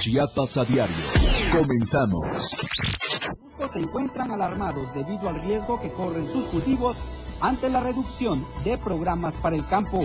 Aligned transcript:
Chiapas 0.00 0.56
a 0.56 0.64
diario. 0.64 0.96
Comenzamos. 1.52 2.56
se 3.70 3.78
encuentran 3.78 4.30
alarmados 4.30 4.94
debido 4.94 5.28
al 5.28 5.42
riesgo 5.42 5.78
que 5.78 5.92
corren 5.92 6.26
sus 6.26 6.46
cultivos 6.46 6.96
ante 7.42 7.68
la 7.68 7.80
reducción 7.80 8.46
de 8.64 8.78
programas 8.78 9.36
para 9.36 9.56
el 9.56 9.66
campo. 9.68 9.98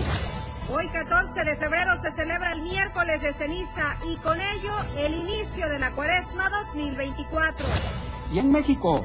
Hoy 0.70 0.86
14 0.90 1.44
de 1.44 1.56
febrero 1.56 1.96
se 1.96 2.10
celebra 2.10 2.52
el 2.52 2.60
miércoles 2.60 3.22
de 3.22 3.32
ceniza 3.32 3.96
y 4.06 4.16
con 4.16 4.38
ello 4.38 4.74
el 4.98 5.14
inicio 5.14 5.66
de 5.70 5.78
la 5.78 5.90
cuaresma 5.92 6.50
2024. 6.50 7.66
Y 8.34 8.38
en 8.38 8.52
México, 8.52 9.02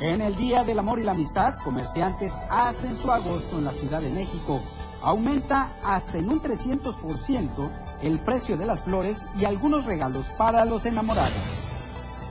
en 0.00 0.22
el 0.22 0.36
Día 0.36 0.64
del 0.64 0.78
Amor 0.78 1.00
y 1.00 1.04
la 1.04 1.12
Amistad, 1.12 1.58
comerciantes 1.62 2.32
hacen 2.48 2.96
su 2.96 3.12
agosto 3.12 3.58
en 3.58 3.66
la 3.66 3.72
Ciudad 3.72 4.00
de 4.00 4.08
México. 4.08 4.62
Aumenta 5.02 5.72
hasta 5.82 6.18
en 6.18 6.28
un 6.28 6.42
300% 6.42 7.70
el 8.02 8.18
precio 8.18 8.56
de 8.56 8.66
las 8.66 8.82
flores 8.82 9.24
y 9.38 9.44
algunos 9.44 9.86
regalos 9.86 10.26
para 10.36 10.64
los 10.64 10.84
enamorados. 10.84 11.32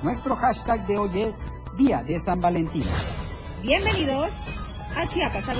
Nuestro 0.03 0.35
hashtag 0.35 0.85
de 0.85 0.97
hoy 0.97 1.21
es 1.21 1.45
Día 1.77 2.03
de 2.03 2.19
San 2.19 2.39
Valentín. 2.39 2.83
Bienvenidos 3.63 4.47
a 4.95 5.07
Chiapas 5.07 5.49
a 5.49 5.53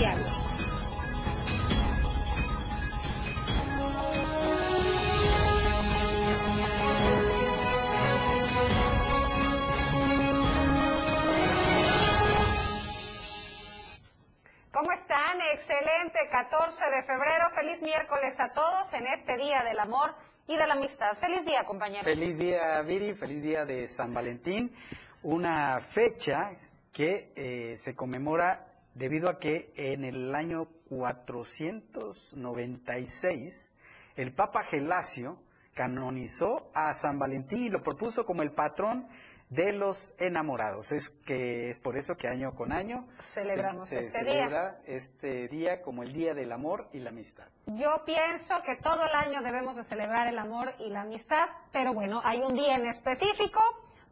Excelente 15.79 16.19
14 16.29 16.91
de 16.91 17.03
febrero. 17.03 17.49
Feliz 17.55 17.81
miércoles 17.81 18.37
a 18.41 18.51
todos 18.51 18.93
en 18.93 19.07
este 19.07 19.37
Día 19.37 19.63
del 19.63 19.79
Amor 19.79 20.13
y 20.45 20.57
de 20.57 20.67
la 20.67 20.73
Amistad. 20.73 21.15
Feliz 21.15 21.45
día, 21.45 21.63
compañeros. 21.63 22.03
Feliz 22.03 22.37
día, 22.37 22.81
Viri. 22.81 23.13
Feliz 23.13 23.41
día 23.41 23.63
de 23.63 23.87
San 23.87 24.13
Valentín. 24.13 24.75
Una 25.23 25.79
fecha 25.79 26.51
que 26.91 27.31
eh, 27.33 27.77
se 27.77 27.95
conmemora 27.95 28.67
debido 28.93 29.29
a 29.29 29.39
que 29.39 29.71
en 29.77 30.03
el 30.03 30.35
año 30.35 30.67
496 30.89 33.77
el 34.17 34.33
Papa 34.33 34.63
Gelasio 34.63 35.41
canonizó 35.73 36.69
a 36.73 36.93
San 36.93 37.19
Valentín 37.19 37.63
y 37.63 37.69
lo 37.69 37.81
propuso 37.81 38.25
como 38.25 38.41
el 38.41 38.51
patrón 38.51 39.07
de 39.49 39.73
los 39.73 40.13
enamorados. 40.19 40.91
Es 40.91 41.09
que 41.09 41.69
es 41.69 41.79
por 41.79 41.97
eso 41.97 42.15
que 42.15 42.27
año 42.27 42.53
con 42.53 42.71
año 42.71 43.07
Celebramos 43.19 43.87
se, 43.87 44.01
se 44.01 44.07
este 44.07 44.19
celebra 44.19 44.79
este 44.85 45.47
día 45.47 45.81
como 45.81 46.03
el 46.03 46.13
Día 46.13 46.33
del 46.33 46.51
Amor 46.51 46.87
y 46.93 46.99
la 46.99 47.09
Amistad. 47.09 47.47
Yo 47.65 48.03
pienso 48.05 48.61
que 48.63 48.75
todo 48.75 49.05
el 49.05 49.13
año 49.13 49.41
debemos 49.41 49.75
de 49.75 49.83
celebrar 49.83 50.27
el 50.27 50.37
amor 50.37 50.73
y 50.79 50.89
la 50.89 51.01
amistad, 51.01 51.49
pero 51.71 51.93
bueno, 51.93 52.21
hay 52.23 52.41
un 52.41 52.53
día 52.53 52.75
en 52.75 52.85
específico 52.85 53.59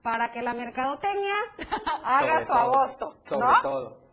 para 0.01 0.31
que 0.31 0.41
la 0.41 0.53
mercadotecnia 0.53 1.35
haga 2.03 2.27
Sobre 2.27 2.45
su 2.45 2.53
todo, 2.53 2.59
agosto, 2.59 3.17
Sobre 3.25 3.45
¿no? 3.45 3.61
todo. 3.61 4.07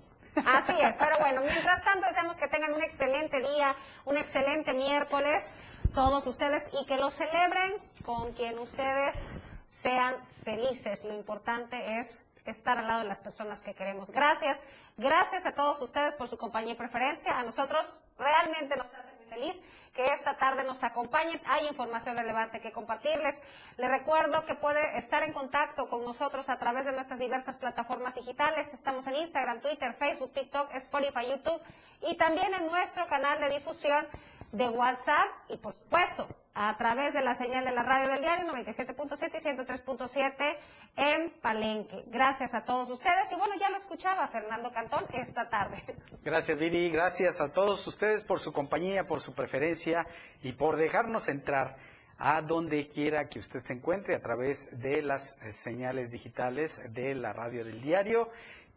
Así 0.46 0.72
es, 0.80 0.96
pero 0.96 1.18
bueno, 1.20 1.42
mientras 1.42 1.84
tanto 1.84 2.06
deseamos 2.08 2.36
que 2.38 2.48
tengan 2.48 2.74
un 2.74 2.82
excelente 2.82 3.38
día, 3.40 3.76
un 4.04 4.16
excelente 4.16 4.74
miércoles, 4.74 5.52
todos 5.94 6.26
ustedes, 6.26 6.70
y 6.72 6.84
que 6.86 6.96
lo 6.96 7.10
celebren 7.10 7.74
con 8.04 8.32
quien 8.32 8.58
ustedes 8.58 9.40
sean 9.74 10.14
felices. 10.44 11.04
Lo 11.04 11.14
importante 11.14 11.98
es 11.98 12.26
estar 12.44 12.78
al 12.78 12.86
lado 12.86 13.00
de 13.00 13.08
las 13.08 13.20
personas 13.20 13.62
que 13.62 13.74
queremos. 13.74 14.10
Gracias, 14.10 14.60
gracias 14.96 15.46
a 15.46 15.52
todos 15.52 15.80
ustedes 15.82 16.14
por 16.14 16.28
su 16.28 16.38
compañía 16.38 16.74
y 16.74 16.76
preferencia. 16.76 17.38
A 17.38 17.42
nosotros 17.42 18.00
realmente 18.18 18.76
nos 18.76 18.92
hace 18.94 19.12
muy 19.14 19.26
feliz 19.26 19.62
que 19.92 20.06
esta 20.12 20.36
tarde 20.36 20.64
nos 20.64 20.82
acompañen. 20.84 21.40
Hay 21.46 21.66
información 21.66 22.16
relevante 22.16 22.60
que 22.60 22.72
compartirles. 22.72 23.42
Les 23.76 23.90
recuerdo 23.90 24.44
que 24.44 24.54
puede 24.54 24.98
estar 24.98 25.22
en 25.22 25.32
contacto 25.32 25.88
con 25.88 26.04
nosotros 26.04 26.48
a 26.48 26.58
través 26.58 26.84
de 26.84 26.92
nuestras 26.92 27.18
diversas 27.18 27.56
plataformas 27.56 28.14
digitales. 28.14 28.74
Estamos 28.74 29.06
en 29.06 29.16
Instagram, 29.16 29.60
Twitter, 29.60 29.94
Facebook, 29.94 30.32
TikTok, 30.32 30.74
Spotify, 30.74 31.30
YouTube 31.30 31.60
y 32.02 32.16
también 32.16 32.52
en 32.54 32.66
nuestro 32.66 33.06
canal 33.06 33.40
de 33.40 33.50
difusión 33.50 34.06
de 34.54 34.68
WhatsApp 34.68 35.28
y 35.48 35.56
por 35.56 35.74
supuesto 35.74 36.28
a 36.54 36.76
través 36.76 37.12
de 37.12 37.22
la 37.22 37.34
señal 37.34 37.64
de 37.64 37.72
la 37.72 37.82
radio 37.82 38.08
del 38.08 38.20
diario 38.20 38.52
97.7 38.52 39.30
y 39.34 39.56
103.7 39.56 40.56
en 40.96 41.30
Palenque. 41.40 42.04
Gracias 42.06 42.54
a 42.54 42.64
todos 42.64 42.88
ustedes 42.90 43.32
y 43.32 43.34
bueno, 43.34 43.54
ya 43.58 43.68
lo 43.70 43.76
escuchaba 43.76 44.28
Fernando 44.28 44.70
Cantón 44.72 45.04
esta 45.12 45.50
tarde. 45.50 45.82
Gracias, 46.22 46.56
Viri. 46.56 46.88
Gracias 46.90 47.40
a 47.40 47.48
todos 47.48 47.84
ustedes 47.88 48.22
por 48.22 48.38
su 48.38 48.52
compañía, 48.52 49.08
por 49.08 49.20
su 49.20 49.34
preferencia 49.34 50.06
y 50.42 50.52
por 50.52 50.76
dejarnos 50.76 51.28
entrar 51.28 51.76
a 52.18 52.40
donde 52.40 52.86
quiera 52.86 53.28
que 53.28 53.40
usted 53.40 53.58
se 53.60 53.72
encuentre 53.74 54.14
a 54.14 54.20
través 54.20 54.68
de 54.80 55.02
las 55.02 55.36
eh, 55.42 55.50
señales 55.50 56.12
digitales 56.12 56.80
de 56.94 57.16
la 57.16 57.32
radio 57.32 57.64
del 57.64 57.82
diario, 57.82 58.30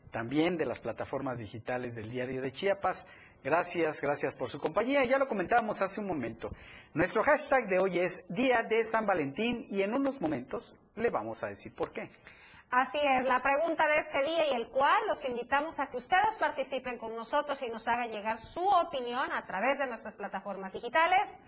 también 0.10 0.58
de 0.58 0.66
las 0.66 0.80
plataformas 0.80 1.38
digitales 1.38 1.94
del 1.94 2.10
diario 2.10 2.42
de 2.42 2.52
Chiapas. 2.52 3.06
Gracias, 3.48 4.02
gracias 4.02 4.36
por 4.36 4.50
su 4.50 4.60
compañía. 4.60 5.06
Ya 5.06 5.18
lo 5.18 5.30
comentábamos 5.30 5.82
hace 5.82 6.02
un 6.02 6.08
momento. 6.08 6.52
Nuestro 6.94 7.24
hashtag 7.24 7.70
de 7.70 7.80
hoy 7.80 7.98
es 7.98 8.26
Día 8.28 8.62
de 8.62 8.84
San 8.84 9.06
Valentín 9.06 9.66
y 9.70 9.84
en 9.84 9.94
unos 9.94 10.20
momentos 10.20 10.76
le 10.98 11.10
vamos 11.10 11.46
a 11.46 11.48
decir 11.48 11.74
por 11.74 11.94
qué. 11.94 12.12
Así 12.72 13.00
es, 13.02 13.24
la 13.24 13.42
pregunta 13.42 13.88
de 13.88 14.00
este 14.00 14.22
día 14.26 14.52
y 14.52 14.56
el 14.58 14.68
cual 14.68 15.02
los 15.08 15.24
invitamos 15.24 15.80
a 15.80 15.88
que 15.88 15.96
ustedes 15.96 16.36
participen 16.38 16.98
con 16.98 17.16
nosotros 17.16 17.62
y 17.62 17.70
nos 17.70 17.88
hagan 17.88 18.12
llegar 18.12 18.38
su 18.38 18.68
opinión 18.68 19.32
a 19.32 19.46
través 19.46 19.80
de 19.80 19.88
nuestras 19.88 20.18
plataformas 20.18 20.74
digitales. 20.74 21.40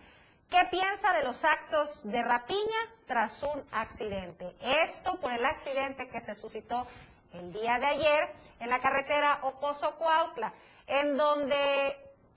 ¿Qué 0.49 0.69
piensa 0.71 1.11
de 1.11 1.25
los 1.25 1.43
actos 1.43 2.09
de 2.09 2.23
rapiña 2.23 2.79
tras 3.07 3.43
un 3.43 3.61
accidente? 3.73 4.55
Esto 4.61 5.19
por 5.19 5.33
el 5.33 5.43
accidente 5.43 6.07
que 6.07 6.21
se 6.21 6.33
suscitó 6.33 6.88
el 7.33 7.51
día 7.51 7.77
de 7.77 7.88
ayer 7.88 8.31
en 8.61 8.69
la 8.69 8.79
carretera 8.79 9.41
Ocoso-Cuautla, 9.43 10.53
en 10.89 11.16
donde 11.16 11.55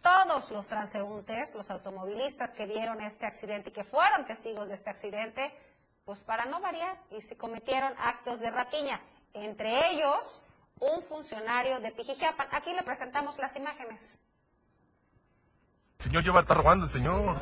todos 0.03 0.51
los 0.51 0.67
transeúntes, 0.69 1.55
los 1.55 1.71
automovilistas 1.71 2.53
que 2.53 2.67
vieron 2.67 3.01
este 3.01 3.25
accidente 3.25 3.71
y 3.71 3.73
que 3.73 3.85
fueron 3.85 4.27
testigos 4.27 4.69
de 4.69 4.75
este 4.75 4.91
accidente, 4.91 5.53
pues 6.05 6.23
para 6.23 6.45
no 6.45 6.61
variar, 6.61 6.99
y 7.11 7.23
se 7.23 7.37
cometieron 7.37 7.93
actos 7.99 8.41
de 8.41 8.51
rapiña, 8.51 9.01
entre 9.33 9.91
ellos 9.93 10.41
un 10.81 11.03
funcionario 11.05 11.81
de 11.81 11.93
Pijijiapan. 11.93 12.49
Aquí 12.51 12.73
le 12.75 12.83
presentamos 12.83 13.39
las 13.39 13.57
imágenes. 13.57 14.21
Señor, 15.99 16.25
ya 16.25 16.33
va 16.33 16.41
a 16.41 16.43
estar 16.43 16.57
robando 16.57 16.87
el 16.87 16.91
señor. 16.91 17.39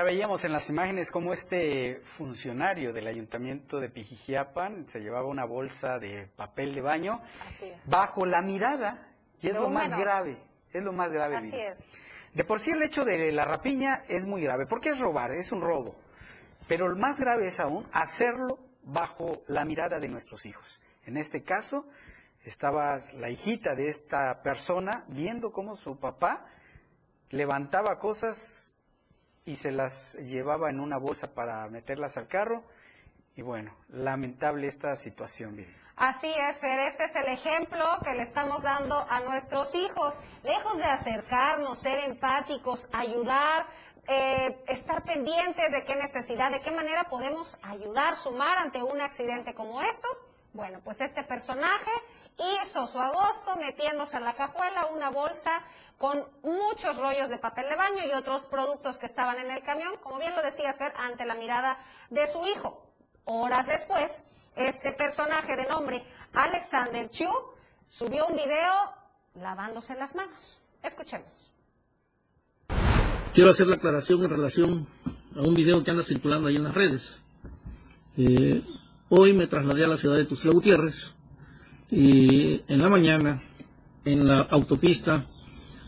Ya 0.00 0.04
veíamos 0.04 0.46
en 0.46 0.52
las 0.52 0.70
imágenes 0.70 1.10
cómo 1.10 1.34
este 1.34 2.00
funcionario 2.16 2.94
del 2.94 3.06
ayuntamiento 3.06 3.80
de 3.80 3.90
Pijijiapan 3.90 4.88
se 4.88 5.00
llevaba 5.00 5.28
una 5.28 5.44
bolsa 5.44 5.98
de 5.98 6.26
papel 6.26 6.74
de 6.74 6.80
baño 6.80 7.20
bajo 7.84 8.24
la 8.24 8.40
mirada, 8.40 9.12
y 9.42 9.48
es 9.48 9.52
lo 9.52 9.68
más 9.68 9.90
grave, 9.90 10.38
es 10.72 10.84
lo 10.84 10.94
más 10.94 11.12
grave. 11.12 11.36
Así 11.36 11.54
es. 11.54 11.84
De 12.32 12.44
por 12.44 12.60
sí 12.60 12.70
el 12.70 12.82
hecho 12.82 13.04
de 13.04 13.30
la 13.30 13.44
rapiña 13.44 14.02
es 14.08 14.24
muy 14.24 14.40
grave, 14.40 14.64
porque 14.64 14.88
es 14.88 14.98
robar, 14.98 15.32
es 15.32 15.52
un 15.52 15.60
robo. 15.60 15.94
Pero 16.66 16.88
lo 16.88 16.96
más 16.96 17.20
grave 17.20 17.48
es 17.48 17.60
aún 17.60 17.86
hacerlo 17.92 18.58
bajo 18.82 19.42
la 19.48 19.66
mirada 19.66 20.00
de 20.00 20.08
nuestros 20.08 20.46
hijos. 20.46 20.80
En 21.04 21.18
este 21.18 21.42
caso, 21.42 21.86
estaba 22.42 22.98
la 23.18 23.28
hijita 23.28 23.74
de 23.74 23.88
esta 23.88 24.42
persona 24.42 25.04
viendo 25.08 25.52
cómo 25.52 25.76
su 25.76 25.98
papá 25.98 26.46
levantaba 27.28 27.98
cosas 27.98 28.78
y 29.50 29.56
se 29.56 29.72
las 29.72 30.14
llevaba 30.14 30.70
en 30.70 30.78
una 30.78 30.96
bolsa 30.96 31.34
para 31.34 31.66
meterlas 31.68 32.16
al 32.16 32.28
carro. 32.28 32.62
Y 33.34 33.42
bueno, 33.42 33.74
lamentable 33.88 34.68
esta 34.68 34.94
situación. 34.94 35.66
Así 35.96 36.32
es, 36.32 36.58
Fer, 36.58 36.78
este 36.86 37.04
es 37.04 37.16
el 37.16 37.26
ejemplo 37.26 37.84
que 38.04 38.14
le 38.14 38.22
estamos 38.22 38.62
dando 38.62 39.04
a 39.08 39.18
nuestros 39.20 39.74
hijos. 39.74 40.14
Lejos 40.44 40.76
de 40.76 40.84
acercarnos, 40.84 41.80
ser 41.80 41.98
empáticos, 42.08 42.88
ayudar, 42.92 43.66
eh, 44.06 44.62
estar 44.68 45.02
pendientes 45.02 45.72
de 45.72 45.84
qué 45.84 45.96
necesidad, 45.96 46.52
de 46.52 46.60
qué 46.60 46.70
manera 46.70 47.04
podemos 47.10 47.58
ayudar, 47.62 48.14
sumar 48.14 48.56
ante 48.56 48.80
un 48.84 49.00
accidente 49.00 49.52
como 49.52 49.82
esto. 49.82 50.06
Bueno, 50.52 50.80
pues 50.84 51.00
este 51.00 51.24
personaje 51.24 51.90
hizo 52.62 52.86
su 52.86 53.00
agosto 53.00 53.56
metiéndose 53.56 54.16
en 54.16 54.24
la 54.24 54.34
cajuela 54.34 54.86
una 54.86 55.10
bolsa 55.10 55.60
con 56.00 56.24
muchos 56.42 56.96
rollos 56.96 57.28
de 57.28 57.36
papel 57.36 57.66
de 57.68 57.76
baño 57.76 57.98
y 58.08 58.16
otros 58.16 58.46
productos 58.46 58.98
que 58.98 59.04
estaban 59.04 59.38
en 59.38 59.50
el 59.50 59.60
camión, 59.60 59.92
como 60.02 60.18
bien 60.18 60.34
lo 60.34 60.40
decías, 60.40 60.78
Fer, 60.78 60.94
ante 60.96 61.26
la 61.26 61.34
mirada 61.34 61.76
de 62.08 62.26
su 62.26 62.42
hijo. 62.46 62.90
Horas 63.26 63.66
después, 63.66 64.24
este 64.56 64.92
personaje 64.92 65.56
de 65.56 65.66
nombre 65.66 66.02
Alexander 66.32 67.10
Chu 67.10 67.28
subió 67.86 68.26
un 68.28 68.34
video 68.34 68.72
lavándose 69.34 69.94
las 69.94 70.14
manos. 70.14 70.58
Escuchemos. 70.82 71.52
quiero 73.34 73.50
hacer 73.50 73.66
la 73.66 73.76
aclaración 73.76 74.24
en 74.24 74.30
relación 74.30 74.88
a 75.36 75.42
un 75.42 75.54
video 75.54 75.84
que 75.84 75.90
anda 75.90 76.02
circulando 76.02 76.48
ahí 76.48 76.56
en 76.56 76.64
las 76.64 76.74
redes. 76.74 77.20
Eh, 78.16 78.62
hoy 79.10 79.34
me 79.34 79.46
trasladé 79.48 79.84
a 79.84 79.88
la 79.88 79.98
ciudad 79.98 80.16
de 80.16 80.24
Tuxtla 80.24 80.52
Gutiérrez 80.52 81.12
y 81.90 82.64
en 82.72 82.80
la 82.80 82.88
mañana, 82.88 83.42
en 84.06 84.26
la 84.26 84.40
autopista 84.50 85.26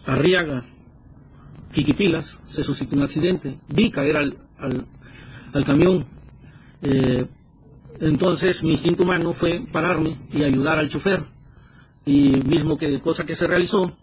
Arriaga, 0.06 0.64
Quiquipilas, 1.72 2.38
se 2.50 2.62
suscitó 2.62 2.96
un 2.96 3.02
accidente. 3.02 3.58
Vi 3.68 3.90
caer 3.90 4.16
al, 4.16 4.36
al, 5.52 5.64
camión. 5.64 6.04
Eh, 6.82 7.24
entonces 8.00 8.62
mi 8.62 8.72
instinto 8.72 9.04
humano 9.04 9.32
fue 9.32 9.64
pararme 9.72 10.18
y 10.32 10.42
ayudar 10.42 10.78
al 10.78 10.90
chofer. 10.90 11.22
Y 12.04 12.32
mismo 12.40 12.76
que 12.76 13.00
cosa 13.00 13.24
que 13.24 13.34
se 13.34 13.46
realizó 13.46 13.96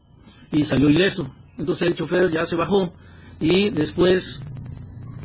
y 0.51 0.63
salió 0.63 0.89
ileso. 0.89 1.31
Entonces 1.57 1.87
el 1.87 1.93
chofer 1.93 2.31
ya 2.31 2.45
se 2.45 2.55
bajó 2.55 2.93
y 3.39 3.69
después 3.69 4.41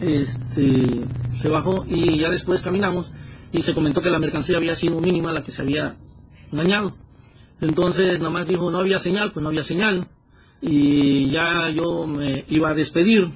este, 0.00 1.06
se 1.40 1.48
bajó 1.48 1.86
y 1.88 2.18
ya 2.18 2.28
después 2.28 2.60
caminamos 2.60 3.10
y 3.52 3.62
se 3.62 3.72
comentó 3.72 4.02
que 4.02 4.10
la 4.10 4.18
mercancía 4.18 4.58
había 4.58 4.74
sido 4.74 5.00
mínima 5.00 5.32
la 5.32 5.42
que 5.42 5.50
se 5.52 5.62
había 5.62 5.96
dañado. 6.52 6.94
Entonces 7.60 8.18
nada 8.18 8.30
más 8.30 8.46
dijo 8.46 8.70
no 8.70 8.78
había 8.78 8.98
señal, 8.98 9.32
pues 9.32 9.42
no 9.42 9.48
había 9.48 9.62
señal 9.62 10.08
y 10.66 11.30
ya 11.30 11.70
yo 11.70 12.06
me 12.06 12.44
iba 12.48 12.70
a 12.70 12.74
despedir 12.74 13.30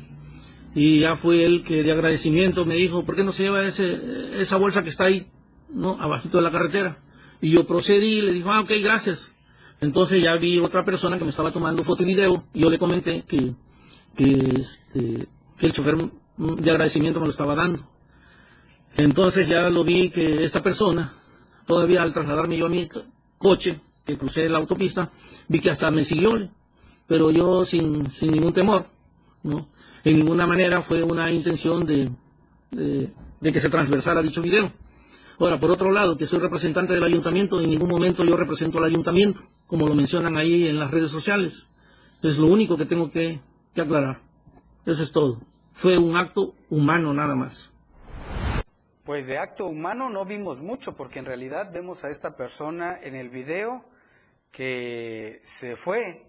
y 0.75 1.01
ya 1.01 1.17
fue 1.17 1.45
él 1.45 1.63
que 1.63 1.83
de 1.83 1.93
agradecimiento 1.93 2.65
me 2.65 2.75
dijo, 2.75 3.05
¿por 3.05 3.17
qué 3.17 3.23
no 3.23 3.33
se 3.33 3.43
lleva 3.43 3.65
ese, 3.65 4.41
esa 4.41 4.57
bolsa 4.57 4.83
que 4.83 4.89
está 4.89 5.05
ahí, 5.05 5.27
no, 5.69 6.01
abajito 6.01 6.39
de 6.39 6.45
la 6.45 6.51
carretera? 6.51 7.03
Y 7.43 7.51
yo 7.51 7.67
procedí 7.67 8.19
y 8.19 8.23
le 8.23 8.33
dijo, 8.33 8.51
ah, 8.51 8.61
ok, 8.61 8.71
gracias. 8.83 9.31
Entonces 9.81 10.23
ya 10.23 10.37
vi 10.37 10.59
otra 10.59 10.85
persona 10.85 11.19
que 11.19 11.25
me 11.25 11.31
estaba 11.31 11.53
tomando 11.53 11.85
foto 11.85 12.03
y 12.03 12.07
video 12.07 12.45
y 12.55 12.61
yo 12.61 12.71
le 12.71 12.79
comenté 12.79 13.25
que, 13.29 13.55
que, 14.17 14.31
este, 14.31 15.29
que 15.59 15.67
el 15.67 15.73
chofer 15.73 15.97
de 16.39 16.71
agradecimiento 16.71 17.21
me 17.21 17.27
lo 17.27 17.33
estaba 17.33 17.55
dando. 17.55 17.81
Entonces 18.97 19.47
ya 19.49 19.69
lo 19.69 19.85
vi 19.85 20.09
que 20.09 20.45
esta 20.45 20.63
persona, 20.63 21.13
todavía 21.67 22.03
al 22.03 22.15
trasladarme 22.15 22.57
yo 22.57 22.67
a 22.67 22.71
mi 22.71 22.89
coche, 23.37 23.81
que 24.07 24.17
crucé 24.17 24.49
la 24.49 24.59
autopista, 24.59 25.13
vi 25.49 25.61
que 25.61 25.71
hasta 25.71 25.91
me 25.91 26.03
siguió, 26.05 26.51
pero 27.09 27.33
yo 27.33 27.65
sin, 27.65 28.09
sin 28.11 28.31
ningún 28.31 28.53
temor, 28.53 28.87
¿no? 29.43 29.69
En 30.05 30.17
ninguna 30.17 30.47
manera 30.47 30.81
fue 30.83 31.03
una 31.03 31.31
intención 31.33 31.85
de, 31.85 32.11
de, 32.71 33.53
que 33.53 33.61
se 33.61 33.69
transversara 33.69 34.23
dicho 34.23 34.41
video. 34.41 34.71
Ahora, 35.41 35.59
por 35.59 35.73
otro 35.73 35.91
lado, 35.91 36.17
que 36.17 36.27
soy 36.27 36.39
representante 36.39 36.95
del 36.95 37.03
ayuntamiento, 37.03 37.61
en 37.61 37.71
ningún 37.71 37.89
momento 37.89 38.25
yo 38.25 38.37
represento 38.37 38.79
al 38.79 38.85
ayuntamiento, 38.85 39.41
como 39.67 39.89
lo 39.89 39.95
mencionan 39.97 40.39
ahí 40.39 40.69
en 40.69 40.79
las 40.79 40.93
redes 40.93 41.11
sociales. 41.11 41.69
Es 42.23 42.39
lo 42.39 42.47
único 42.47 42.77
que 42.77 42.87
tengo 42.87 43.11
que 43.11 43.41
aclarar. 43.77 44.21
Eso 44.87 45.03
es 45.03 45.11
todo 45.11 45.41
fue 45.79 45.97
un 45.97 46.17
acto 46.17 46.55
humano 46.71 47.15
nada 47.15 47.37
más. 47.37 47.73
Pues 49.05 49.29
de 49.29 49.39
acto 49.39 49.67
humano 49.67 50.11
no 50.11 50.25
vimos 50.25 50.61
mucho, 50.61 50.97
porque 50.97 51.21
en 51.21 51.25
realidad 51.25 51.71
vemos 51.73 52.05
a 52.05 52.09
esta 52.09 52.35
persona 52.35 52.99
en 53.01 53.15
el 53.15 53.31
video 53.31 53.85
que 54.51 55.41
se 55.45 55.77
fue 55.77 56.27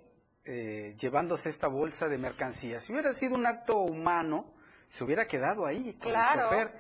eh, 0.51 0.95
llevándose 0.99 1.47
esta 1.47 1.67
bolsa 1.67 2.07
de 2.07 2.17
mercancías. 2.17 2.83
Si 2.83 2.91
hubiera 2.91 3.13
sido 3.13 3.35
un 3.35 3.45
acto 3.45 3.77
humano, 3.77 4.51
se 4.87 5.03
hubiera 5.03 5.27
quedado 5.27 5.67
ahí 5.67 5.93
con 6.01 6.11
el 6.11 6.17
chofer, 6.33 6.71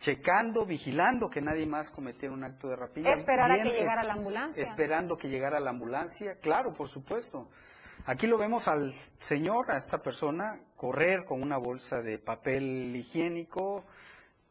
checando, 0.00 0.66
vigilando 0.66 1.30
que 1.30 1.40
nadie 1.40 1.64
más 1.64 1.90
cometiera 1.90 2.34
un 2.34 2.42
acto 2.42 2.68
de 2.68 2.74
rapiña. 2.74 3.12
Esperar 3.12 3.52
a 3.52 3.62
que 3.62 3.70
llegara 3.70 4.02
la 4.02 4.14
ambulancia. 4.14 4.60
Esperando 4.60 5.16
que 5.16 5.28
llegara 5.28 5.60
la 5.60 5.70
ambulancia, 5.70 6.34
claro, 6.40 6.72
por 6.74 6.88
supuesto. 6.88 7.48
Aquí 8.06 8.26
lo 8.26 8.38
vemos 8.38 8.66
al 8.66 8.92
señor, 9.20 9.70
a 9.70 9.76
esta 9.76 9.98
persona, 9.98 10.58
correr 10.74 11.24
con 11.24 11.42
una 11.42 11.58
bolsa 11.58 12.02
de 12.02 12.18
papel 12.18 12.92
higiénico 12.96 13.84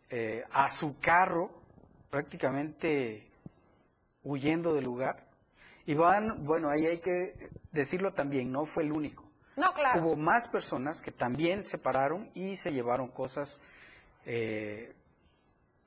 eh, 0.10 0.46
a 0.50 0.70
su 0.70 0.98
carro, 0.98 1.52
prácticamente 2.10 3.28
huyendo 4.24 4.74
del 4.74 4.86
lugar. 4.86 5.31
Y 5.92 5.94
van, 5.94 6.46
bueno, 6.46 6.70
ahí 6.70 6.86
hay 6.86 7.00
que 7.00 7.34
decirlo 7.74 8.14
también, 8.14 8.50
no 8.50 8.66
fue 8.66 8.84
el 8.84 8.94
único. 8.94 9.30
No, 9.58 9.74
claro. 9.74 10.02
Hubo 10.02 10.16
más 10.16 10.48
personas 10.48 11.02
que 11.02 11.12
también 11.12 11.66
se 11.66 11.78
pararon 11.78 12.32
y 12.34 12.56
se 12.56 12.72
llevaron 12.72 13.10
cosas 13.10 13.60
eh, 14.26 14.96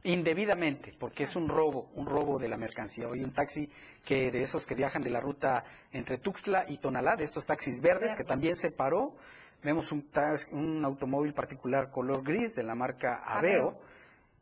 indebidamente, 0.02 0.94
porque 1.00 1.22
es 1.22 1.36
un 1.36 1.48
robo, 1.48 1.90
un 1.94 2.04
robo 2.04 2.38
de 2.38 2.48
la 2.48 2.58
mercancía. 2.58 3.08
Hoy 3.08 3.24
un 3.24 3.32
taxi 3.32 3.70
que 4.04 4.30
de 4.30 4.42
esos 4.42 4.66
que 4.66 4.74
viajan 4.74 5.00
de 5.00 5.08
la 5.08 5.20
ruta 5.20 5.64
entre 5.90 6.18
Tuxtla 6.18 6.66
y 6.68 6.76
Tonalá, 6.76 7.16
de 7.16 7.24
estos 7.24 7.46
taxis 7.46 7.80
verdes, 7.80 8.14
que 8.14 8.24
también 8.24 8.56
se 8.56 8.72
paró. 8.72 9.16
Vemos 9.62 9.90
un, 9.90 10.06
un 10.52 10.84
automóvil 10.84 11.32
particular 11.32 11.90
color 11.90 12.22
gris 12.22 12.54
de 12.54 12.62
la 12.62 12.74
marca 12.74 13.22
Aveo. 13.24 13.80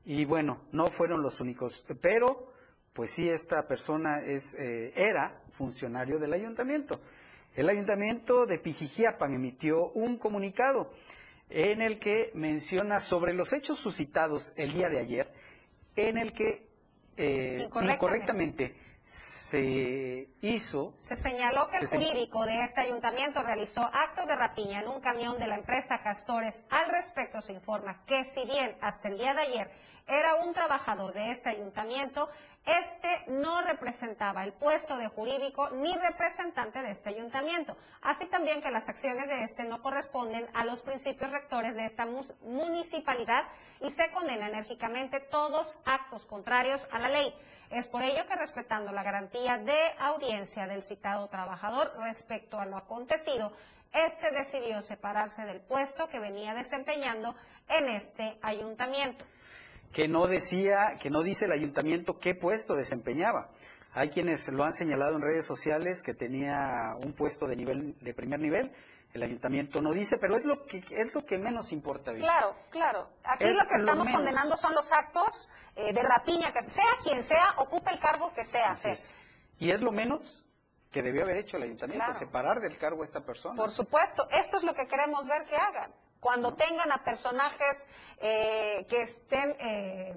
Y 0.04 0.24
bueno, 0.24 0.62
no 0.72 0.88
fueron 0.88 1.22
los 1.22 1.40
únicos, 1.40 1.86
pero 2.00 2.51
pues 2.92 3.10
sí, 3.10 3.28
esta 3.28 3.66
persona 3.66 4.20
es, 4.20 4.54
eh, 4.54 4.92
era 4.96 5.40
funcionario 5.50 6.18
del 6.18 6.32
ayuntamiento. 6.32 7.00
El 7.54 7.68
ayuntamiento 7.68 8.46
de 8.46 8.58
Pijijiapan 8.58 9.34
emitió 9.34 9.90
un 9.92 10.16
comunicado 10.16 10.92
en 11.50 11.82
el 11.82 11.98
que 11.98 12.30
menciona 12.34 12.98
sobre 12.98 13.34
los 13.34 13.52
hechos 13.52 13.78
suscitados 13.78 14.54
el 14.56 14.72
día 14.72 14.88
de 14.88 14.98
ayer, 14.98 15.32
en 15.96 16.16
el 16.16 16.32
que 16.32 16.66
eh, 17.18 17.68
incorrectamente 17.70 18.74
se 19.04 20.28
hizo. 20.40 20.94
Se 20.96 21.16
señaló 21.16 21.68
que 21.68 21.78
el 21.78 21.86
jurídico 21.86 22.46
de 22.46 22.62
este 22.62 22.82
ayuntamiento 22.82 23.42
realizó 23.42 23.82
actos 23.82 24.28
de 24.28 24.36
rapiña 24.36 24.80
en 24.80 24.88
un 24.88 25.00
camión 25.00 25.38
de 25.38 25.46
la 25.46 25.56
empresa 25.56 26.02
Castores. 26.02 26.64
Al 26.70 26.88
respecto 26.90 27.40
se 27.40 27.52
informa 27.52 28.02
que 28.06 28.24
si 28.24 28.46
bien 28.46 28.76
hasta 28.80 29.08
el 29.08 29.18
día 29.18 29.34
de 29.34 29.40
ayer 29.42 29.70
era 30.06 30.36
un 30.36 30.54
trabajador 30.54 31.12
de 31.12 31.30
este 31.30 31.50
ayuntamiento, 31.50 32.28
este 32.64 33.24
no 33.26 33.60
representaba 33.62 34.44
el 34.44 34.52
puesto 34.52 34.96
de 34.96 35.08
jurídico 35.08 35.70
ni 35.70 35.92
representante 35.96 36.80
de 36.80 36.90
este 36.90 37.10
ayuntamiento. 37.10 37.76
Así 38.02 38.26
también 38.26 38.62
que 38.62 38.70
las 38.70 38.88
acciones 38.88 39.28
de 39.28 39.42
este 39.42 39.64
no 39.64 39.82
corresponden 39.82 40.48
a 40.54 40.64
los 40.64 40.82
principios 40.82 41.30
rectores 41.32 41.74
de 41.74 41.84
esta 41.84 42.06
municipalidad 42.42 43.44
y 43.80 43.90
se 43.90 44.10
condena 44.12 44.48
enérgicamente 44.48 45.18
todos 45.18 45.76
actos 45.84 46.24
contrarios 46.26 46.88
a 46.92 47.00
la 47.00 47.08
ley. 47.08 47.34
Es 47.70 47.88
por 47.88 48.02
ello 48.02 48.26
que 48.28 48.36
respetando 48.36 48.92
la 48.92 49.02
garantía 49.02 49.58
de 49.58 49.78
audiencia 49.98 50.66
del 50.66 50.82
citado 50.82 51.28
trabajador 51.28 51.92
respecto 51.98 52.60
a 52.60 52.66
lo 52.66 52.76
acontecido, 52.76 53.52
este 53.92 54.30
decidió 54.30 54.80
separarse 54.80 55.44
del 55.44 55.60
puesto 55.60 56.08
que 56.08 56.20
venía 56.20 56.54
desempeñando 56.54 57.34
en 57.68 57.88
este 57.88 58.38
ayuntamiento 58.42 59.24
que 59.92 60.08
no 60.08 60.26
decía, 60.26 60.98
que 61.00 61.10
no 61.10 61.22
dice 61.22 61.44
el 61.44 61.52
ayuntamiento 61.52 62.18
qué 62.18 62.34
puesto 62.34 62.74
desempeñaba. 62.74 63.50
Hay 63.94 64.08
quienes 64.08 64.50
lo 64.50 64.64
han 64.64 64.72
señalado 64.72 65.16
en 65.16 65.22
redes 65.22 65.44
sociales 65.44 66.02
que 66.02 66.14
tenía 66.14 66.94
un 66.98 67.12
puesto 67.12 67.46
de 67.46 67.56
nivel 67.56 67.98
de 68.00 68.14
primer 68.14 68.40
nivel. 68.40 68.72
El 69.12 69.22
ayuntamiento 69.22 69.82
no 69.82 69.92
dice, 69.92 70.16
pero 70.16 70.38
es 70.38 70.46
lo 70.46 70.64
que 70.64 70.82
es 70.90 71.14
lo 71.14 71.26
que 71.26 71.36
menos 71.36 71.72
importa. 71.72 72.14
Claro, 72.14 72.56
claro. 72.70 73.10
Aquí 73.22 73.44
lo 73.44 73.68
que 73.68 73.74
estamos 73.76 74.08
condenando 74.08 74.56
son 74.56 74.74
los 74.74 74.90
actos 74.90 75.50
eh, 75.76 75.92
de 75.92 76.02
rapiña, 76.02 76.50
que 76.54 76.62
sea 76.62 76.84
quien 77.02 77.22
sea, 77.22 77.54
ocupe 77.58 77.90
el 77.90 77.98
cargo 77.98 78.32
que 78.32 78.44
sea. 78.44 78.74
Y 79.58 79.70
es 79.70 79.82
lo 79.82 79.92
menos 79.92 80.46
que 80.90 81.02
debió 81.02 81.24
haber 81.24 81.36
hecho 81.36 81.58
el 81.58 81.64
ayuntamiento, 81.64 82.14
separar 82.14 82.60
del 82.60 82.78
cargo 82.78 83.02
a 83.02 83.04
esta 83.04 83.20
persona. 83.20 83.56
Por 83.56 83.70
supuesto, 83.70 84.26
esto 84.30 84.56
es 84.56 84.62
lo 84.62 84.72
que 84.72 84.86
queremos 84.86 85.26
ver 85.26 85.44
que 85.44 85.56
hagan 85.56 85.92
cuando 86.22 86.54
tengan 86.54 86.92
a 86.92 87.02
personajes 87.02 87.88
eh, 88.20 88.86
que 88.88 89.02
estén, 89.02 89.56
eh, 89.58 90.14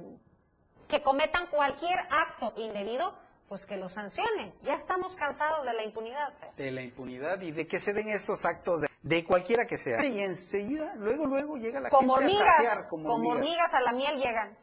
que 0.87 1.01
cometan 1.01 1.47
cualquier 1.47 1.97
acto 2.11 2.53
indebido, 2.57 3.17
pues 3.49 3.65
que 3.65 3.75
lo 3.75 3.89
sancionen. 3.89 4.53
Ya 4.61 4.75
estamos 4.75 5.15
cansados 5.15 5.65
de 5.65 5.73
la 5.73 5.83
impunidad. 5.83 6.31
De 6.57 6.69
la 6.69 6.83
impunidad 6.83 7.41
y 7.41 7.51
de 7.51 7.65
que 7.65 7.79
se 7.79 7.91
den 7.91 8.09
estos 8.09 8.45
actos 8.45 8.81
de, 9.01 9.25
cualquiera 9.25 9.65
que 9.65 9.77
sea. 9.77 10.05
Y 10.05 10.19
enseguida, 10.19 10.93
luego, 10.95 11.25
luego 11.25 11.57
llega 11.57 11.79
la 11.79 11.89
como 11.89 12.17
gente 12.17 12.35
hormigas, 12.35 12.87
como, 12.87 13.11
hormigas 13.27 13.73
a 13.73 13.81
la 13.81 13.91
miel 13.91 14.17
llegan. 14.17 14.55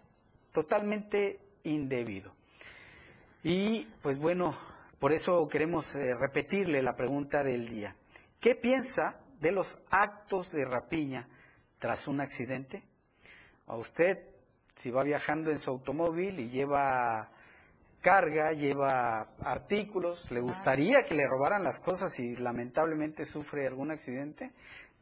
Totalmente 0.53 1.41
indebido. 1.65 2.37
Y 3.43 3.87
pues 4.01 4.21
bueno, 4.21 4.57
por 5.01 5.13
eso 5.13 5.49
queremos 5.49 5.97
eh, 5.97 6.15
repetirle 6.15 6.83
la 6.83 6.95
pregunta 6.95 7.43
del 7.43 7.69
día. 7.69 7.97
¿Qué 8.39 8.55
piensa 8.55 9.22
de 9.43 9.51
los 9.51 9.81
actos 9.91 10.53
de 10.53 10.65
rapiña 10.65 11.29
tras 11.79 12.07
un 12.07 12.21
accidente? 12.21 12.85
A 13.67 13.75
usted, 13.75 14.25
si 14.77 14.91
va 14.91 15.03
viajando 15.03 15.51
en 15.51 15.59
su 15.59 15.71
automóvil 15.71 16.39
y 16.39 16.49
lleva 16.49 17.29
carga, 18.01 18.53
lleva 18.53 19.29
artículos, 19.43 20.31
¿le 20.31 20.41
gustaría 20.41 21.05
que 21.07 21.15
le 21.15 21.27
robaran 21.27 21.65
las 21.65 21.81
cosas 21.81 22.19
y 22.21 22.37
lamentablemente 22.37 23.25
sufre 23.25 23.67
algún 23.67 23.91
accidente? 23.91 24.53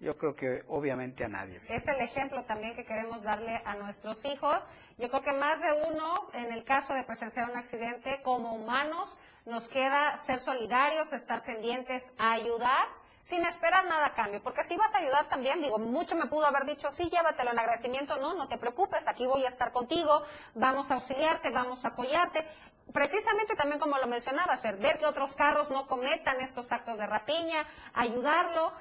Yo 0.00 0.16
creo 0.16 0.34
que 0.34 0.64
obviamente 0.68 1.22
a 1.24 1.28
nadie. 1.28 1.60
Es 1.68 1.86
el 1.86 2.00
ejemplo 2.00 2.42
también 2.44 2.74
que 2.74 2.86
queremos 2.86 3.22
darle 3.22 3.60
a 3.66 3.74
nuestros 3.76 4.24
hijos. 4.24 4.66
Yo 4.96 5.10
creo 5.10 5.20
que 5.20 5.34
más 5.34 5.60
de 5.60 5.92
uno, 5.92 6.30
en 6.32 6.50
el 6.52 6.64
caso 6.64 6.94
de 6.94 7.04
presenciar 7.04 7.50
un 7.50 7.58
accidente, 7.58 8.22
como 8.22 8.54
humanos, 8.54 9.18
nos 9.44 9.68
queda 9.68 10.16
ser 10.16 10.38
solidarios, 10.38 11.12
estar 11.12 11.42
pendientes 11.42 12.12
a 12.16 12.32
ayudar 12.32 12.99
sin 13.22 13.44
esperar 13.44 13.84
nada 13.86 14.06
a 14.06 14.14
cambio, 14.14 14.42
porque 14.42 14.64
si 14.64 14.76
vas 14.76 14.94
a 14.94 14.98
ayudar 14.98 15.28
también, 15.28 15.60
digo, 15.60 15.78
mucho 15.78 16.16
me 16.16 16.26
pudo 16.26 16.46
haber 16.46 16.64
dicho, 16.64 16.90
sí, 16.90 17.08
llévatelo 17.10 17.52
en 17.52 17.58
agradecimiento, 17.58 18.16
no, 18.16 18.34
no 18.34 18.48
te 18.48 18.58
preocupes, 18.58 19.06
aquí 19.08 19.26
voy 19.26 19.44
a 19.44 19.48
estar 19.48 19.72
contigo, 19.72 20.22
vamos 20.54 20.90
a 20.90 20.94
auxiliarte, 20.94 21.50
vamos 21.50 21.84
a 21.84 21.88
apoyarte. 21.88 22.46
Precisamente 22.92 23.54
también 23.54 23.78
como 23.78 23.98
lo 23.98 24.06
mencionabas, 24.06 24.62
ver, 24.62 24.76
ver 24.76 24.98
que 24.98 25.06
otros 25.06 25.36
carros 25.36 25.70
no 25.70 25.86
cometan 25.86 26.40
estos 26.40 26.72
actos 26.72 26.98
de 26.98 27.06
rapiña, 27.06 27.64
ayudarlo. 27.94 28.72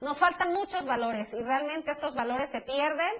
Nos 0.00 0.18
faltan 0.18 0.54
muchos 0.54 0.86
valores 0.86 1.34
y 1.34 1.42
realmente 1.42 1.90
estos 1.90 2.14
valores 2.14 2.48
se 2.48 2.62
pierden 2.62 3.12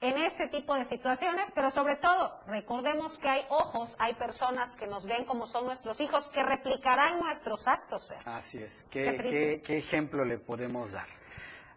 en 0.00 0.16
este 0.16 0.48
tipo 0.48 0.74
de 0.74 0.84
situaciones, 0.84 1.52
pero 1.54 1.70
sobre 1.70 1.96
todo 1.96 2.40
recordemos 2.46 3.18
que 3.18 3.28
hay 3.28 3.42
ojos, 3.50 3.96
hay 3.98 4.14
personas 4.14 4.76
que 4.76 4.86
nos 4.86 5.04
ven 5.06 5.24
como 5.24 5.46
son 5.46 5.66
nuestros 5.66 6.00
hijos, 6.00 6.30
que 6.30 6.42
replicarán 6.42 7.20
nuestros 7.20 7.68
actos. 7.68 8.10
Así 8.24 8.58
es, 8.58 8.86
¿Qué, 8.90 9.60
qué 9.64 9.76
ejemplo 9.76 10.24
le 10.24 10.38
podemos 10.38 10.92
dar? 10.92 11.19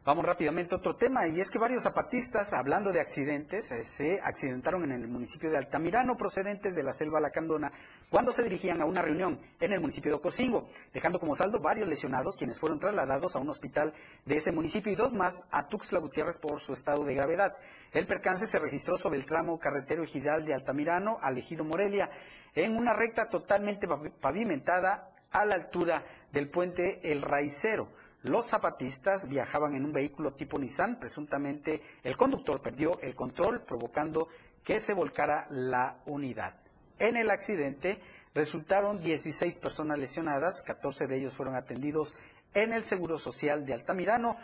Vamos 0.05 0.25
rápidamente 0.25 0.75
a 0.75 0.79
otro 0.79 0.97
tema, 0.97 1.29
y 1.29 1.39
es 1.39 1.49
que 1.49 1.57
varios 1.57 1.83
zapatistas, 1.83 2.51
hablando 2.51 2.91
de 2.91 2.99
accidentes, 2.99 3.71
eh, 3.71 3.85
se 3.85 4.19
accidentaron 4.21 4.83
en 4.83 4.91
el 4.91 5.07
municipio 5.07 5.49
de 5.49 5.57
Altamirano, 5.57 6.17
procedentes 6.17 6.75
de 6.75 6.83
la 6.83 6.91
selva 6.91 7.21
lacandona, 7.21 7.71
cuando 8.09 8.33
se 8.33 8.43
dirigían 8.43 8.81
a 8.81 8.85
una 8.85 9.01
reunión 9.01 9.39
en 9.61 9.71
el 9.71 9.79
municipio 9.79 10.11
de 10.11 10.17
Ocosingo, 10.17 10.67
dejando 10.93 11.21
como 11.21 11.35
saldo 11.35 11.61
varios 11.61 11.87
lesionados, 11.87 12.35
quienes 12.35 12.59
fueron 12.59 12.79
trasladados 12.79 13.37
a 13.37 13.39
un 13.39 13.47
hospital 13.47 13.93
de 14.25 14.35
ese 14.35 14.51
municipio 14.51 14.91
y 14.91 14.95
dos 14.95 15.13
más 15.13 15.45
a 15.51 15.69
Tuxtla 15.69 15.99
Gutiérrez 15.99 16.37
por 16.37 16.59
su 16.59 16.73
estado 16.73 17.05
de 17.05 17.15
gravedad. 17.15 17.55
El 17.93 18.05
percance 18.05 18.45
se 18.45 18.59
registró 18.59 18.97
sobre 18.97 19.19
el 19.19 19.25
tramo 19.25 19.57
carretero 19.57 20.03
ejidal 20.03 20.43
de 20.43 20.53
Altamirano 20.53 21.17
al 21.21 21.37
ejido 21.37 21.63
Morelia, 21.63 22.09
en 22.55 22.75
una 22.75 22.91
recta 22.91 23.29
totalmente 23.29 23.87
pavimentada 24.19 25.13
a 25.31 25.45
la 25.45 25.55
altura 25.55 26.03
del 26.33 26.49
puente 26.49 26.99
El 27.09 27.21
Raicero. 27.21 27.87
Los 28.23 28.47
zapatistas 28.47 29.27
viajaban 29.27 29.75
en 29.75 29.83
un 29.83 29.91
vehículo 29.91 30.33
tipo 30.33 30.57
Nissan, 30.57 30.97
presuntamente 30.97 31.81
el 32.03 32.15
conductor 32.15 32.61
perdió 32.61 32.97
el 33.01 33.15
control 33.15 33.61
provocando 33.63 34.29
que 34.63 34.79
se 34.79 34.93
volcara 34.93 35.45
la 35.49 35.97
unidad. 36.05 36.55
En 36.99 37.17
el 37.17 37.29
accidente 37.29 37.99
resultaron 38.33 39.01
16 39.03 39.59
personas 39.59 39.99
lesionadas, 39.99 40.61
14 40.61 41.07
de 41.07 41.17
ellos 41.17 41.33
fueron 41.33 41.55
atendidos 41.55 42.15
en 42.53 42.71
el 42.71 42.85
Seguro 42.85 43.17
Social 43.17 43.65
de 43.65 43.73
Altamirano, 43.73 44.37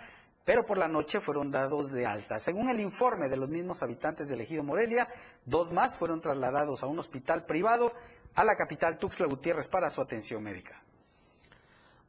pero 0.44 0.66
por 0.66 0.78
la 0.78 0.90
noche 0.90 1.22
fueron 1.22 1.50
dados 1.50 1.92
de 1.92 2.06
alta. 2.06 2.38
Según 2.38 2.68
el 2.68 2.82
informe 2.82 3.30
de 3.30 3.38
los 3.38 3.48
mismos 3.48 3.82
habitantes 3.82 4.28
del 4.28 4.42
ejido 4.42 4.62
Morelia, 4.62 5.08
dos 5.46 5.72
más 5.72 5.96
fueron 5.96 6.20
trasladados 6.20 6.84
a 6.84 6.88
un 6.88 7.00
hospital 7.00 7.46
privado 7.46 7.94
a 8.36 8.44
la 8.44 8.58
capital 8.58 8.98
Tuxtla 8.98 9.28
Gutiérrez 9.28 9.70
para 9.70 9.90
su 9.90 10.02
atención 10.02 10.44
médica. 10.44 10.84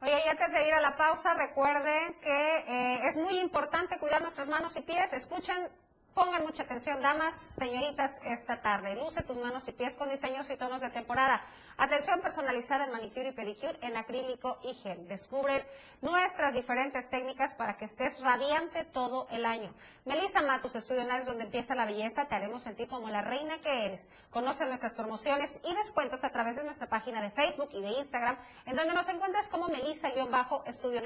Oye, 0.03 0.19
y 0.25 0.29
antes 0.29 0.51
de 0.51 0.67
ir 0.67 0.73
a 0.73 0.81
la 0.81 0.97
pausa, 0.97 1.35
recuerden 1.35 2.15
que 2.21 2.57
eh, 2.57 3.07
es 3.07 3.17
muy 3.17 3.37
importante 3.39 3.99
cuidar 3.99 4.23
nuestras 4.23 4.49
manos 4.49 4.75
y 4.75 4.81
pies. 4.81 5.13
Escuchen, 5.13 5.69
pongan 6.15 6.41
mucha 6.41 6.63
atención, 6.63 6.99
damas, 7.01 7.35
señoritas, 7.35 8.19
esta 8.23 8.63
tarde. 8.63 8.95
Luce 8.95 9.21
tus 9.21 9.37
manos 9.37 9.67
y 9.67 9.73
pies 9.73 9.93
con 9.93 10.09
diseños 10.09 10.49
y 10.49 10.57
tonos 10.57 10.81
de 10.81 10.89
temporada. 10.89 11.45
Atención 11.81 12.21
personalizada 12.21 12.85
en 12.85 12.91
manicure 12.91 13.29
y 13.29 13.31
pedicure 13.31 13.75
en 13.81 13.97
acrílico 13.97 14.59
y 14.61 14.75
gel. 14.75 15.07
Descubre 15.07 15.65
nuestras 16.01 16.53
diferentes 16.53 17.09
técnicas 17.09 17.55
para 17.55 17.75
que 17.75 17.85
estés 17.85 18.19
radiante 18.19 18.83
todo 18.85 19.27
el 19.31 19.47
año. 19.47 19.73
Melissa 20.05 20.43
Matus, 20.43 20.75
Estudio 20.75 21.07
donde 21.25 21.45
empieza 21.45 21.73
la 21.73 21.87
belleza, 21.87 22.27
te 22.27 22.35
haremos 22.35 22.61
sentir 22.61 22.87
como 22.87 23.09
la 23.09 23.23
reina 23.23 23.57
que 23.61 23.87
eres. 23.87 24.11
Conoce 24.29 24.67
nuestras 24.67 24.93
promociones 24.93 25.59
y 25.65 25.73
descuentos 25.73 26.23
a 26.23 26.29
través 26.29 26.55
de 26.55 26.63
nuestra 26.63 26.87
página 26.87 27.19
de 27.19 27.31
Facebook 27.31 27.69
y 27.73 27.81
de 27.81 27.89
Instagram, 27.89 28.37
en 28.67 28.75
donde 28.75 28.93
nos 28.93 29.09
encuentras 29.09 29.49
como 29.49 29.67
Melissa-Estudio 29.67 31.01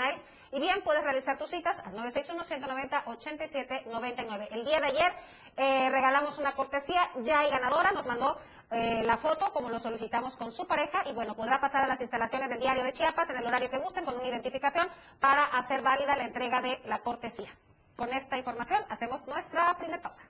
Y 0.52 0.60
bien, 0.60 0.82
puedes 0.84 1.04
realizar 1.04 1.38
tus 1.38 1.50
citas 1.50 1.80
al 1.80 1.94
961-190-8799. 1.96 4.48
El 4.52 4.66
día 4.66 4.80
de 4.80 4.88
ayer 4.88 5.14
eh, 5.58 5.90
regalamos 5.90 6.40
una 6.40 6.54
cortesía, 6.54 7.02
ya 7.22 7.40
hay 7.40 7.50
ganadora, 7.50 7.92
nos 7.92 8.06
mandó 8.06 8.38
eh, 8.72 9.04
la 9.06 9.18
foto 9.18 9.52
como 9.54 9.70
lo 9.70 9.80
solicitamos 9.80 10.36
con 10.36 10.52
su 10.52 10.66
pareja 10.66 11.04
y 11.10 11.14
bueno, 11.14 11.36
podrá 11.36 11.60
pasar 11.60 11.84
a 11.84 11.88
las 11.88 12.02
instalaciones 12.02 12.50
del 12.50 12.60
diario 12.60 12.84
de 12.84 12.92
Chiapas 12.92 13.30
en 13.30 13.38
el 13.38 13.46
horario 13.46 13.70
que 13.70 13.78
gusten 13.78 14.06
con 14.06 14.16
una 14.16 14.28
identificación 14.28 14.88
para 15.20 15.44
hacer 15.46 15.82
válida 15.82 16.16
la 16.16 16.26
entrega 16.26 16.62
de 16.62 16.82
la 16.86 17.00
cortesía. 17.00 17.50
Con 17.96 18.12
esta 18.12 18.38
información 18.38 18.82
hacemos 18.90 19.28
nuestra 19.28 19.78
primera 19.78 20.02
pausa. 20.02 20.24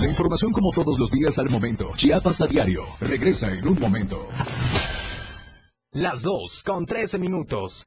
La 0.00 0.08
información 0.08 0.52
como 0.52 0.70
todos 0.72 0.98
los 0.98 1.10
días 1.10 1.38
al 1.38 1.48
momento. 1.48 1.90
Chiapas 1.94 2.42
a 2.42 2.46
diario. 2.46 2.84
Regresa 3.00 3.52
en 3.52 3.68
un 3.68 3.78
momento. 3.78 4.28
Las 5.92 6.22
dos 6.22 6.64
con 6.64 6.86
13 6.86 7.18
minutos. 7.18 7.86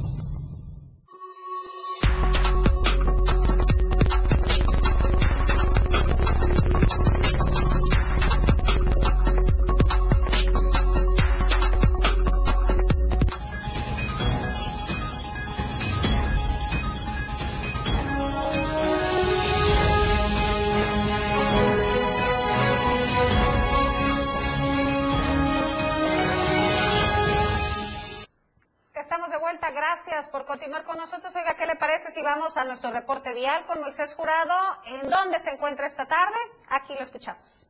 Vial 33.41 33.65
con 33.65 33.81
Moisés 33.81 34.13
Jurado. 34.13 34.53
¿En 34.85 35.09
dónde 35.09 35.39
se 35.39 35.49
encuentra 35.49 35.87
esta 35.87 36.05
tarde? 36.05 36.37
Aquí 36.69 36.93
lo 36.93 37.01
escuchamos. 37.01 37.67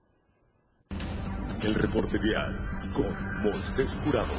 El 1.64 1.76
reporte 1.76 2.18
vial 2.20 2.58
con 2.94 3.44
Moisés 3.44 3.98
Jurado. 4.04 4.34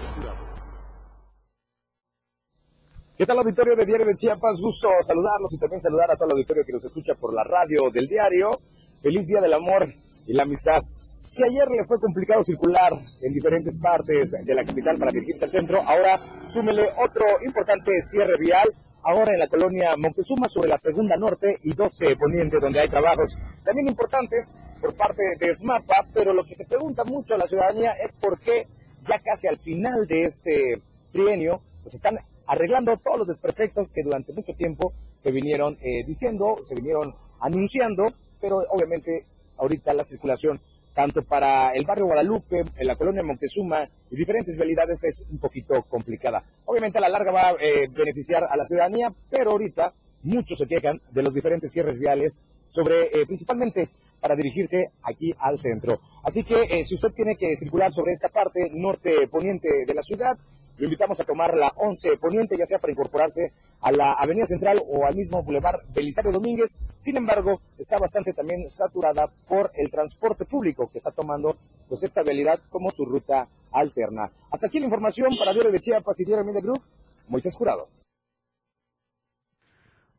¿Qué 3.16 3.24
tal 3.24 3.38
auditorio 3.38 3.74
de 3.76 3.86
Diario 3.86 4.04
de 4.04 4.14
Chiapas? 4.14 4.60
Gusto 4.60 4.88
saludarlos 5.00 5.54
y 5.54 5.58
también 5.58 5.80
saludar 5.80 6.10
a 6.10 6.16
todo 6.16 6.26
el 6.26 6.32
auditorio 6.32 6.64
que 6.66 6.72
nos 6.72 6.84
escucha 6.84 7.14
por 7.14 7.32
la 7.32 7.44
radio 7.44 7.88
del 7.90 8.08
diario. 8.08 8.60
Feliz 9.00 9.26
Día 9.26 9.40
del 9.40 9.54
Amor 9.54 9.88
y 10.26 10.34
la 10.34 10.42
Amistad. 10.42 10.82
Si 11.18 11.42
ayer 11.44 11.66
le 11.68 11.84
fue 11.86 11.98
complicado 11.98 12.44
circular 12.44 12.92
en 12.92 13.32
diferentes 13.32 13.78
partes 13.78 14.32
de 14.32 14.54
la 14.54 14.64
capital 14.66 14.98
para 14.98 15.12
dirigirse 15.12 15.46
al 15.46 15.52
centro, 15.52 15.80
ahora 15.80 16.18
súmele 16.44 16.82
otro 16.98 17.24
importante 17.46 17.92
cierre 18.02 18.36
vial, 18.38 18.68
ahora 19.02 19.32
en 19.32 19.38
la 19.38 19.48
colonia 19.48 19.96
Montezuma 19.96 20.48
sobre 20.48 20.68
la 20.68 20.76
segunda 20.76 21.16
norte 21.16 21.58
y 21.62 21.74
12 21.74 22.16
poniente 22.16 22.58
donde 22.60 22.80
hay 22.80 22.88
trabajos 22.88 23.38
también 23.64 23.88
importantes 23.88 24.56
por 24.80 24.94
parte 24.94 25.22
de 25.38 25.54
SMAPA, 25.54 26.08
pero 26.12 26.32
lo 26.32 26.44
que 26.44 26.54
se 26.54 26.66
pregunta 26.66 27.04
mucho 27.04 27.34
a 27.34 27.38
la 27.38 27.46
ciudadanía 27.46 27.92
es 27.92 28.16
por 28.16 28.38
qué 28.40 28.66
ya 29.08 29.18
casi 29.18 29.48
al 29.48 29.58
final 29.58 30.06
de 30.06 30.24
este 30.24 30.82
trienio 31.12 31.60
pues 31.82 31.94
están 31.94 32.18
arreglando 32.46 32.96
todos 32.96 33.18
los 33.18 33.28
desperfectos 33.28 33.92
que 33.92 34.02
durante 34.02 34.32
mucho 34.32 34.54
tiempo 34.54 34.92
se 35.14 35.30
vinieron 35.30 35.78
eh, 35.80 36.04
diciendo, 36.04 36.58
se 36.64 36.74
vinieron 36.74 37.14
anunciando, 37.40 38.12
pero 38.40 38.58
obviamente 38.70 39.26
ahorita 39.56 39.94
la 39.94 40.04
circulación 40.04 40.60
tanto 40.94 41.22
para 41.22 41.72
el 41.72 41.86
barrio 41.86 42.06
Guadalupe, 42.06 42.64
en 42.76 42.86
la 42.86 42.96
colonia 42.96 43.22
Montezuma 43.22 43.88
y 44.12 44.16
diferentes 44.16 44.56
vialidades 44.56 45.02
es 45.04 45.24
un 45.30 45.38
poquito 45.38 45.82
complicada. 45.88 46.44
Obviamente 46.66 46.98
a 46.98 47.00
la 47.00 47.08
larga 47.08 47.32
va 47.32 47.48
a 47.48 47.52
eh, 47.52 47.88
beneficiar 47.90 48.44
a 48.44 48.56
la 48.56 48.64
ciudadanía, 48.64 49.12
pero 49.30 49.52
ahorita 49.52 49.94
muchos 50.22 50.58
se 50.58 50.66
quejan 50.66 51.00
de 51.10 51.22
los 51.22 51.32
diferentes 51.32 51.72
cierres 51.72 51.98
viales 51.98 52.40
sobre 52.68 53.06
eh, 53.06 53.26
principalmente 53.26 53.88
para 54.20 54.36
dirigirse 54.36 54.92
aquí 55.02 55.34
al 55.38 55.58
centro. 55.58 56.00
Así 56.22 56.44
que 56.44 56.84
si 56.84 56.94
usted 56.94 57.12
tiene 57.12 57.36
que 57.36 57.56
circular 57.56 57.90
sobre 57.90 58.12
esta 58.12 58.28
parte 58.28 58.70
norte 58.72 59.26
poniente 59.28 59.68
de 59.86 59.94
la 59.94 60.02
ciudad, 60.02 60.38
lo 60.82 60.88
invitamos 60.88 61.20
a 61.20 61.24
tomar 61.24 61.54
la 61.54 61.68
11 61.76 62.16
Poniente, 62.16 62.56
ya 62.58 62.66
sea 62.66 62.80
para 62.80 62.92
incorporarse 62.92 63.52
a 63.82 63.92
la 63.92 64.14
Avenida 64.14 64.46
Central 64.46 64.82
o 64.88 65.06
al 65.06 65.14
mismo 65.14 65.40
Boulevard 65.40 65.86
Belisario 65.94 66.32
Domínguez. 66.32 66.76
Sin 66.96 67.16
embargo, 67.16 67.60
está 67.78 68.00
bastante 68.00 68.32
también 68.32 68.68
saturada 68.68 69.28
por 69.46 69.70
el 69.76 69.92
transporte 69.92 70.44
público 70.44 70.90
que 70.90 70.98
está 70.98 71.12
tomando 71.12 71.56
pues 71.88 72.02
esta 72.02 72.24
vialidad 72.24 72.58
como 72.68 72.90
su 72.90 73.04
ruta 73.04 73.48
alterna. 73.70 74.32
Hasta 74.50 74.66
aquí 74.66 74.80
la 74.80 74.86
información 74.86 75.36
para 75.38 75.52
Diario 75.52 75.70
de 75.70 75.78
Chiapas 75.78 76.18
y 76.18 76.24
Diario 76.24 76.44
Media 76.44 76.60
Group. 76.60 76.82
Moisés 77.28 77.54
Jurado. 77.54 77.86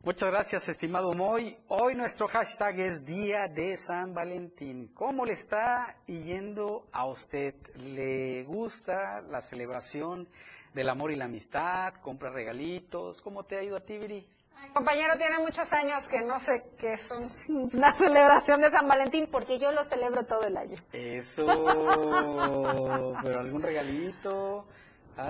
Muchas 0.06 0.32
gracias, 0.32 0.68
estimado 0.68 1.14
Moy. 1.14 1.58
Hoy 1.70 1.96
nuestro 1.96 2.28
hashtag 2.28 2.78
es 2.82 3.06
Día 3.06 3.48
de 3.48 3.78
San 3.78 4.14
Valentín. 4.14 4.92
¿Cómo 4.94 5.26
le 5.26 5.32
está 5.32 5.96
yendo 6.08 6.88
a 6.92 7.06
usted? 7.06 7.56
¿Le 7.78 8.44
gusta 8.44 9.22
la 9.22 9.40
celebración 9.40 10.28
del 10.74 10.90
amor 10.90 11.12
y 11.12 11.16
la 11.16 11.26
amistad? 11.26 11.94
¿Compra 12.02 12.30
regalitos? 12.30 13.22
¿Cómo 13.22 13.44
te 13.44 13.58
ha 13.58 13.64
ido 13.64 13.78
a 13.78 13.82
ti, 13.82 13.98
Viri? 13.98 14.28
compañero 14.74 15.18
tiene 15.18 15.40
muchos 15.40 15.72
años 15.74 16.08
que 16.08 16.22
no 16.22 16.40
sé 16.40 16.64
qué 16.78 16.94
es 16.94 17.12
una 17.50 17.94
celebración 17.94 18.62
de 18.62 18.70
San 18.70 18.88
Valentín 18.88 19.28
porque 19.32 19.60
yo 19.60 19.72
lo 19.72 19.84
celebro 19.84 20.26
todo 20.26 20.46
el 20.46 20.58
año. 20.58 20.78
Eso, 20.92 21.46
pero 23.24 23.40
algún 23.40 23.62
regalito. 23.62 24.66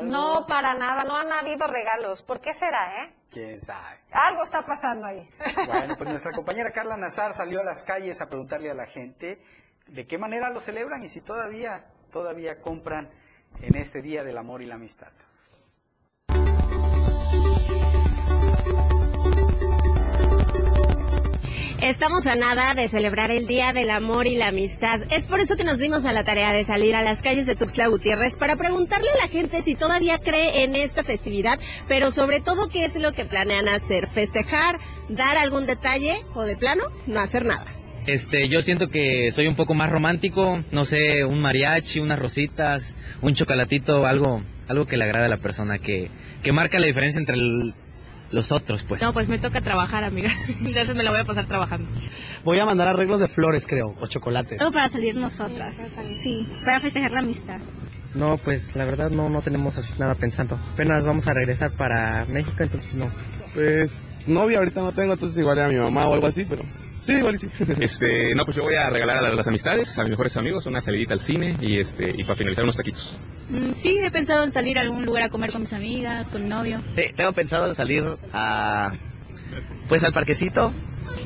No, 0.04 0.46
para 0.48 0.74
nada, 0.76 1.04
no 1.04 1.18
han 1.18 1.32
habido 1.32 1.68
regalos. 1.68 2.24
¿Por 2.24 2.40
qué 2.40 2.54
será, 2.54 3.04
eh? 3.04 3.14
¿Quién 3.30 3.60
sabe? 3.60 4.00
Algo 4.12 4.44
está 4.44 4.62
pasando 4.66 5.08
ahí. 5.08 5.28
Bueno, 5.68 5.96
pues 5.98 6.10
nuestra 6.10 6.32
compañera 6.32 6.72
Carla 6.72 6.96
Nazar 6.96 7.34
salió 7.34 7.60
a 7.60 7.64
las 7.66 7.84
calles 7.84 8.22
a 8.22 8.28
preguntarle 8.28 8.72
a 8.72 8.76
la 8.76 8.86
gente 8.86 9.42
de 9.88 10.08
qué 10.08 10.18
manera 10.18 10.50
lo 10.52 10.62
celebran 10.62 11.04
y 11.04 11.10
si 11.10 11.20
todavía, 11.20 11.86
todavía 12.12 12.62
compran 12.62 13.10
en 13.62 13.76
este 13.76 14.02
Día 14.02 14.24
del 14.24 14.38
Amor 14.38 14.62
y 14.62 14.68
la 14.68 14.76
Amistad. 14.76 15.12
Estamos 21.84 22.28
a 22.28 22.38
nada 22.38 22.76
de 22.76 22.88
celebrar 22.88 23.30
el 23.30 23.46
Día 23.46 23.74
del 23.74 23.90
Amor 23.90 24.26
y 24.26 24.38
la 24.38 24.48
Amistad. 24.48 25.02
Es 25.12 25.28
por 25.28 25.42
eso 25.42 25.58
que 25.58 25.66
nos 25.66 25.80
dimos 25.80 26.06
a 26.06 26.14
la 26.14 26.24
tarea 26.24 26.54
de 26.54 26.64
salir 26.64 26.96
a 26.96 27.02
las 27.02 27.22
calles 27.22 27.46
de 27.46 27.58
Tuxtla 27.58 27.88
Gutiérrez 27.88 28.38
para 28.38 28.56
preguntarle 28.56 29.10
a 29.10 29.26
la 29.26 29.28
gente 29.28 29.62
si 29.62 29.76
todavía 29.76 30.20
cree 30.20 30.64
en 30.64 30.78
esta 30.78 31.04
festividad, 31.04 31.60
pero 31.90 32.10
sobre 32.12 32.40
todo 32.40 32.70
qué 32.70 32.86
es 32.86 32.96
lo 32.96 33.12
que 33.12 33.26
planean 33.26 33.68
hacer, 33.68 34.08
festejar, 34.08 34.80
dar 35.10 35.36
algún 35.36 35.66
detalle 35.66 36.22
o 36.34 36.44
de 36.44 36.56
plano 36.56 36.86
no 37.06 37.20
hacer 37.20 37.44
nada. 37.44 37.66
Este, 38.08 38.48
yo 38.48 38.62
siento 38.62 38.88
que 38.88 39.30
soy 39.32 39.48
un 39.48 39.58
poco 39.58 39.74
más 39.74 39.90
romántico, 39.90 40.64
no 40.72 40.86
sé, 40.86 41.26
un 41.26 41.42
mariachi, 41.42 42.00
unas 42.00 42.18
rositas, 42.18 42.96
un 43.22 43.34
chocolatito, 43.34 44.06
algo, 44.06 44.42
algo 44.70 44.86
que 44.86 44.96
le 44.96 45.04
agrade 45.04 45.26
a 45.26 45.36
la 45.36 45.42
persona, 45.42 45.80
que, 45.80 46.10
que 46.44 46.54
marca 46.54 46.80
la 46.80 46.88
diferencia 46.88 47.20
entre 47.20 47.36
el, 47.36 47.74
los 48.32 48.52
otros, 48.52 48.84
pues. 48.84 49.02
No, 49.02 49.14
pues 49.14 49.30
me 49.30 49.40
toca 49.40 49.62
trabajar, 49.62 50.04
amiga. 50.04 50.32
Entonces 50.48 50.96
me 50.96 51.04
la 51.04 51.12
voy 51.12 51.20
a 51.20 51.26
pasar 51.26 51.48
trabajando. 51.48 51.90
Voy 52.44 52.60
a 52.60 52.66
mandar 52.66 52.88
arreglos 52.88 53.20
de 53.20 53.28
flores, 53.28 53.68
creo, 53.68 53.96
o 54.00 54.08
chocolate. 54.08 54.58
Todo 54.58 54.72
para 54.72 54.90
salir 54.90 55.16
nosotras. 55.16 55.76
Sí, 56.22 56.48
para 56.66 56.80
festejar 56.80 57.12
la 57.12 57.20
amistad. 57.20 57.60
No, 58.16 58.38
pues 58.38 58.76
la 58.76 58.86
verdad 58.86 59.10
no, 59.10 59.30
no 59.30 59.42
tenemos 59.42 59.78
así 59.78 59.94
nada 59.98 60.16
pensando. 60.16 60.60
Apenas 60.74 61.04
vamos 61.06 61.28
a 61.28 61.34
regresar 61.34 61.72
para 61.72 62.26
México, 62.26 62.62
entonces 62.62 62.94
no. 62.94 63.12
Pues 63.54 64.12
novia 64.28 64.60
ahorita 64.60 64.82
no 64.82 64.92
tengo, 64.94 65.14
entonces 65.14 65.38
igual 65.38 65.60
a 65.60 65.68
mi 65.68 65.76
mamá 65.76 66.08
o 66.08 66.14
algo 66.14 66.28
así, 66.28 66.46
pero 66.46 66.64
Sí, 67.04 67.14
igual 67.14 67.38
sí. 67.38 67.48
Este, 67.80 68.34
no, 68.34 68.46
pues 68.46 68.56
yo 68.58 68.64
voy 68.64 68.76
a 68.76 68.90
regalar 68.90 69.18
a 69.18 69.34
las 69.34 69.48
amistades, 69.48 69.98
a 69.98 70.04
mis 70.04 70.12
mejores 70.12 70.36
amigos, 70.38 70.66
una 70.66 70.82
salidita 70.82 71.14
al 71.14 71.20
cine 71.20 71.56
y 71.60 71.80
este 71.80 72.14
y 72.16 72.24
para 72.24 72.36
finalizar 72.36 72.64
unos 72.64 72.78
taquitos. 72.78 73.18
Mm, 73.50 73.72
sí, 73.72 73.98
he 74.02 74.12
pensado 74.12 74.44
en 74.44 74.52
salir 74.52 74.78
a 74.78 74.82
algún 74.82 75.06
lugar 75.06 75.24
a 75.24 75.30
comer 75.30 75.52
con 75.52 75.62
mis 75.62 75.74
amigas, 75.74 76.30
con 76.30 76.44
mi 76.44 76.50
novio. 76.50 76.80
Sí, 76.96 77.04
tengo 77.16 77.34
pensado 77.34 77.68
en 77.68 77.76
salir 77.76 78.04
a 78.32 78.94
pues 79.88 80.04
al 80.04 80.14
parquecito 80.14 80.74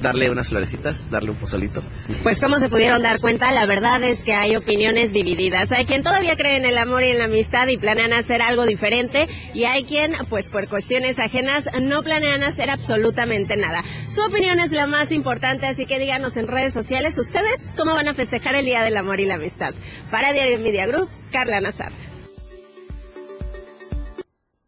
darle 0.02 0.30
unas 0.30 0.50
florecitas, 0.50 1.10
darle 1.10 1.32
un 1.32 1.38
pozolito. 1.38 1.82
Pues 2.24 2.40
como 2.40 2.60
se 2.60 2.70
pudieron 2.70 3.02
dar 3.02 3.20
cuenta, 3.20 3.52
la 3.52 3.66
verdad 3.66 4.04
es 4.04 4.24
que 4.24 4.34
hay 4.34 4.56
opiniones 4.56 5.14
divididas. 5.14 5.72
Hay 5.72 5.86
quien 5.86 6.04
todavía 6.04 6.36
cree 6.36 6.58
en 6.58 6.66
el 6.66 6.78
amor 6.78 7.04
y 7.04 7.10
en 7.10 7.20
la 7.20 7.26
amistad 7.26 7.68
y 7.68 7.78
planean 7.78 8.14
hacer 8.14 8.42
algo 8.42 8.66
diferente 8.66 9.28
y 9.54 9.66
hay 9.66 9.84
quien, 9.84 10.14
pues 10.30 10.50
por 10.50 10.68
cuestiones 10.68 11.20
ajenas, 11.20 11.66
no 11.82 12.04
planean 12.04 12.44
hacer 12.44 12.70
absolutamente 12.70 13.58
nada. 13.58 13.84
Su 14.08 14.22
opinión 14.22 14.60
es 14.60 14.72
la 14.72 14.88
más 14.88 15.12
importante, 15.12 15.66
así 15.66 15.86
que 15.86 16.00
díganos 16.00 16.38
en 16.38 16.48
redes 16.48 16.74
sociales 16.74 17.18
ustedes 17.18 17.74
cómo 17.76 17.94
van 17.94 18.08
a 18.08 18.14
festejar 18.14 18.56
el 18.56 18.66
Día 18.66 18.84
del 18.84 18.98
Amor 18.98 19.20
y 19.20 19.26
la 19.26 19.36
Amistad. 19.36 19.74
Para 20.12 20.34
Diario 20.34 20.60
Media 20.60 20.86
Group, 20.86 21.10
Carla 21.32 21.60
Nazar. 21.60 22.07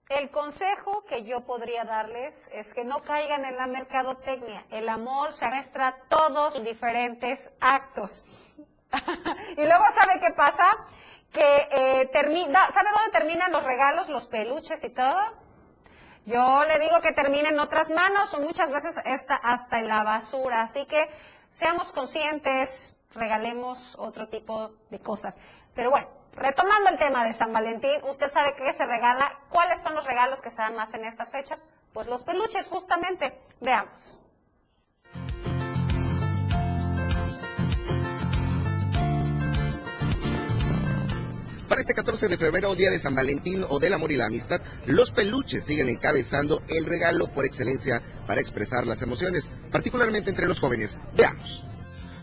El 0.09 0.31
consejo 0.31 1.03
que 1.05 1.23
yo 1.23 1.41
podría 1.41 1.83
darles 1.83 2.49
es 2.51 2.73
que 2.73 2.83
no 2.83 3.03
caigan 3.03 3.45
en 3.45 3.55
la 3.55 3.67
mercadotecnia. 3.67 4.65
El 4.71 4.89
amor 4.89 5.33
se 5.33 5.47
muestra 5.47 5.95
todos 6.09 6.63
diferentes 6.63 7.51
actos. 7.59 8.23
y 9.55 9.63
luego, 9.63 9.83
¿sabe 9.93 10.19
qué 10.19 10.33
pasa? 10.35 10.65
Que 11.31 11.69
eh, 11.71 12.09
termina, 12.11 12.71
¿sabe 12.71 12.89
dónde 12.91 13.11
terminan 13.11 13.51
los 13.51 13.63
regalos, 13.63 14.09
los 14.09 14.25
peluches 14.25 14.83
y 14.83 14.89
todo? 14.89 15.19
Yo 16.25 16.63
le 16.65 16.79
digo 16.79 16.99
que 17.01 17.11
terminen 17.11 17.53
en 17.53 17.59
otras 17.59 17.91
manos 17.91 18.33
o 18.33 18.39
muchas 18.39 18.71
veces 18.71 18.97
está 19.05 19.35
hasta 19.35 19.79
en 19.79 19.89
la 19.89 20.03
basura. 20.03 20.63
Así 20.63 20.87
que 20.87 21.07
seamos 21.51 21.91
conscientes, 21.91 22.95
regalemos 23.13 23.95
otro 23.99 24.27
tipo 24.27 24.71
de 24.89 24.97
cosas. 24.97 25.37
Pero 25.75 25.91
bueno, 25.91 26.07
Retomando 26.35 26.89
el 26.89 26.97
tema 26.97 27.25
de 27.25 27.33
San 27.33 27.51
Valentín, 27.51 28.01
¿usted 28.03 28.29
sabe 28.29 28.55
qué 28.57 28.71
se 28.73 28.85
regala? 28.85 29.39
¿Cuáles 29.49 29.79
son 29.79 29.95
los 29.95 30.05
regalos 30.05 30.41
que 30.41 30.49
se 30.49 30.61
dan 30.61 30.75
más 30.75 30.93
en 30.93 31.05
estas 31.05 31.31
fechas? 31.31 31.67
Pues 31.93 32.07
los 32.07 32.23
peluches, 32.23 32.67
justamente. 32.67 33.39
Veamos. 33.59 34.19
Para 41.67 41.81
este 41.81 41.93
14 41.93 42.29
de 42.29 42.37
febrero, 42.37 42.73
Día 42.73 42.89
de 42.89 42.97
San 42.97 43.13
Valentín 43.13 43.63
o 43.69 43.79
del 43.79 43.93
Amor 43.93 44.11
y 44.11 44.17
la 44.17 44.25
Amistad, 44.25 44.59
los 44.87 45.11
peluches 45.11 45.63
siguen 45.65 45.87
encabezando 45.87 46.63
el 46.67 46.85
regalo 46.85 47.27
por 47.27 47.45
excelencia 47.45 48.01
para 48.25 48.41
expresar 48.41 48.87
las 48.87 49.03
emociones, 49.03 49.51
particularmente 49.71 50.31
entre 50.31 50.47
los 50.47 50.59
jóvenes. 50.59 50.97
Veamos. 51.15 51.63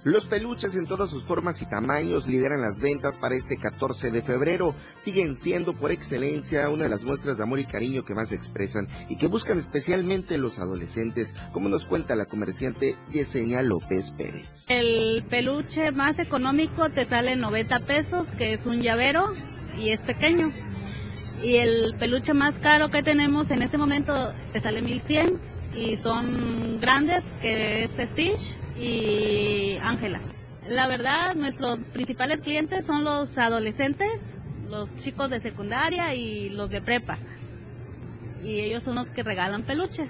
Los 0.07 0.25
peluches 0.25 0.77
en 0.77 0.87
todas 0.87 1.11
sus 1.11 1.25
formas 1.25 1.61
y 1.63 1.67
tamaños 1.67 2.29
lideran 2.29 2.61
las 2.61 2.79
ventas 2.79 3.19
para 3.19 3.35
este 3.35 3.57
14 3.57 4.13
de 4.13 4.23
febrero. 4.23 4.73
Siguen 5.01 5.35
siendo 5.35 5.73
por 5.73 5.91
excelencia 5.91 6.69
una 6.69 6.85
de 6.85 6.91
las 6.91 7.03
muestras 7.03 7.39
de 7.39 7.43
amor 7.43 7.59
y 7.59 7.65
cariño 7.67 8.05
que 8.05 8.15
más 8.15 8.31
expresan 8.31 8.87
y 9.09 9.17
que 9.17 9.27
buscan 9.27 9.59
especialmente 9.59 10.39
los 10.39 10.61
adolescentes, 10.61 11.35
como 11.53 11.69
nos 11.69 11.87
cuenta 11.87 12.15
la 12.15 12.27
comerciante 12.27 12.95
Yesenia 13.11 13.63
López 13.63 14.13
Pérez. 14.13 14.67
El 14.69 15.25
peluche 15.29 15.91
más 15.91 16.21
económico 16.21 16.89
te 16.89 17.05
sale 17.05 17.35
90 17.35 17.81
pesos, 17.81 18.31
que 18.31 18.53
es 18.53 18.65
un 18.65 18.83
llavero 18.83 19.35
y 19.77 19.91
es 19.91 20.03
pequeño. 20.03 20.53
Y 21.43 21.57
el 21.57 21.97
peluche 21.99 22.33
más 22.33 22.55
caro 22.61 22.93
que 22.93 23.03
tenemos 23.03 23.51
en 23.51 23.61
este 23.61 23.77
momento 23.77 24.33
te 24.53 24.61
sale 24.61 24.83
1100 24.83 25.41
y 25.75 25.97
son 25.97 26.79
grandes, 26.79 27.25
que 27.43 27.83
es 27.83 28.11
Stitch 28.13 28.66
y 28.79 29.77
Ángela. 29.83 30.21
La 30.69 30.89
verdad, 30.89 31.35
nuestros 31.35 31.79
principales 31.93 32.41
clientes 32.41 32.85
son 32.85 33.05
los 33.05 33.37
adolescentes, 33.39 34.11
los 34.69 34.95
chicos 34.97 35.31
de 35.31 35.41
secundaria 35.41 36.15
y 36.15 36.49
los 36.49 36.71
de 36.71 36.83
prepa. 36.83 37.19
y 38.43 38.61
ellos 38.61 38.85
son 38.85 38.95
los 38.97 39.11
que 39.11 39.23
regalan 39.23 39.65
peluches. 39.65 40.09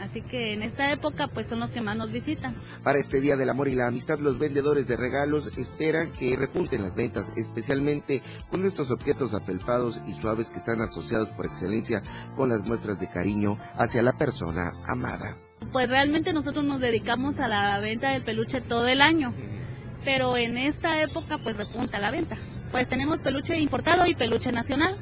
Así 0.00 0.20
que 0.22 0.52
en 0.52 0.62
esta 0.62 0.90
época 0.90 1.28
pues 1.28 1.46
son 1.46 1.60
los 1.60 1.70
que 1.70 1.80
más 1.80 1.96
nos 1.96 2.10
visitan. 2.10 2.56
Para 2.82 2.98
este 2.98 3.20
Día 3.20 3.36
del 3.36 3.50
Amor 3.50 3.68
y 3.68 3.76
la 3.76 3.86
Amistad, 3.86 4.18
los 4.18 4.38
vendedores 4.38 4.88
de 4.88 4.96
regalos 4.96 5.56
esperan 5.56 6.10
que 6.10 6.36
repunten 6.36 6.82
las 6.82 6.96
ventas, 6.96 7.32
especialmente 7.36 8.20
con 8.50 8.64
estos 8.64 8.90
objetos 8.90 9.32
apelfados 9.32 10.00
y 10.08 10.14
suaves 10.14 10.50
que 10.50 10.58
están 10.58 10.80
asociados 10.80 11.28
por 11.36 11.46
excelencia 11.46 12.02
con 12.34 12.48
las 12.48 12.66
muestras 12.66 12.98
de 12.98 13.08
cariño 13.10 13.58
hacia 13.74 14.02
la 14.02 14.14
persona 14.14 14.72
amada. 14.88 15.36
Pues 15.70 15.88
realmente 15.88 16.32
nosotros 16.32 16.64
nos 16.64 16.80
dedicamos 16.80 17.38
a 17.38 17.48
la 17.48 17.78
venta 17.80 18.10
del 18.10 18.24
peluche 18.24 18.60
todo 18.60 18.88
el 18.88 19.00
año, 19.00 19.32
pero 20.04 20.36
en 20.36 20.58
esta 20.58 21.00
época 21.00 21.38
pues 21.38 21.56
repunta 21.56 22.00
la 22.00 22.10
venta. 22.10 22.36
Pues 22.70 22.88
tenemos 22.88 23.20
peluche 23.20 23.58
importado 23.58 24.06
y 24.06 24.14
peluche 24.14 24.50
nacional, 24.50 24.96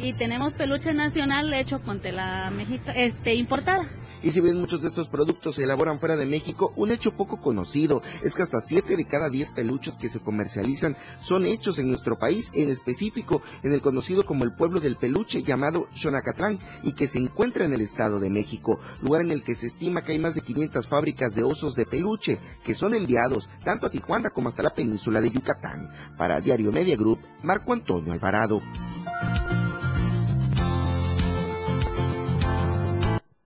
y 0.00 0.12
tenemos 0.12 0.54
peluche 0.54 0.92
nacional 0.92 1.52
hecho 1.54 1.80
con 1.80 2.00
tela 2.00 2.50
mexica, 2.50 2.92
este, 2.92 3.34
importada. 3.34 3.88
Y 4.22 4.30
si 4.30 4.40
bien 4.40 4.60
muchos 4.60 4.82
de 4.82 4.88
estos 4.88 5.08
productos 5.08 5.56
se 5.56 5.64
elaboran 5.64 6.00
fuera 6.00 6.16
de 6.16 6.26
México, 6.26 6.72
un 6.76 6.90
hecho 6.90 7.12
poco 7.12 7.40
conocido 7.40 8.02
es 8.22 8.34
que 8.34 8.42
hasta 8.42 8.60
7 8.60 8.96
de 8.96 9.04
cada 9.04 9.28
10 9.28 9.50
peluches 9.50 9.96
que 9.96 10.08
se 10.08 10.20
comercializan 10.20 10.96
son 11.20 11.46
hechos 11.46 11.78
en 11.78 11.88
nuestro 11.88 12.16
país, 12.16 12.50
en 12.54 12.70
específico 12.70 13.42
en 13.62 13.72
el 13.72 13.80
conocido 13.80 14.24
como 14.24 14.44
el 14.44 14.54
pueblo 14.54 14.80
del 14.80 14.96
peluche 14.96 15.42
llamado 15.42 15.88
Xonacatlán 15.94 16.58
y 16.82 16.92
que 16.92 17.08
se 17.08 17.18
encuentra 17.18 17.64
en 17.64 17.72
el 17.72 17.80
Estado 17.80 18.18
de 18.18 18.30
México, 18.30 18.80
lugar 19.02 19.22
en 19.22 19.30
el 19.30 19.42
que 19.42 19.54
se 19.54 19.66
estima 19.66 20.02
que 20.02 20.12
hay 20.12 20.18
más 20.18 20.34
de 20.34 20.42
500 20.42 20.86
fábricas 20.86 21.34
de 21.34 21.44
osos 21.44 21.74
de 21.74 21.86
peluche 21.86 22.38
que 22.64 22.74
son 22.74 22.94
enviados 22.94 23.48
tanto 23.64 23.86
a 23.86 23.90
Tijuana 23.90 24.30
como 24.30 24.48
hasta 24.48 24.62
la 24.62 24.74
península 24.74 25.20
de 25.20 25.30
Yucatán. 25.30 25.90
Para 26.16 26.40
Diario 26.40 26.72
Media 26.72 26.96
Group, 26.96 27.20
Marco 27.42 27.72
Antonio 27.72 28.12
Alvarado. 28.12 28.60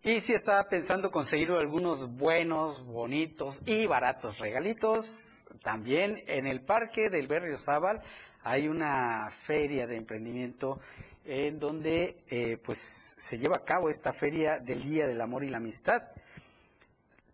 Y 0.03 0.21
si 0.21 0.33
está 0.33 0.67
pensando 0.67 1.11
conseguir 1.11 1.51
algunos 1.51 2.11
buenos, 2.17 2.87
bonitos 2.87 3.61
y 3.67 3.87
baratos 3.87 4.39
regalitos, 4.39 5.47
también 5.63 6.25
en 6.27 6.47
el 6.47 6.63
Parque 6.63 7.11
del 7.11 7.27
Berrio 7.27 7.59
Zaval 7.59 8.01
hay 8.43 8.67
una 8.67 9.31
feria 9.45 9.87
de 9.87 9.97
emprendimiento 9.97 10.81
en 11.27 11.59
donde 11.59 12.17
eh, 12.31 12.57
pues 12.65 13.15
se 13.19 13.37
lleva 13.37 13.57
a 13.57 13.65
cabo 13.67 13.91
esta 13.91 14.15
feria 14.15 14.59
del 14.59 14.83
Día 14.83 15.07
del 15.07 15.21
Amor 15.21 15.45
y 15.45 15.51
la 15.51 15.59
Amistad. 15.59 16.05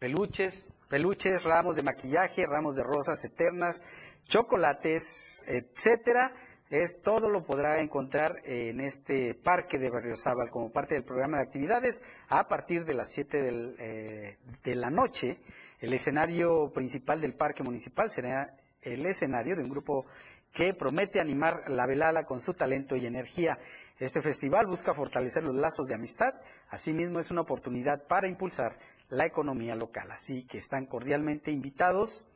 Peluches, 0.01 0.73
peluches, 0.89 1.45
ramos 1.45 1.77
de 1.77 1.85
maquillaje, 1.85 2.47
ramos 2.47 2.75
de 2.75 2.83
rosas 2.83 3.25
eternas, 3.25 3.81
chocolates, 4.25 5.45
etcétera 5.47 6.35
es 6.71 7.01
todo 7.01 7.29
lo 7.29 7.45
podrá 7.45 7.81
encontrar 7.81 8.41
en 8.45 8.81
este 8.81 9.35
parque 9.35 9.79
de 9.79 9.91
Berriozábal 9.91 10.51
como 10.51 10.73
parte 10.73 10.95
del 10.95 11.05
programa 11.05 11.37
de 11.37 11.45
actividades 11.45 12.03
a 12.29 12.49
partir 12.49 12.85
de 12.85 12.95
las 12.95 13.13
7 13.13 13.41
del, 13.43 13.77
eh, 13.79 14.39
de 14.65 14.75
la 14.75 14.91
noche. 14.91 15.41
El 15.81 15.93
escenario 15.93 16.73
principal 16.73 17.21
del 17.21 17.35
parque 17.35 17.63
municipal 17.63 18.11
será 18.11 18.57
el 18.83 19.07
escenario 19.07 19.55
de 19.55 19.63
un 19.63 19.71
grupo 19.71 20.07
que 20.53 20.73
promete 20.75 21.21
animar 21.21 21.65
la 21.69 21.87
velada 21.87 22.25
con 22.25 22.41
su 22.41 22.55
talento 22.55 22.97
y 22.97 23.07
energía. 23.07 23.59
Este 23.99 24.23
festival 24.23 24.67
busca 24.67 24.95
fortalecer 24.95 25.45
los 25.45 25.55
lazos 25.55 25.87
de 25.87 25.95
amistad, 25.95 26.35
asimismo 26.71 27.21
es 27.21 27.31
una 27.31 27.43
oportunidad 27.43 28.07
para 28.07 28.27
impulsar 28.27 28.79
la 29.09 29.27
economía 29.27 29.77
local. 29.77 30.11
Así 30.11 30.45
que 30.45 30.59
están 30.59 30.87
cordialmente 30.87 31.51
invitados 31.51 32.27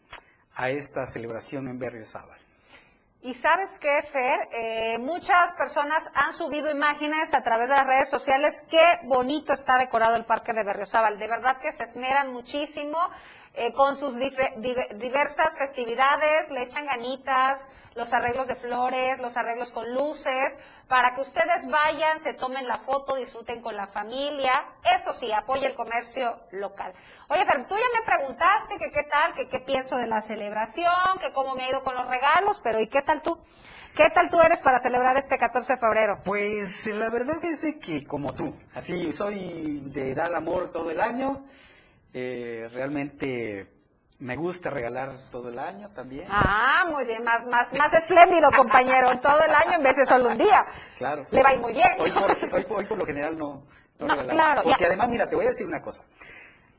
a 0.54 0.70
esta 0.70 1.06
celebración 1.06 1.66
en 1.68 1.78
Berriozábal. 1.78 2.38
Y 3.22 3.34
sabes 3.34 3.78
qué, 3.78 4.02
Fer, 4.10 4.48
eh, 4.50 4.98
muchas 4.98 5.52
personas 5.52 6.10
han 6.14 6.32
subido 6.32 6.70
imágenes 6.70 7.34
a 7.34 7.42
través 7.42 7.68
de 7.68 7.74
las 7.74 7.86
redes 7.86 8.08
sociales. 8.08 8.64
Qué 8.70 8.82
bonito 9.02 9.52
está 9.52 9.76
decorado 9.76 10.16
el 10.16 10.24
parque 10.24 10.54
de 10.54 10.64
Berriozábal. 10.64 11.18
De 11.18 11.28
verdad 11.28 11.58
que 11.58 11.70
se 11.70 11.82
esmeran 11.82 12.32
muchísimo 12.32 12.96
eh, 13.52 13.72
con 13.72 13.96
sus 13.96 14.16
diversas 14.16 15.58
festividades, 15.58 16.50
le 16.50 16.62
echan 16.62 16.86
ganitas, 16.86 17.68
los 17.96 18.14
arreglos 18.14 18.46
de 18.46 18.54
flores, 18.54 19.18
los 19.18 19.36
arreglos 19.36 19.72
con 19.72 19.92
luces, 19.92 20.58
para 20.86 21.14
que 21.14 21.20
ustedes 21.20 21.68
vayan, 21.68 22.20
se 22.20 22.34
tomen 22.34 22.68
la 22.68 22.78
foto, 22.78 23.16
disfruten 23.16 23.60
con 23.60 23.76
la 23.76 23.86
familia. 23.86 24.52
Eso 24.96 25.12
sí, 25.12 25.32
apoya 25.32 25.66
el 25.66 25.74
comercio 25.74 26.40
local. 26.52 26.92
Oye, 27.28 27.44
pero 27.46 27.66
tú 27.66 27.74
ya 27.74 28.00
me 28.00 28.06
preguntaste 28.06 28.76
que 28.78 28.90
qué 28.92 29.08
tal, 29.10 29.34
que 29.34 29.48
qué 29.48 29.60
pienso 29.60 29.96
de 29.96 30.06
la 30.06 30.20
celebración, 30.20 31.18
que 31.20 31.32
cómo 31.32 31.54
me 31.54 31.64
ha 31.64 31.70
ido 31.70 31.82
con 31.82 31.94
los 31.94 32.06
regalos, 32.08 32.60
pero 32.62 32.80
¿y 32.80 32.88
qué 32.88 33.02
tal 33.02 33.20
tú? 33.22 33.36
¿Qué 33.96 34.08
tal 34.14 34.30
tú 34.30 34.40
eres 34.40 34.60
para 34.60 34.78
celebrar 34.78 35.16
este 35.16 35.36
14 35.36 35.74
de 35.74 35.78
febrero? 35.78 36.20
Pues 36.24 36.86
la 36.86 37.10
verdad 37.10 37.44
es 37.44 37.76
que 37.80 38.04
como 38.06 38.32
tú, 38.32 38.56
así 38.74 39.12
soy 39.12 39.80
de 39.90 40.14
dar 40.14 40.32
amor 40.34 40.70
todo 40.72 40.90
el 40.90 41.00
año, 41.00 41.44
eh, 42.12 42.68
realmente 42.72 43.68
me 44.18 44.36
gusta 44.36 44.68
regalar 44.70 45.30
todo 45.30 45.48
el 45.48 45.58
año 45.58 45.90
también. 45.90 46.26
Ah, 46.28 46.84
muy 46.90 47.04
bien, 47.06 47.24
más, 47.24 47.46
más, 47.46 47.72
más 47.78 47.92
espléndido, 47.94 48.50
compañero, 48.56 49.18
todo 49.22 49.40
el 49.40 49.54
año 49.54 49.76
en 49.76 49.82
vez 49.82 49.96
de 49.96 50.04
solo 50.06 50.28
un 50.30 50.38
día. 50.38 50.66
Claro. 50.98 51.26
Le 51.30 51.42
va 51.42 51.50
a 51.50 51.54
ir 51.54 51.60
muy 51.60 51.72
bien. 51.72 51.88
Hoy 51.98 52.10
por, 52.10 52.30
hoy, 52.54 52.66
hoy 52.68 52.84
por 52.84 52.98
lo 52.98 53.06
general 53.06 53.38
no, 53.38 53.64
no, 53.98 54.06
No, 54.06 54.14
regalamos. 54.16 54.32
claro, 54.34 54.62
Porque 54.64 54.80
ya. 54.80 54.86
además, 54.88 55.08
mira, 55.08 55.28
te 55.28 55.36
voy 55.36 55.46
a 55.46 55.48
decir 55.48 55.66
una 55.66 55.80
cosa. 55.80 56.04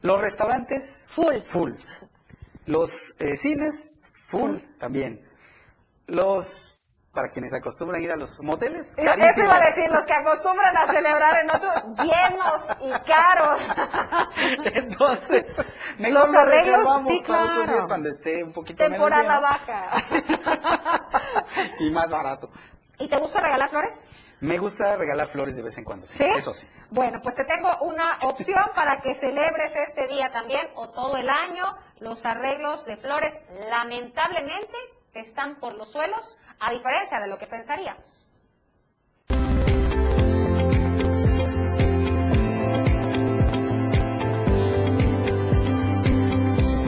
Los 0.02 0.20
restaurantes, 0.22 1.08
full. 1.12 1.42
Full. 1.44 1.74
Los 2.66 3.16
eh, 3.20 3.36
cines, 3.36 4.02
full 4.14 4.58
también. 4.78 5.28
Los, 6.08 6.91
para 7.14 7.28
quienes 7.28 7.54
acostumbran 7.54 8.02
ir 8.02 8.12
a 8.12 8.16
los 8.16 8.40
moteles, 8.42 8.98
Eso 8.98 9.42
iba 9.44 9.56
a 9.56 9.60
decir, 9.60 9.92
los 9.92 10.06
que 10.06 10.14
acostumbran 10.14 10.76
a 10.78 10.88
celebrar 10.88 11.42
en 11.42 11.50
otros 11.50 11.84
llenos 11.98 12.68
y 12.80 12.92
caros. 13.06 13.70
Entonces, 14.74 15.58
mejor 15.98 16.14
Los 16.22 16.32
lo 16.32 16.40
arreglos, 16.40 17.02
sí, 17.08 17.22
claro. 17.24 17.88
cuando 17.88 18.10
esté 18.10 18.44
un 18.44 18.54
poquito 18.54 18.84
Temporada 18.86 19.40
baja. 19.42 19.88
y 21.80 21.90
más 21.92 22.10
barato. 22.10 22.50
¿Y 22.98 23.10
te 23.10 23.18
gusta 23.18 23.42
regalar 23.42 23.70
flores? 23.70 24.08
Me 24.40 24.58
gusta 24.58 24.96
regalar 24.96 25.28
flores 25.28 25.56
de 25.56 25.62
vez 25.64 25.78
en 25.78 25.84
cuando, 25.84 26.08
sí, 26.08 26.18
¿Sí? 26.18 26.26
eso 26.36 26.52
sí. 26.54 26.68
Bueno, 26.90 27.22
pues 27.22 27.36
te 27.36 27.44
tengo 27.46 27.78
una 27.82 28.18
opción 28.24 28.72
para 28.74 29.00
que 29.02 29.14
celebres 29.14 29.76
este 29.76 30.08
día 30.08 30.32
también 30.32 30.68
o 30.76 30.90
todo 30.90 31.18
el 31.18 31.30
año. 31.30 31.64
Los 32.00 32.26
arreglos 32.26 32.86
de 32.86 32.98
flores 32.98 33.40
lamentablemente 33.70 34.76
están 35.14 35.60
por 35.60 35.76
los 35.76 35.92
suelos, 35.92 36.38
a 36.62 36.72
diferencia 36.72 37.20
de 37.20 37.28
lo 37.28 37.38
que 37.38 37.48
pensaríamos. 37.48 38.28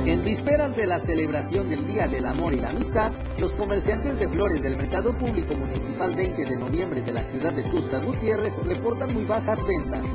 En 0.06 0.24
vísperas 0.24 0.76
de 0.76 0.86
la 0.86 1.00
celebración 1.00 1.70
del 1.70 1.88
Día 1.88 2.08
del 2.08 2.26
Amor 2.28 2.54
y 2.54 2.60
la 2.60 2.70
Amistad, 2.70 3.12
los 3.40 3.52
comerciantes 3.54 4.16
de 4.20 4.30
flores 4.30 4.62
del 4.62 4.78
Mercado 4.78 5.18
Público 5.18 5.56
Municipal 5.56 6.14
20 6.16 6.46
de 6.46 6.56
noviembre 6.56 7.02
de 7.02 7.12
la 7.12 7.24
ciudad 7.24 7.52
de 7.52 7.64
Tuxtla 7.64 8.00
Gutiérrez 8.00 8.56
reportan 8.64 9.12
muy 9.12 9.26
bajas 9.26 9.60
ventas. 9.66 10.06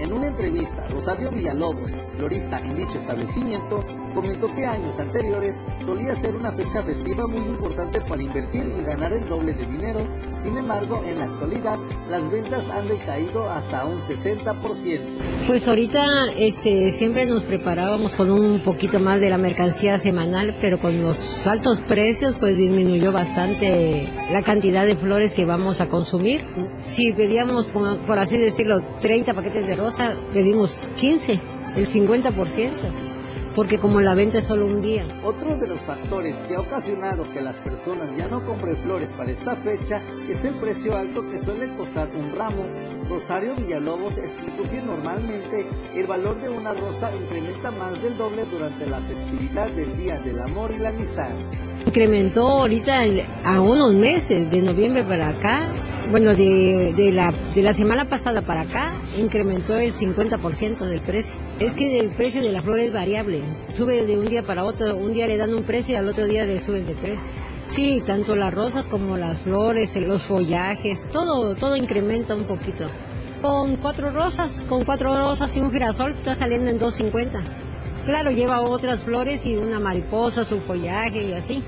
En 0.00 0.12
una 0.12 0.26
entrevista, 0.26 0.86
Rosario 0.90 1.30
Villalobos, 1.30 1.90
florista 2.16 2.58
en 2.58 2.74
dicho 2.74 2.98
establecimiento, 2.98 3.84
comentó 4.12 4.52
que 4.54 4.66
años 4.66 4.98
anteriores 4.98 5.60
solía 5.84 6.16
ser 6.16 6.34
una 6.34 6.52
fecha 6.52 6.82
festiva 6.82 7.26
muy 7.26 7.48
importante 7.48 8.00
para 8.00 8.22
invertir 8.22 8.64
y 8.78 8.82
ganar 8.84 9.12
el 9.12 9.26
doble 9.28 9.54
de 9.54 9.66
dinero. 9.66 10.00
Sin 10.42 10.56
embargo, 10.58 11.02
en 11.06 11.18
la 11.18 11.26
actualidad, 11.26 11.78
las 12.08 12.30
ventas 12.30 12.68
han 12.70 12.88
decaído 12.88 13.48
hasta 13.48 13.86
un 13.86 14.00
60%. 14.00 15.00
Pues 15.46 15.68
ahorita 15.68 16.04
este, 16.36 16.90
siempre 16.92 17.26
nos 17.26 17.44
preparábamos 17.44 18.14
con 18.16 18.30
un 18.30 18.60
poquito 18.60 18.98
más 18.98 19.20
de 19.20 19.30
la 19.30 19.38
mercancía 19.38 19.98
semanal, 19.98 20.56
pero 20.60 20.80
con 20.80 21.02
los 21.02 21.46
altos 21.46 21.78
precios 21.88 22.34
pues 22.40 22.56
disminuyó 22.56 23.12
bastante 23.12 24.08
la 24.30 24.42
cantidad 24.42 24.86
de 24.86 24.96
flores 24.96 25.34
que 25.34 25.44
vamos 25.44 25.80
a 25.80 25.88
consumir. 25.88 26.44
Si 26.84 27.12
pedíamos, 27.12 27.66
por 27.66 28.18
así 28.18 28.38
decirlo, 28.38 28.80
30 29.00 29.34
paquetes 29.34 29.66
de 29.66 29.76
rosa, 29.76 29.84
pedimos 30.32 30.78
15, 30.96 31.40
el 31.76 31.88
50%, 31.88 32.72
porque 33.54 33.78
como 33.78 34.00
la 34.00 34.14
venta 34.14 34.38
es 34.38 34.44
solo 34.44 34.66
un 34.66 34.80
día. 34.80 35.06
Otro 35.22 35.56
de 35.56 35.68
los 35.68 35.80
factores 35.80 36.36
que 36.48 36.56
ha 36.56 36.60
ocasionado 36.60 37.30
que 37.30 37.40
las 37.40 37.58
personas 37.58 38.10
ya 38.16 38.28
no 38.28 38.44
compren 38.44 38.76
flores 38.78 39.12
para 39.12 39.30
esta 39.30 39.56
fecha 39.56 40.02
es 40.28 40.44
el 40.44 40.54
precio 40.54 40.96
alto 40.96 41.28
que 41.28 41.38
suele 41.38 41.74
costar 41.76 42.10
un 42.14 42.34
ramo. 42.34 42.93
Rosario 43.08 43.54
Villalobos 43.54 44.16
explicó 44.18 44.68
que 44.68 44.80
normalmente 44.80 45.66
el 45.94 46.06
valor 46.06 46.40
de 46.40 46.48
una 46.48 46.72
rosa 46.72 47.10
incrementa 47.14 47.70
más 47.70 48.00
del 48.02 48.16
doble 48.16 48.44
durante 48.46 48.86
la 48.86 49.00
festividad 49.00 49.70
del 49.70 49.96
Día 49.96 50.18
del 50.20 50.40
Amor 50.40 50.72
y 50.72 50.78
la 50.78 50.88
Amistad. 50.88 51.30
Incrementó 51.86 52.48
ahorita 52.48 53.02
a 53.44 53.60
unos 53.60 53.94
meses, 53.94 54.50
de 54.50 54.62
noviembre 54.62 55.04
para 55.04 55.28
acá, 55.28 55.70
bueno, 56.10 56.34
de, 56.34 56.92
de 56.96 57.12
la, 57.12 57.32
de 57.54 57.62
la 57.62 57.74
semana 57.74 58.08
pasada 58.08 58.42
para 58.42 58.62
acá, 58.62 58.92
incrementó 59.16 59.74
el 59.76 59.94
50% 59.94 60.86
del 60.86 61.00
precio. 61.00 61.36
Es 61.60 61.74
que 61.74 61.98
el 61.98 62.08
precio 62.08 62.42
de 62.42 62.52
la 62.52 62.62
flor 62.62 62.80
es 62.80 62.92
variable, 62.92 63.42
sube 63.74 64.06
de 64.06 64.18
un 64.18 64.26
día 64.26 64.42
para 64.42 64.64
otro, 64.64 64.96
un 64.96 65.12
día 65.12 65.26
le 65.26 65.36
dan 65.36 65.54
un 65.54 65.62
precio 65.62 65.94
y 65.94 65.96
al 65.96 66.08
otro 66.08 66.26
día 66.26 66.46
le 66.46 66.58
suben 66.58 66.86
de 66.86 66.94
precio. 66.94 67.43
Sí, 67.68 68.02
tanto 68.06 68.36
las 68.36 68.54
rosas 68.54 68.86
como 68.86 69.16
las 69.16 69.38
flores, 69.38 69.96
los 69.96 70.22
follajes, 70.22 71.02
todo, 71.10 71.54
todo 71.56 71.76
incrementa 71.76 72.34
un 72.34 72.44
poquito. 72.44 72.88
con 73.42 73.76
cuatro 73.76 74.10
rosas, 74.10 74.62
con 74.70 74.84
cuatro 74.86 75.14
rosas 75.18 75.54
y 75.54 75.60
un 75.60 75.70
girasol, 75.70 76.12
está 76.12 76.34
saliendo 76.34 76.70
en 76.70 76.80
2.50. 76.80 77.42
Claro, 78.06 78.30
lleva 78.30 78.60
otras 78.62 79.00
flores 79.00 79.44
y 79.44 79.56
una 79.56 79.78
mariposa, 79.78 80.44
su 80.44 80.60
follaje 80.60 81.24
y 81.24 81.32
así. 81.34 81.62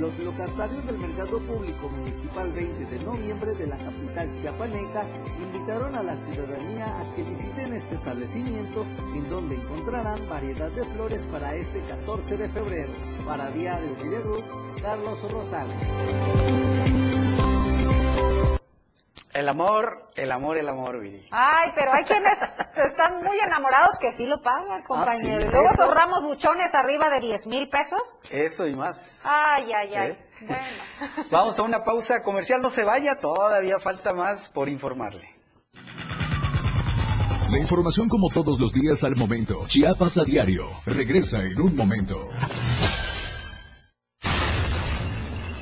Los 0.00 0.18
locatarios 0.18 0.84
del 0.86 0.98
Mercado 0.98 1.38
Público 1.40 1.88
Municipal 1.88 2.52
20 2.52 2.84
de 2.84 3.04
noviembre 3.04 3.54
de 3.54 3.66
la 3.66 3.76
capital 3.78 4.34
chiapaneca 4.34 5.06
invitaron 5.40 5.94
a 5.94 6.02
la 6.02 6.16
ciudadanía 6.16 7.00
a 7.00 7.14
que 7.14 7.22
visiten 7.22 7.74
este 7.74 7.94
establecimiento 7.96 8.84
en 9.14 9.28
donde 9.28 9.56
encontrarán 9.56 10.28
variedad 10.28 10.70
de 10.72 10.84
flores 10.86 11.26
para 11.26 11.54
este 11.54 11.80
14 11.82 12.36
de 12.36 12.48
febrero. 12.48 13.09
Para 13.26 13.50
Diario 13.50 13.96
Media 13.96 14.20
Group, 14.20 14.44
Carlos 14.82 15.18
Rosales. 15.30 15.80
El 19.32 19.48
amor, 19.48 20.10
el 20.16 20.32
amor, 20.32 20.58
el 20.58 20.68
amor, 20.68 21.00
Viri. 21.00 21.28
Ay, 21.30 21.70
pero 21.76 21.92
hay 21.92 22.02
quienes 22.04 22.38
están 22.76 23.22
muy 23.22 23.38
enamorados 23.38 23.96
que 24.00 24.10
sí 24.12 24.26
lo 24.26 24.42
pagan, 24.42 24.82
compañero. 24.82 25.42
sí, 25.42 25.48
Luego 25.48 25.68
ahorramos 25.78 26.24
buchones 26.24 26.74
arriba 26.74 27.08
de 27.10 27.20
10 27.20 27.46
mil 27.46 27.68
pesos. 27.68 28.18
Eso 28.30 28.66
y 28.66 28.74
más. 28.74 29.22
Ay, 29.24 29.72
ay, 29.72 29.94
ay. 29.94 30.10
¿Eh? 30.10 30.26
Bueno. 30.40 31.28
Vamos 31.30 31.58
a 31.58 31.62
una 31.62 31.84
pausa 31.84 32.22
comercial, 32.22 32.60
no 32.60 32.70
se 32.70 32.82
vaya, 32.82 33.12
todavía 33.20 33.78
falta 33.78 34.12
más 34.12 34.48
por 34.48 34.68
informarle. 34.68 35.28
La 37.50 37.58
información 37.58 38.08
como 38.08 38.28
todos 38.28 38.60
los 38.60 38.72
días 38.72 39.02
al 39.04 39.16
momento. 39.16 39.64
Chiapas 39.66 40.18
a 40.18 40.24
diario. 40.24 40.66
Regresa 40.86 41.42
en 41.42 41.60
un 41.60 41.74
momento. 41.74 42.28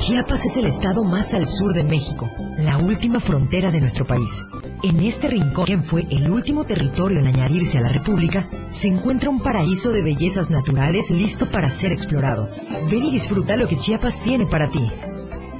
Chiapas 0.00 0.46
es 0.46 0.56
el 0.56 0.64
estado 0.64 1.04
más 1.04 1.34
al 1.34 1.46
sur 1.46 1.74
de 1.74 1.84
México, 1.84 2.26
la 2.56 2.78
última 2.78 3.20
frontera 3.20 3.70
de 3.70 3.82
nuestro 3.82 4.06
país. 4.06 4.46
En 4.82 4.98
este 5.00 5.28
rincón, 5.28 5.66
quien 5.66 5.84
fue 5.84 6.06
el 6.10 6.30
último 6.30 6.64
territorio 6.64 7.18
en 7.18 7.26
añadirse 7.26 7.76
a 7.76 7.82
la 7.82 7.90
República, 7.92 8.48
se 8.70 8.88
encuentra 8.88 9.28
un 9.28 9.42
paraíso 9.42 9.90
de 9.90 10.00
bellezas 10.02 10.48
naturales 10.50 11.10
listo 11.10 11.44
para 11.50 11.68
ser 11.68 11.92
explorado. 11.92 12.48
Ven 12.90 13.04
y 13.04 13.10
disfruta 13.10 13.58
lo 13.58 13.68
que 13.68 13.76
Chiapas 13.76 14.22
tiene 14.22 14.46
para 14.46 14.70
ti. 14.70 14.90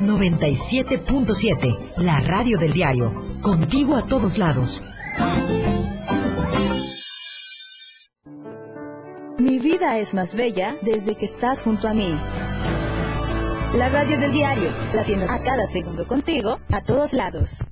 97.7, 0.01 1.77
la 1.99 2.21
radio 2.21 2.57
del 2.57 2.73
diario, 2.73 3.13
contigo 3.43 3.95
a 3.95 4.07
todos 4.07 4.39
lados. 4.39 4.83
Mi 9.39 9.59
vida 9.59 9.99
es 9.99 10.15
más 10.15 10.35
bella 10.35 10.79
desde 10.81 11.15
que 11.15 11.27
estás 11.27 11.63
junto 11.63 11.89
a 11.89 11.95
mí. 11.95 12.19
La 13.75 13.89
radio 13.89 14.19
del 14.19 14.33
diario, 14.33 14.71
latiendo 14.93 15.27
a 15.27 15.39
cada 15.39 15.65
segundo 15.67 16.05
contigo, 16.05 16.59
a 16.73 16.83
todos 16.83 17.13
lados. 17.13 17.65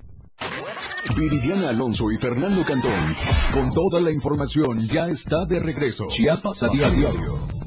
Viridiana 1.16 1.70
Alonso 1.70 2.04
y 2.12 2.18
Fernando 2.20 2.62
Cantón. 2.64 3.16
Con 3.52 3.70
toda 3.70 4.00
la 4.00 4.12
información 4.12 4.78
ya 4.86 5.08
está 5.08 5.44
de 5.46 5.58
regreso. 5.58 6.06
Chiapas 6.08 6.62
a 6.62 6.68
diario. 6.68 7.57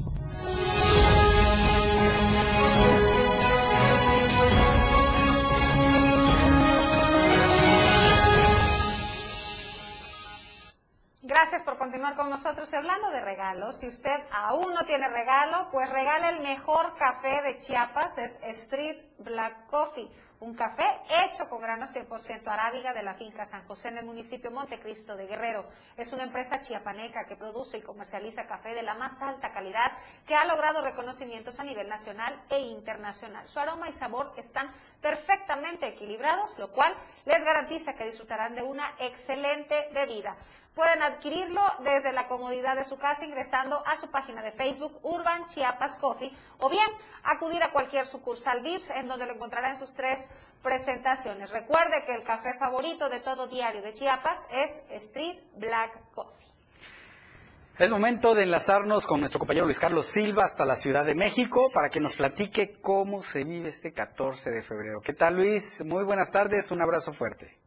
Continuar 11.82 12.14
con 12.14 12.30
nosotros. 12.30 12.72
Y 12.72 12.76
hablando 12.76 13.10
de 13.10 13.20
regalos, 13.20 13.80
si 13.80 13.88
usted 13.88 14.22
aún 14.30 14.72
no 14.72 14.84
tiene 14.84 15.08
regalo, 15.08 15.68
pues 15.72 15.90
regala 15.90 16.28
el 16.28 16.38
mejor 16.38 16.96
café 16.96 17.42
de 17.42 17.58
Chiapas, 17.58 18.18
es 18.18 18.38
Street 18.40 19.02
Black 19.18 19.66
Coffee. 19.66 20.08
Un 20.38 20.54
café 20.54 20.84
hecho 21.24 21.48
con 21.48 21.60
granos 21.60 21.94
100% 21.94 22.46
arábiga 22.46 22.92
de 22.92 23.02
la 23.02 23.14
finca 23.14 23.46
San 23.46 23.66
José 23.66 23.88
en 23.88 23.98
el 23.98 24.04
municipio 24.04 24.50
Montecristo 24.50 25.16
de 25.16 25.26
Guerrero. 25.26 25.68
Es 25.96 26.12
una 26.12 26.24
empresa 26.24 26.60
chiapaneca 26.60 27.26
que 27.26 27.36
produce 27.36 27.78
y 27.78 27.82
comercializa 27.82 28.46
café 28.46 28.74
de 28.74 28.82
la 28.82 28.94
más 28.94 29.22
alta 29.22 29.52
calidad 29.52 29.92
que 30.26 30.34
ha 30.34 30.44
logrado 30.44 30.82
reconocimientos 30.82 31.60
a 31.60 31.64
nivel 31.64 31.88
nacional 31.88 32.42
e 32.48 32.58
internacional. 32.58 33.46
Su 33.46 33.60
aroma 33.60 33.88
y 33.88 33.92
sabor 33.92 34.32
están 34.36 34.72
perfectamente 35.00 35.86
equilibrados, 35.86 36.58
lo 36.58 36.72
cual 36.72 36.92
les 37.24 37.44
garantiza 37.44 37.94
que 37.94 38.06
disfrutarán 38.06 38.56
de 38.56 38.62
una 38.62 38.94
excelente 38.98 39.90
bebida. 39.92 40.36
Pueden 40.74 41.02
adquirirlo 41.02 41.60
desde 41.80 42.12
la 42.12 42.26
comodidad 42.26 42.76
de 42.76 42.84
su 42.84 42.96
casa 42.96 43.26
ingresando 43.26 43.82
a 43.86 43.98
su 43.98 44.10
página 44.10 44.42
de 44.42 44.52
Facebook 44.52 44.98
Urban 45.02 45.44
Chiapas 45.44 45.98
Coffee 45.98 46.32
o 46.58 46.70
bien 46.70 46.88
acudir 47.24 47.62
a 47.62 47.70
cualquier 47.72 48.06
sucursal 48.06 48.62
VIPS 48.62 48.90
en 48.90 49.06
donde 49.06 49.26
lo 49.26 49.34
encontrará 49.34 49.68
en 49.68 49.76
sus 49.76 49.92
tres 49.92 50.26
presentaciones. 50.62 51.50
Recuerde 51.50 52.04
que 52.06 52.14
el 52.14 52.22
café 52.22 52.54
favorito 52.58 53.10
de 53.10 53.20
todo 53.20 53.48
diario 53.48 53.82
de 53.82 53.92
Chiapas 53.92 54.38
es 54.50 54.82
Street 55.02 55.40
Black 55.56 55.92
Coffee. 56.14 56.48
Es 57.78 57.90
momento 57.90 58.34
de 58.34 58.44
enlazarnos 58.44 59.06
con 59.06 59.20
nuestro 59.20 59.40
compañero 59.40 59.66
Luis 59.66 59.80
Carlos 59.80 60.06
Silva 60.06 60.44
hasta 60.44 60.64
la 60.64 60.76
Ciudad 60.76 61.04
de 61.04 61.14
México 61.14 61.70
para 61.72 61.90
que 61.90 62.00
nos 62.00 62.16
platique 62.16 62.80
cómo 62.80 63.22
se 63.22 63.44
vive 63.44 63.68
este 63.68 63.92
14 63.92 64.50
de 64.50 64.62
febrero. 64.62 65.02
¿Qué 65.02 65.12
tal 65.12 65.36
Luis? 65.36 65.84
Muy 65.84 66.04
buenas 66.04 66.30
tardes, 66.30 66.70
un 66.70 66.80
abrazo 66.80 67.12
fuerte. 67.12 67.61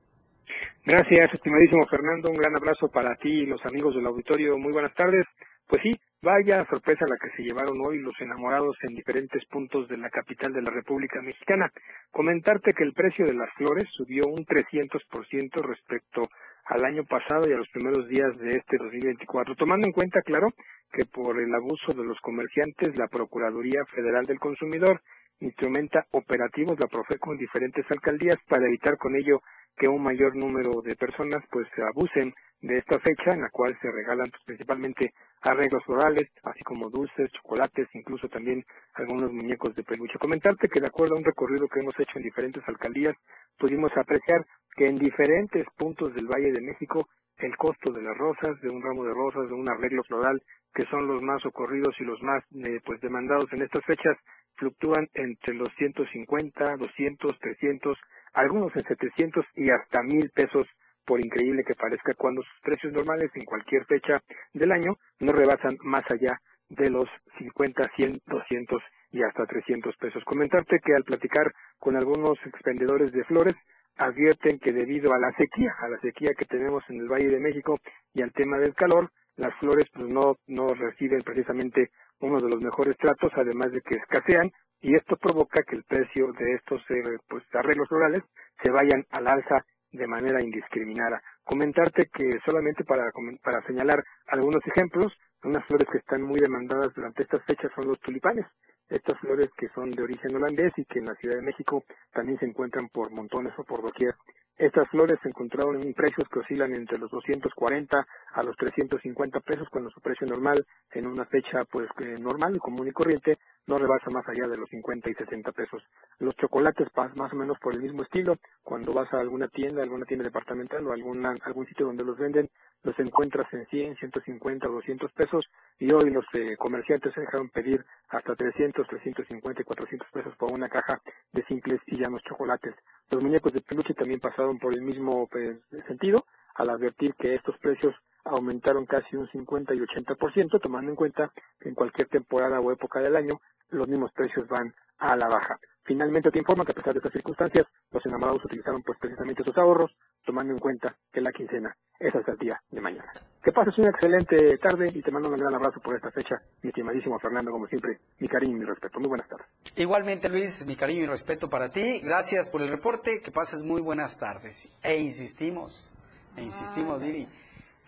Gracias, 0.87 1.33
estimadísimo 1.33 1.83
Fernando. 1.87 2.29
Un 2.29 2.37
gran 2.37 2.55
abrazo 2.55 2.87
para 2.89 3.15
ti 3.15 3.27
y 3.27 3.45
los 3.47 3.59
amigos 3.65 3.95
del 3.95 4.05
auditorio. 4.05 4.55
Muy 4.59 4.71
buenas 4.71 4.93
tardes. 4.93 5.25
Pues 5.67 5.81
sí, 5.81 5.89
vaya 6.21 6.63
sorpresa 6.69 7.05
la 7.09 7.17
que 7.17 7.35
se 7.35 7.41
llevaron 7.41 7.81
hoy 7.83 7.97
los 7.97 8.13
enamorados 8.21 8.77
en 8.87 8.93
diferentes 8.93 9.43
puntos 9.47 9.87
de 9.87 9.97
la 9.97 10.11
capital 10.11 10.53
de 10.53 10.61
la 10.61 10.69
República 10.69 11.23
Mexicana. 11.23 11.71
Comentarte 12.11 12.73
que 12.73 12.83
el 12.83 12.93
precio 12.93 13.25
de 13.25 13.33
las 13.33 13.51
flores 13.55 13.85
subió 13.97 14.27
un 14.27 14.45
300% 14.45 15.59
respecto 15.63 16.21
al 16.65 16.85
año 16.85 17.03
pasado 17.03 17.49
y 17.49 17.53
a 17.53 17.57
los 17.57 17.69
primeros 17.69 18.07
días 18.07 18.37
de 18.37 18.51
este 18.51 18.77
2024, 18.77 19.55
tomando 19.55 19.87
en 19.87 19.91
cuenta, 19.91 20.21
claro, 20.21 20.49
que 20.93 21.05
por 21.05 21.41
el 21.41 21.51
abuso 21.55 21.93
de 21.93 22.05
los 22.05 22.19
comerciantes, 22.21 22.95
la 22.95 23.07
Procuraduría 23.07 23.83
Federal 23.85 24.25
del 24.25 24.37
Consumidor 24.37 25.01
instrumenta 25.39 26.05
operativos, 26.11 26.79
la 26.79 26.87
Profeco, 26.87 27.33
en 27.33 27.39
diferentes 27.39 27.85
alcaldías 27.89 28.37
para 28.47 28.65
evitar 28.65 28.97
con 28.97 29.15
ello 29.15 29.41
que 29.77 29.87
un 29.87 30.01
mayor 30.01 30.35
número 30.35 30.81
de 30.81 30.95
personas 30.95 31.43
pues 31.51 31.67
abusen 31.91 32.33
de 32.61 32.77
esta 32.77 32.99
fecha 32.99 33.31
en 33.33 33.41
la 33.41 33.49
cual 33.49 33.77
se 33.81 33.91
regalan 33.91 34.29
pues, 34.31 34.43
principalmente 34.45 35.13
arreglos 35.41 35.83
florales, 35.85 36.29
así 36.43 36.63
como 36.63 36.89
dulces, 36.89 37.31
chocolates, 37.33 37.87
incluso 37.93 38.27
también 38.29 38.63
algunos 38.93 39.31
muñecos 39.31 39.75
de 39.75 39.83
peluche. 39.83 40.17
Comentarte 40.17 40.69
que 40.69 40.79
de 40.79 40.87
acuerdo 40.87 41.15
a 41.15 41.19
un 41.19 41.25
recorrido 41.25 41.67
que 41.67 41.81
hemos 41.81 41.99
hecho 41.99 42.17
en 42.17 42.23
diferentes 42.23 42.63
alcaldías, 42.67 43.15
pudimos 43.57 43.91
apreciar 43.97 44.45
que 44.75 44.85
en 44.85 44.95
diferentes 44.95 45.65
puntos 45.77 46.13
del 46.13 46.27
Valle 46.27 46.51
de 46.51 46.61
México 46.61 47.07
el 47.37 47.55
costo 47.57 47.91
de 47.91 48.01
las 48.01 48.17
rosas, 48.17 48.59
de 48.61 48.69
un 48.69 48.81
ramo 48.81 49.03
de 49.03 49.13
rosas, 49.13 49.49
de 49.49 49.53
un 49.53 49.69
arreglo 49.69 50.03
floral, 50.03 50.41
que 50.73 50.83
son 50.89 51.07
los 51.07 51.21
más 51.21 51.45
ocurridos 51.45 51.93
y 51.99 52.03
los 52.03 52.21
más 52.21 52.43
eh, 52.53 52.79
pues 52.85 52.99
demandados 53.01 53.51
en 53.51 53.61
estas 53.61 53.83
fechas, 53.85 54.17
fluctúan 54.57 55.07
entre 55.13 55.53
los 55.55 55.69
150, 55.77 56.77
200, 56.77 57.39
300, 57.39 57.97
algunos 58.33 58.75
en 58.75 58.83
700 58.83 59.45
y 59.55 59.69
hasta 59.69 60.01
1000 60.03 60.29
pesos 60.31 60.67
por 61.05 61.23
increíble 61.23 61.63
que 61.63 61.75
parezca, 61.75 62.13
cuando 62.15 62.41
sus 62.41 62.61
precios 62.61 62.91
normales 62.91 63.31
en 63.35 63.45
cualquier 63.45 63.85
fecha 63.85 64.21
del 64.53 64.71
año 64.71 64.97
no 65.19 65.31
rebasan 65.31 65.77
más 65.83 66.03
allá 66.09 66.41
de 66.69 66.89
los 66.89 67.07
50, 67.37 67.83
100, 67.95 68.21
200 68.25 68.81
y 69.11 69.21
hasta 69.21 69.45
300 69.45 69.95
pesos. 69.97 70.23
Comentarte 70.25 70.79
que 70.83 70.95
al 70.95 71.03
platicar 71.03 71.53
con 71.77 71.95
algunos 71.95 72.37
expendedores 72.45 73.11
de 73.11 73.23
flores, 73.25 73.55
advierten 73.97 74.59
que 74.59 74.73
debido 74.73 75.13
a 75.13 75.19
la 75.19 75.31
sequía, 75.37 75.73
a 75.79 75.87
la 75.87 75.99
sequía 75.99 76.31
que 76.37 76.45
tenemos 76.45 76.83
en 76.89 76.99
el 76.99 77.07
Valle 77.07 77.29
de 77.29 77.39
México 77.39 77.79
y 78.13 78.21
al 78.21 78.33
tema 78.33 78.57
del 78.57 78.73
calor, 78.73 79.09
las 79.37 79.53
flores 79.55 79.85
pues 79.93 80.07
no, 80.09 80.37
no 80.47 80.67
reciben 80.67 81.21
precisamente 81.21 81.91
uno 82.19 82.37
de 82.37 82.49
los 82.49 82.61
mejores 82.61 82.97
tratos, 82.97 83.31
además 83.35 83.71
de 83.71 83.81
que 83.81 83.95
escasean, 83.95 84.51
y 84.81 84.93
esto 84.95 85.15
provoca 85.17 85.63
que 85.63 85.75
el 85.75 85.83
precio 85.83 86.31
de 86.33 86.53
estos 86.53 86.81
eh, 86.89 87.17
pues, 87.27 87.43
arreglos 87.53 87.87
florales 87.89 88.23
se 88.61 88.71
vayan 88.71 89.05
al 89.11 89.27
alza 89.27 89.65
de 89.91 90.07
manera 90.07 90.41
indiscriminada. 90.41 91.21
Comentarte 91.43 92.07
que 92.13 92.29
solamente 92.45 92.83
para, 92.83 93.11
para 93.43 93.65
señalar 93.65 94.03
algunos 94.27 94.61
ejemplos, 94.67 95.13
unas 95.43 95.65
flores 95.65 95.87
que 95.91 95.99
están 95.99 96.21
muy 96.21 96.39
demandadas 96.39 96.93
durante 96.93 97.23
estas 97.23 97.43
fechas 97.45 97.71
son 97.75 97.87
los 97.87 97.99
tulipanes. 97.99 98.45
Estas 98.89 99.17
flores 99.19 99.49
que 99.57 99.69
son 99.69 99.89
de 99.91 100.03
origen 100.03 100.35
holandés 100.35 100.73
y 100.77 100.85
que 100.85 100.99
en 100.99 101.05
la 101.05 101.15
Ciudad 101.15 101.37
de 101.37 101.45
México 101.45 101.83
también 102.13 102.37
se 102.39 102.45
encuentran 102.45 102.89
por 102.89 103.11
montones 103.11 103.53
o 103.57 103.63
por 103.63 103.81
doquier. 103.81 104.13
Estas 104.57 104.87
flores 104.89 105.19
se 105.21 105.29
encontraron 105.29 105.81
en 105.81 105.93
precios 105.93 106.29
que 106.29 106.39
oscilan 106.39 106.73
entre 106.73 106.97
los 106.97 107.11
240 107.11 108.07
a 108.33 108.43
los 108.43 108.55
350 108.55 109.41
pesos, 109.41 109.67
cuando 109.69 109.89
su 109.89 109.99
precio 109.99 110.25
normal 110.25 110.65
en 110.93 111.07
una 111.07 111.25
fecha 111.25 111.65
pues 111.65 111.89
normal 112.21 112.57
común 112.59 112.87
y 112.87 112.91
corriente 112.91 113.37
no 113.67 113.77
rebasa 113.77 114.09
más 114.11 114.27
allá 114.27 114.47
de 114.47 114.57
los 114.57 114.69
50 114.69 115.09
y 115.09 115.13
60 115.13 115.51
pesos. 115.51 115.83
Los 116.19 116.35
chocolates 116.35 116.87
más 117.15 117.33
o 117.33 117.35
menos 117.35 117.57
por 117.59 117.75
el 117.75 117.81
mismo 117.81 118.03
estilo, 118.03 118.37
cuando 118.63 118.93
vas 118.93 119.11
a 119.13 119.19
alguna 119.19 119.47
tienda, 119.47 119.81
alguna 119.81 120.05
tienda 120.05 120.23
departamental 120.23 120.85
o 120.87 120.93
alguna, 120.93 121.33
algún 121.43 121.65
sitio 121.67 121.85
donde 121.87 122.05
los 122.05 122.17
venden, 122.17 122.49
los 122.83 122.97
encuentras 122.99 123.51
en 123.53 123.65
100, 123.67 123.95
150 123.97 124.67
o 124.67 124.71
200 124.71 125.11
pesos 125.13 125.45
y 125.79 125.91
hoy 125.91 126.11
los 126.11 126.25
eh, 126.33 126.55
comerciantes 126.57 127.13
se 127.13 127.21
dejaron 127.21 127.49
pedir 127.49 127.83
hasta 128.09 128.35
300, 128.35 128.87
350 128.87 129.61
y 129.61 129.65
400 129.65 130.07
pesos 130.11 130.35
por 130.37 130.51
una 130.51 130.69
caja 130.69 131.01
de 131.33 131.43
simples 131.45 131.81
y 131.87 131.97
llanos 131.97 132.21
chocolates. 132.23 132.75
Los 133.11 133.23
muñecos 133.23 133.53
de 133.53 133.61
peluche 133.61 133.93
también 133.93 134.19
pasaron 134.19 134.59
por 134.59 134.75
el 134.75 134.83
mismo 134.83 135.27
pues, 135.27 135.57
sentido 135.87 136.25
al 136.55 136.69
advertir 136.69 137.15
que 137.15 137.33
estos 137.33 137.57
precios 137.57 137.95
aumentaron 138.25 138.85
casi 138.85 139.15
un 139.15 139.29
50 139.29 139.73
y 139.73 139.79
80%, 139.79 140.59
tomando 140.61 140.89
en 140.89 140.95
cuenta 140.95 141.31
que 141.59 141.69
en 141.69 141.75
cualquier 141.75 142.07
temporada 142.07 142.59
o 142.59 142.71
época 142.71 142.99
del 142.99 143.15
año 143.15 143.39
los 143.69 143.87
mismos 143.87 144.11
precios 144.11 144.47
van 144.47 144.73
a 144.97 145.15
la 145.15 145.27
baja. 145.27 145.59
Finalmente 145.83 146.31
te 146.31 146.39
informa 146.39 146.65
que 146.65 146.71
a 146.71 146.75
pesar 146.75 146.93
de 146.93 146.97
estas 146.97 147.13
circunstancias, 147.13 147.67
los 147.91 148.03
enamorados 148.05 148.43
utilizaron 148.43 148.81
pues 148.81 148.97
precisamente 148.99 149.43
sus 149.43 149.55
ahorros, 149.57 149.95
tomando 150.25 150.51
en 150.51 150.59
cuenta 150.59 150.95
que 151.13 151.21
la 151.21 151.31
quincena 151.31 151.77
es 151.99 152.13
hasta 152.15 152.31
el 152.31 152.39
día 152.39 152.59
de 152.71 152.81
mañana. 152.81 153.11
Que 153.43 153.51
pases 153.51 153.77
una 153.77 153.89
excelente 153.89 154.57
tarde 154.57 154.89
y 154.91 155.01
te 155.03 155.11
mando 155.11 155.29
un 155.29 155.37
gran 155.37 155.53
abrazo 155.53 155.79
por 155.79 155.95
esta 155.95 156.09
fecha, 156.09 156.41
mi 156.63 156.69
estimadísimo 156.69 157.19
Fernando, 157.19 157.51
como 157.51 157.67
siempre, 157.67 157.99
mi 158.17 158.27
cariño 158.27 158.57
y 158.57 158.59
mi 158.61 158.65
respeto. 158.65 158.99
Muy 158.99 159.09
buenas 159.09 159.29
tardes. 159.29 159.45
Igualmente, 159.75 160.27
Luis, 160.27 160.65
mi 160.65 160.75
cariño 160.75 161.03
y 161.03 161.05
respeto 161.05 161.47
para 161.47 161.69
ti. 161.69 161.99
Gracias 161.99 162.49
por 162.49 162.63
el 162.63 162.69
reporte. 162.69 163.21
Que 163.21 163.31
pases 163.31 163.63
muy 163.63 163.81
buenas 163.81 164.17
tardes. 164.17 164.75
E 164.81 164.97
insistimos, 164.97 165.93
e 166.35 166.41
insistimos, 166.41 167.01
Diri 167.01 167.27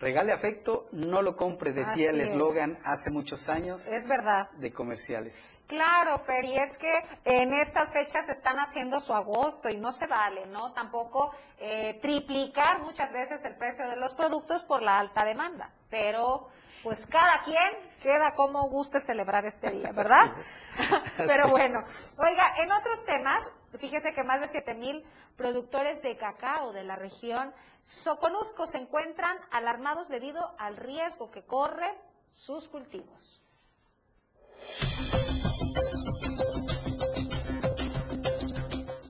Regale 0.00 0.32
afecto, 0.32 0.86
no 0.92 1.22
lo 1.22 1.36
compre, 1.36 1.72
decía 1.72 2.10
el 2.10 2.20
eslogan 2.20 2.78
hace 2.84 3.10
muchos 3.10 3.48
años. 3.48 3.88
Es 3.88 4.06
verdad. 4.06 4.48
De 4.52 4.72
comerciales. 4.72 5.60
Claro, 5.66 6.18
Fer, 6.20 6.44
y 6.44 6.56
es 6.56 6.78
que 6.78 6.92
en 7.24 7.52
estas 7.52 7.92
fechas 7.92 8.28
están 8.28 8.58
haciendo 8.58 9.00
su 9.00 9.12
agosto 9.12 9.68
y 9.68 9.76
no 9.76 9.90
se 9.90 10.06
vale, 10.06 10.46
¿no? 10.46 10.72
Tampoco 10.72 11.34
eh, 11.58 11.98
triplicar 12.00 12.80
muchas 12.80 13.12
veces 13.12 13.44
el 13.44 13.56
precio 13.56 13.88
de 13.88 13.96
los 13.96 14.14
productos 14.14 14.62
por 14.62 14.82
la 14.82 15.00
alta 15.00 15.24
demanda. 15.24 15.72
Pero, 15.90 16.48
pues 16.84 17.04
cada 17.06 17.42
quien 17.42 17.87
queda 18.02 18.34
como 18.34 18.68
guste 18.68 19.00
celebrar 19.00 19.44
este 19.46 19.70
día, 19.70 19.92
¿verdad? 19.94 20.32
Pero 21.16 21.48
bueno, 21.48 21.80
oiga, 22.16 22.52
en 22.62 22.72
otros 22.72 23.04
temas, 23.04 23.50
fíjese 23.78 24.12
que 24.14 24.24
más 24.24 24.40
de 24.40 24.48
7 24.48 24.74
mil 24.74 25.04
productores 25.36 26.02
de 26.02 26.16
cacao 26.16 26.72
de 26.72 26.84
la 26.84 26.96
región 26.96 27.52
Soconusco 27.82 28.66
se 28.66 28.78
encuentran 28.78 29.38
alarmados 29.50 30.08
debido 30.08 30.54
al 30.58 30.76
riesgo 30.76 31.30
que 31.30 31.44
corre 31.44 31.98
sus 32.30 32.68
cultivos. 32.68 33.40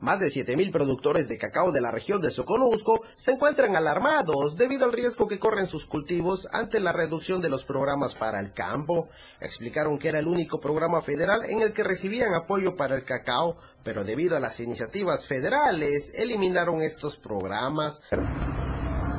Más 0.09 0.21
de 0.21 0.29
7.000 0.29 0.73
productores 0.73 1.29
de 1.29 1.37
cacao 1.37 1.71
de 1.71 1.83
la 1.83 1.90
región 1.90 2.23
de 2.23 2.31
Soconusco 2.31 2.99
se 3.14 3.33
encuentran 3.33 3.77
alarmados 3.77 4.57
debido 4.57 4.87
al 4.87 4.92
riesgo 4.94 5.29
que 5.29 5.38
corren 5.38 5.66
sus 5.66 5.85
cultivos 5.85 6.49
ante 6.51 6.81
la 6.81 6.92
reducción 6.92 7.40
de 7.42 7.51
los 7.51 7.66
programas 7.66 8.14
para 8.14 8.40
el 8.40 8.55
campo. 8.55 9.11
Explicaron 9.38 9.99
que 9.99 10.09
era 10.09 10.18
el 10.18 10.27
único 10.27 10.61
programa 10.61 11.03
federal 11.03 11.42
en 11.47 11.61
el 11.61 11.75
que 11.75 11.85
recibían 11.85 12.33
apoyo 12.33 12.75
para 12.75 12.97
el 12.97 13.05
cacao, 13.05 13.59
pero 13.85 14.03
debido 14.03 14.35
a 14.35 14.40
las 14.40 14.61
iniciativas 14.61 15.27
federales 15.27 16.11
eliminaron 16.14 16.81
estos 16.81 17.18
programas. 17.18 18.01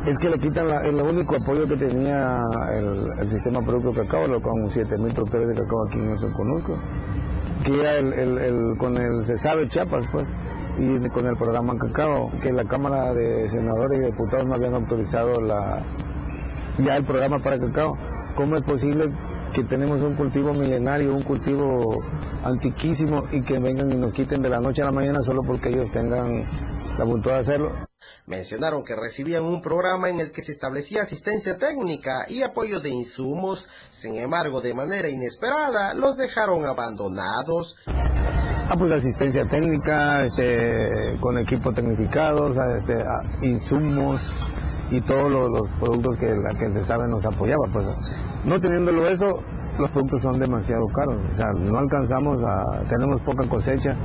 Es 0.08 0.18
que 0.20 0.28
le 0.28 0.40
quitan 0.40 0.70
el 0.86 0.96
único 0.96 1.36
apoyo 1.36 1.68
que 1.68 1.76
tenía 1.76 2.42
el, 2.74 3.28
sistema 3.28 3.64
producto 3.64 3.94
cacao, 3.94 4.26
con 4.42 4.68
7.000 4.68 5.14
productores 5.14 5.50
de 5.50 5.54
cacao 5.54 5.86
aquí 5.88 6.00
en 6.00 6.10
el 6.10 6.18
Soconusco, 6.18 6.80
que 7.64 7.80
era 7.80 7.98
el, 8.00 8.76
con 8.80 8.98
el 8.98 9.24
CESABE 9.24 9.68
Chiapas, 9.68 10.06
pues 10.12 10.28
y 10.80 11.10
con 11.10 11.28
el 11.28 11.36
programa 11.36 11.78
Cacao, 11.78 12.32
que 12.42 12.54
la 12.54 12.64
Cámara 12.64 13.14
de 13.14 13.50
Senadores 13.50 14.00
y 14.00 14.06
Diputados 14.06 14.48
no 14.48 14.56
habían 14.56 14.74
autorizado 14.74 15.34
ya 16.78 16.96
el 16.96 17.04
programa 17.04 17.40
para 17.40 17.60
cacao. 17.60 17.98
¿Cómo 18.36 18.56
es 18.56 18.64
posible 18.64 19.12
que 19.54 19.64
tenemos 19.64 20.02
un 20.02 20.16
cultivo 20.16 20.54
milenario, 20.54 21.14
un 21.14 21.24
cultivo 21.24 22.02
antiquísimo 22.44 23.26
y 23.32 23.44
que 23.44 23.60
vengan 23.60 23.92
y 23.92 23.96
nos 23.96 24.14
quiten 24.14 24.42
de 24.42 24.50
la 24.50 24.62
noche 24.62 24.82
a 24.82 24.86
la 24.86 24.92
mañana 24.92 25.22
solo 25.22 25.42
porque 25.44 25.70
ellos 25.70 25.92
tengan 25.92 26.46
la 26.98 27.04
voluntad 27.04 27.32
de 27.32 27.40
hacerlo? 27.40 27.72
Mencionaron 28.26 28.84
que 28.86 28.96
recibían 28.96 29.44
un 29.44 29.62
programa 29.62 30.08
en 30.10 30.22
el 30.22 30.32
que 30.32 30.44
se 30.44 30.54
establecía 30.54 31.02
asistencia 31.02 31.58
técnica 31.58 32.26
y 32.30 32.44
apoyo 32.44 32.80
de 32.80 32.90
insumos, 32.90 33.68
sin 33.90 34.18
embargo, 34.18 34.62
de 34.62 34.74
manera 34.74 35.10
inesperada, 35.10 35.94
los 35.94 36.16
dejaron 36.16 36.64
abandonados. 36.64 37.78
Ah, 38.72 38.76
pues 38.78 38.92
asistencia 38.92 39.44
técnica, 39.48 40.26
este, 40.26 41.18
con 41.20 41.40
equipos 41.40 41.74
tecnificados, 41.74 42.56
este, 42.78 43.04
insumos 43.42 44.32
y 44.92 45.02
todos 45.02 45.32
los, 45.32 45.68
productos 45.80 46.18
que 46.18 46.36
que 46.60 46.74
se 46.74 46.84
sabe 46.84 47.08
nos 47.08 47.26
apoyaba. 47.26 47.66
Pues 47.74 47.88
no 48.46 48.60
teniéndolo 48.60 49.08
eso, 49.08 49.42
los 49.80 49.90
productos 49.90 50.22
son 50.22 50.40
demasiado 50.40 50.86
caros. 50.94 51.20
O 51.32 51.36
sea, 51.36 51.48
no 51.52 51.80
alcanzamos 51.80 52.44
a, 52.44 52.84
tenemos 52.88 53.20
poca 53.22 53.50
cosecha 53.50 53.98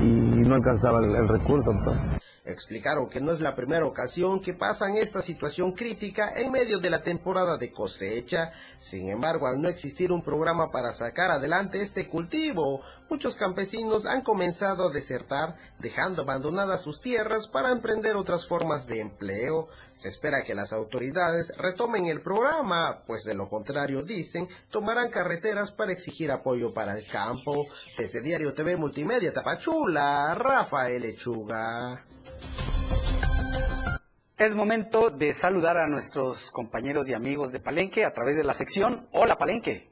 y 0.00 0.04
no 0.04 0.56
alcanzaba 0.56 0.98
el, 0.98 1.28
recurso. 1.28 1.70
Pues. 1.84 2.17
Explicaron 2.48 3.10
que 3.10 3.20
no 3.20 3.30
es 3.30 3.40
la 3.40 3.54
primera 3.54 3.84
ocasión 3.84 4.40
que 4.40 4.54
pasan 4.54 4.96
esta 4.96 5.20
situación 5.20 5.72
crítica 5.72 6.32
en 6.34 6.50
medio 6.50 6.78
de 6.78 6.88
la 6.88 7.02
temporada 7.02 7.58
de 7.58 7.70
cosecha. 7.70 8.52
Sin 8.78 9.10
embargo, 9.10 9.46
al 9.46 9.60
no 9.60 9.68
existir 9.68 10.10
un 10.12 10.22
programa 10.22 10.70
para 10.70 10.94
sacar 10.94 11.30
adelante 11.30 11.82
este 11.82 12.08
cultivo, 12.08 12.80
muchos 13.10 13.36
campesinos 13.36 14.06
han 14.06 14.22
comenzado 14.22 14.88
a 14.88 14.90
desertar, 14.90 15.56
dejando 15.78 16.22
abandonadas 16.22 16.80
sus 16.80 17.02
tierras 17.02 17.48
para 17.48 17.70
emprender 17.70 18.16
otras 18.16 18.48
formas 18.48 18.86
de 18.86 19.00
empleo. 19.00 19.68
Se 19.98 20.06
espera 20.06 20.44
que 20.44 20.54
las 20.54 20.72
autoridades 20.72 21.52
retomen 21.58 22.06
el 22.06 22.20
programa, 22.20 23.02
pues 23.04 23.24
de 23.24 23.34
lo 23.34 23.48
contrario, 23.48 24.02
dicen, 24.02 24.46
tomarán 24.70 25.10
carreteras 25.10 25.72
para 25.72 25.90
exigir 25.90 26.30
apoyo 26.30 26.72
para 26.72 26.96
el 26.96 27.04
campo. 27.08 27.66
Desde 27.96 28.22
Diario 28.22 28.54
TV 28.54 28.76
Multimedia 28.76 29.32
Tapachula, 29.32 30.36
Rafael 30.36 31.02
Lechuga. 31.02 32.04
Es 34.36 34.54
momento 34.54 35.10
de 35.10 35.32
saludar 35.32 35.76
a 35.76 35.88
nuestros 35.88 36.52
compañeros 36.52 37.08
y 37.08 37.14
amigos 37.14 37.50
de 37.50 37.58
Palenque 37.58 38.04
a 38.04 38.12
través 38.12 38.36
de 38.36 38.44
la 38.44 38.54
sección 38.54 39.08
Hola 39.10 39.36
Palenque. 39.36 39.90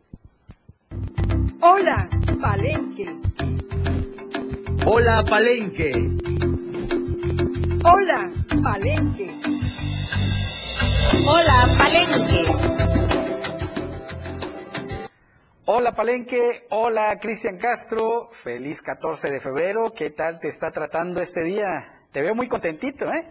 Hola, 1.61 2.09
Palenque. 2.41 3.13
Hola, 4.85 5.25
Palenque. 5.29 5.93
Hola, 7.83 8.33
Palenque. 8.63 9.56
Hola, 11.29 11.67
Palenque. 11.77 12.87
Hola 15.67 15.97
Palenque, 15.97 16.67
hola 16.71 17.19
Cristian 17.21 17.59
Castro, 17.59 18.31
feliz 18.45 18.81
14 18.83 19.31
de 19.33 19.41
febrero, 19.41 19.93
¿qué 19.97 20.11
tal 20.11 20.39
te 20.39 20.47
está 20.47 20.71
tratando 20.71 21.21
este 21.21 21.43
día? 21.43 22.07
Te 22.13 22.23
veo 22.23 22.37
muy 22.37 22.47
contentito, 22.47 23.07
¿eh? 23.07 23.29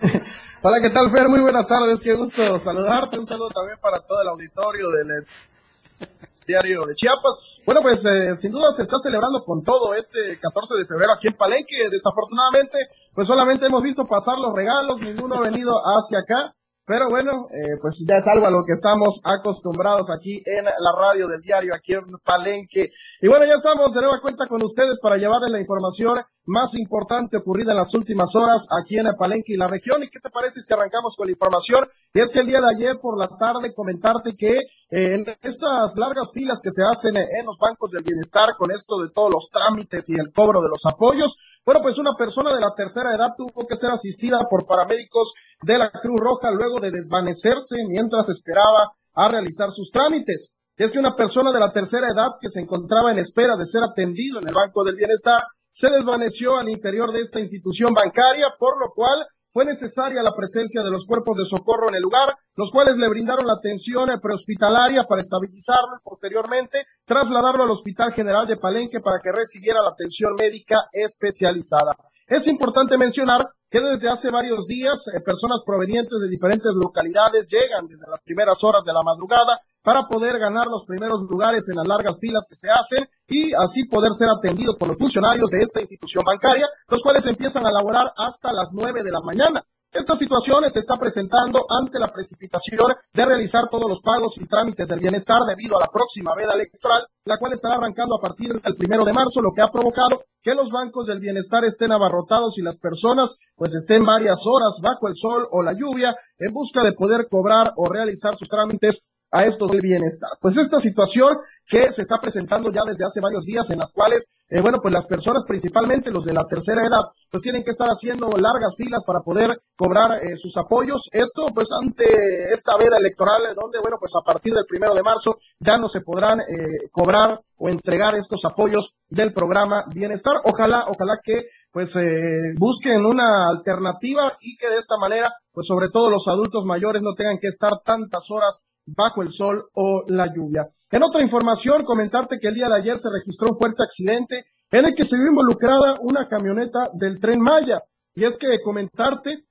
Hola, 0.62 0.80
¿qué 0.80 0.90
tal 0.90 1.10
Fer? 1.12 1.28
Muy 1.28 1.40
buenas 1.40 1.68
tardes, 1.68 2.00
qué 2.00 2.14
gusto 2.14 2.58
saludarte, 2.58 3.20
un 3.20 3.28
saludo 3.28 3.50
también 3.50 3.78
para 3.80 4.00
todo 4.00 4.20
el 4.22 4.28
auditorio 4.30 4.88
del 4.90 5.10
eh, 5.10 6.08
diario 6.48 6.84
de 6.86 6.96
Chiapas. 6.96 7.34
Bueno, 7.64 7.80
pues 7.82 8.04
eh, 8.04 8.34
sin 8.36 8.50
duda 8.50 8.72
se 8.72 8.82
está 8.82 8.98
celebrando 8.98 9.44
con 9.44 9.62
todo 9.62 9.94
este 9.94 10.40
14 10.40 10.74
de 10.74 10.86
febrero 10.86 11.12
aquí 11.12 11.28
en 11.28 11.34
Palenque, 11.34 11.88
desafortunadamente 11.90 12.78
pues 13.14 13.28
solamente 13.28 13.66
hemos 13.66 13.82
visto 13.82 14.04
pasar 14.04 14.38
los 14.38 14.52
regalos, 14.52 15.00
ninguno 15.00 15.36
ha 15.36 15.40
venido 15.42 15.72
hacia 15.78 16.18
acá. 16.18 16.52
Pero 16.86 17.08
bueno, 17.08 17.46
eh, 17.50 17.78
pues 17.80 18.04
ya 18.06 18.16
es 18.16 18.26
algo 18.26 18.46
a 18.46 18.50
lo 18.50 18.62
que 18.66 18.74
estamos 18.74 19.20
acostumbrados 19.24 20.10
aquí 20.10 20.42
en 20.44 20.66
la 20.66 20.92
radio 20.94 21.26
del 21.28 21.40
diario, 21.40 21.74
aquí 21.74 21.94
en 21.94 22.04
Palenque. 22.22 22.90
Y 23.22 23.28
bueno, 23.28 23.46
ya 23.46 23.54
estamos 23.54 23.94
de 23.94 24.02
nueva 24.02 24.20
cuenta 24.20 24.46
con 24.46 24.62
ustedes 24.62 24.98
para 25.00 25.16
llevarles 25.16 25.50
la 25.50 25.60
información 25.60 26.14
más 26.44 26.74
importante 26.74 27.38
ocurrida 27.38 27.72
en 27.72 27.78
las 27.78 27.94
últimas 27.94 28.34
horas 28.34 28.66
aquí 28.70 28.98
en 28.98 29.06
Palenque 29.18 29.54
y 29.54 29.56
la 29.56 29.66
región. 29.66 30.02
¿Y 30.02 30.10
qué 30.10 30.20
te 30.20 30.28
parece 30.28 30.60
si 30.60 30.74
arrancamos 30.74 31.16
con 31.16 31.26
la 31.26 31.32
información? 31.32 31.88
Y 32.12 32.20
es 32.20 32.30
que 32.30 32.40
el 32.40 32.46
día 32.46 32.60
de 32.60 32.68
ayer 32.76 32.98
por 33.00 33.18
la 33.18 33.28
tarde 33.28 33.72
comentarte 33.74 34.36
que 34.36 34.58
eh, 34.58 35.14
en 35.14 35.24
estas 35.40 35.96
largas 35.96 36.32
filas 36.34 36.60
que 36.62 36.70
se 36.70 36.84
hacen 36.84 37.16
en 37.16 37.46
los 37.46 37.56
bancos 37.58 37.92
del 37.92 38.04
bienestar 38.04 38.56
con 38.58 38.70
esto 38.70 39.00
de 39.02 39.10
todos 39.10 39.30
los 39.30 39.48
trámites 39.50 40.08
y 40.10 40.14
el 40.14 40.32
cobro 40.34 40.60
de 40.60 40.68
los 40.68 40.84
apoyos, 40.84 41.34
bueno, 41.64 41.80
pues 41.82 41.98
una 41.98 42.12
persona 42.16 42.54
de 42.54 42.60
la 42.60 42.74
tercera 42.74 43.14
edad 43.14 43.34
tuvo 43.36 43.66
que 43.66 43.76
ser 43.76 43.90
asistida 43.90 44.40
por 44.50 44.66
paramédicos 44.66 45.32
de 45.62 45.78
la 45.78 45.90
Cruz 45.90 46.20
Roja 46.20 46.50
luego 46.50 46.78
de 46.80 46.90
desvanecerse 46.90 47.76
mientras 47.88 48.28
esperaba 48.28 48.92
a 49.14 49.28
realizar 49.28 49.70
sus 49.70 49.90
trámites. 49.90 50.50
Es 50.76 50.92
que 50.92 50.98
una 50.98 51.16
persona 51.16 51.52
de 51.52 51.60
la 51.60 51.72
tercera 51.72 52.08
edad 52.08 52.32
que 52.40 52.50
se 52.50 52.60
encontraba 52.60 53.12
en 53.12 53.18
espera 53.18 53.56
de 53.56 53.66
ser 53.66 53.82
atendido 53.82 54.40
en 54.40 54.48
el 54.48 54.54
Banco 54.54 54.84
del 54.84 54.96
Bienestar 54.96 55.42
se 55.68 55.88
desvaneció 55.88 56.56
al 56.56 56.68
interior 56.68 57.12
de 57.12 57.20
esta 57.20 57.40
institución 57.40 57.94
bancaria, 57.94 58.48
por 58.58 58.78
lo 58.78 58.92
cual 58.94 59.26
fue 59.54 59.64
necesaria 59.64 60.20
la 60.20 60.34
presencia 60.34 60.82
de 60.82 60.90
los 60.90 61.06
cuerpos 61.06 61.38
de 61.38 61.44
socorro 61.44 61.88
en 61.88 61.94
el 61.94 62.02
lugar, 62.02 62.34
los 62.56 62.72
cuales 62.72 62.96
le 62.96 63.08
brindaron 63.08 63.46
la 63.46 63.52
atención 63.52 64.10
prehospitalaria 64.20 65.04
para 65.04 65.22
estabilizarlo 65.22 65.94
y 65.94 66.02
posteriormente 66.02 66.82
trasladarlo 67.04 67.62
al 67.62 67.70
Hospital 67.70 68.12
General 68.12 68.48
de 68.48 68.56
Palenque 68.56 68.98
para 68.98 69.20
que 69.22 69.30
recibiera 69.30 69.80
la 69.80 69.90
atención 69.90 70.34
médica 70.34 70.88
especializada. 70.92 71.94
Es 72.26 72.48
importante 72.48 72.98
mencionar 72.98 73.46
que 73.70 73.78
desde 73.78 74.08
hace 74.08 74.32
varios 74.32 74.66
días 74.66 75.06
eh, 75.14 75.20
personas 75.20 75.60
provenientes 75.64 76.18
de 76.20 76.28
diferentes 76.28 76.72
localidades 76.74 77.46
llegan 77.46 77.86
desde 77.86 78.10
las 78.10 78.22
primeras 78.22 78.58
horas 78.64 78.82
de 78.84 78.92
la 78.92 79.04
madrugada 79.04 79.60
para 79.84 80.08
poder 80.08 80.38
ganar 80.38 80.66
los 80.66 80.86
primeros 80.86 81.20
lugares 81.28 81.68
en 81.68 81.76
las 81.76 81.86
largas 81.86 82.18
filas 82.18 82.46
que 82.48 82.56
se 82.56 82.70
hacen 82.70 83.06
y 83.28 83.52
así 83.52 83.84
poder 83.84 84.14
ser 84.14 84.30
atendidos 84.30 84.76
por 84.78 84.88
los 84.88 84.96
funcionarios 84.96 85.50
de 85.50 85.60
esta 85.60 85.82
institución 85.82 86.24
bancaria, 86.24 86.66
los 86.88 87.02
cuales 87.02 87.26
empiezan 87.26 87.66
a 87.66 87.70
laborar 87.70 88.10
hasta 88.16 88.50
las 88.52 88.70
nueve 88.72 89.02
de 89.04 89.12
la 89.12 89.20
mañana. 89.20 89.62
Esta 89.92 90.16
situación 90.16 90.68
se 90.70 90.80
está 90.80 90.96
presentando 90.96 91.66
ante 91.68 92.00
la 92.00 92.08
precipitación 92.08 92.94
de 93.12 93.24
realizar 93.26 93.68
todos 93.70 93.88
los 93.88 94.00
pagos 94.00 94.36
y 94.38 94.46
trámites 94.46 94.88
del 94.88 94.98
bienestar 94.98 95.42
debido 95.46 95.76
a 95.76 95.82
la 95.82 95.86
próxima 95.86 96.34
veda 96.34 96.54
electoral, 96.54 97.06
la 97.26 97.38
cual 97.38 97.52
estará 97.52 97.76
arrancando 97.76 98.16
a 98.16 98.20
partir 98.20 98.60
del 98.60 98.74
primero 98.74 99.04
de 99.04 99.12
marzo, 99.12 99.40
lo 99.40 99.52
que 99.52 99.62
ha 99.62 99.70
provocado 99.70 100.24
que 100.42 100.54
los 100.54 100.70
bancos 100.70 101.06
del 101.06 101.20
bienestar 101.20 101.64
estén 101.64 101.92
abarrotados 101.92 102.58
y 102.58 102.62
las 102.62 102.76
personas 102.76 103.36
pues 103.54 103.74
estén 103.74 104.04
varias 104.04 104.40
horas 104.46 104.78
bajo 104.82 105.08
el 105.08 105.14
sol 105.14 105.46
o 105.50 105.62
la 105.62 105.74
lluvia 105.74 106.16
en 106.38 106.52
busca 106.52 106.82
de 106.82 106.92
poder 106.92 107.28
cobrar 107.30 107.72
o 107.76 107.88
realizar 107.88 108.34
sus 108.34 108.48
trámites 108.48 109.04
a 109.34 109.44
esto 109.44 109.66
del 109.66 109.80
bienestar. 109.80 110.30
Pues 110.40 110.56
esta 110.56 110.78
situación 110.78 111.36
que 111.66 111.90
se 111.90 112.02
está 112.02 112.20
presentando 112.20 112.70
ya 112.70 112.82
desde 112.86 113.04
hace 113.04 113.20
varios 113.20 113.44
días 113.44 113.68
en 113.70 113.78
las 113.78 113.90
cuales, 113.90 114.26
eh, 114.48 114.60
bueno, 114.60 114.78
pues 114.80 114.94
las 114.94 115.06
personas, 115.06 115.42
principalmente 115.44 116.12
los 116.12 116.24
de 116.24 116.32
la 116.32 116.46
tercera 116.46 116.86
edad, 116.86 117.00
pues 117.28 117.42
tienen 117.42 117.64
que 117.64 117.72
estar 117.72 117.88
haciendo 117.88 118.28
largas 118.28 118.76
filas 118.76 119.02
para 119.04 119.20
poder 119.20 119.60
cobrar 119.74 120.22
eh, 120.22 120.36
sus 120.36 120.56
apoyos. 120.56 121.08
Esto, 121.10 121.46
pues 121.52 121.68
ante 121.72 122.04
esta 122.52 122.76
veda 122.76 122.96
electoral, 122.96 123.42
donde, 123.56 123.80
bueno, 123.80 123.96
pues 123.98 124.12
a 124.14 124.24
partir 124.24 124.54
del 124.54 124.66
primero 124.66 124.94
de 124.94 125.02
marzo 125.02 125.38
ya 125.58 125.78
no 125.78 125.88
se 125.88 126.02
podrán 126.02 126.38
eh, 126.40 126.88
cobrar 126.92 127.40
o 127.56 127.68
entregar 127.68 128.14
estos 128.14 128.44
apoyos 128.44 128.94
del 129.08 129.32
programa 129.32 129.84
Bienestar. 129.92 130.36
Ojalá, 130.44 130.84
ojalá 130.86 131.18
que 131.24 131.48
pues 131.74 131.96
eh, 131.96 132.54
busquen 132.56 133.04
una 133.04 133.48
alternativa 133.48 134.38
y 134.40 134.56
que 134.56 134.70
de 134.70 134.78
esta 134.78 134.96
manera, 134.96 135.34
pues 135.52 135.66
sobre 135.66 135.88
todo 135.88 136.08
los 136.08 136.28
adultos 136.28 136.64
mayores 136.64 137.02
no 137.02 137.14
tengan 137.14 137.38
que 137.38 137.48
estar 137.48 137.80
tantas 137.84 138.30
horas 138.30 138.64
bajo 138.86 139.22
el 139.22 139.32
sol 139.32 139.70
o 139.74 140.04
la 140.06 140.32
lluvia. 140.32 140.68
En 140.92 141.02
otra 141.02 141.20
información, 141.20 141.82
comentarte 141.82 142.38
que 142.38 142.46
el 142.46 142.54
día 142.54 142.68
de 142.68 142.76
ayer 142.76 142.96
se 143.00 143.10
registró 143.10 143.48
un 143.48 143.58
fuerte 143.58 143.82
accidente 143.82 144.44
en 144.70 144.84
el 144.84 144.94
que 144.94 145.04
se 145.04 145.16
vio 145.16 145.26
involucrada 145.26 145.98
una 146.00 146.28
camioneta 146.28 146.90
del 146.92 147.18
tren 147.18 147.40
Maya. 147.40 147.82
Y 148.14 148.22
es 148.22 148.36
que 148.36 148.60
comentarte 148.62 149.44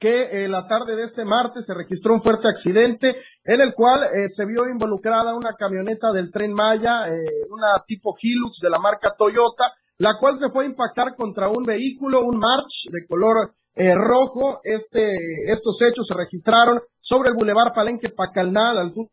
que 0.00 0.44
en 0.44 0.50
la 0.50 0.66
tarde 0.66 0.96
de 0.96 1.04
este 1.04 1.24
martes 1.24 1.66
se 1.66 1.74
registró 1.74 2.14
un 2.14 2.20
fuerte 2.20 2.48
accidente 2.48 3.14
en 3.44 3.60
el 3.60 3.74
cual 3.74 4.02
eh, 4.02 4.28
se 4.28 4.44
vio 4.44 4.68
involucrada 4.68 5.36
una 5.36 5.52
camioneta 5.52 6.10
del 6.10 6.32
tren 6.32 6.52
Maya, 6.52 7.08
eh, 7.08 7.46
una 7.48 7.84
tipo 7.86 8.16
Hilux 8.20 8.58
de 8.60 8.70
la 8.70 8.80
marca 8.80 9.14
Toyota, 9.16 9.72
la 9.98 10.18
cual 10.18 10.38
se 10.38 10.48
fue 10.50 10.64
a 10.64 10.68
impactar 10.68 11.14
contra 11.16 11.48
un 11.48 11.64
vehículo, 11.64 12.24
un 12.24 12.38
March 12.38 12.88
de 12.90 13.06
color 13.06 13.54
eh, 13.74 13.94
rojo. 13.94 14.60
Este, 14.62 15.16
estos 15.46 15.80
hechos 15.82 16.06
se 16.06 16.14
registraron 16.14 16.80
sobre 17.00 17.30
el 17.30 17.34
Boulevard 17.34 17.72
Palenque 17.74 18.10
Pacalnal, 18.10 18.78
altura 18.78 19.10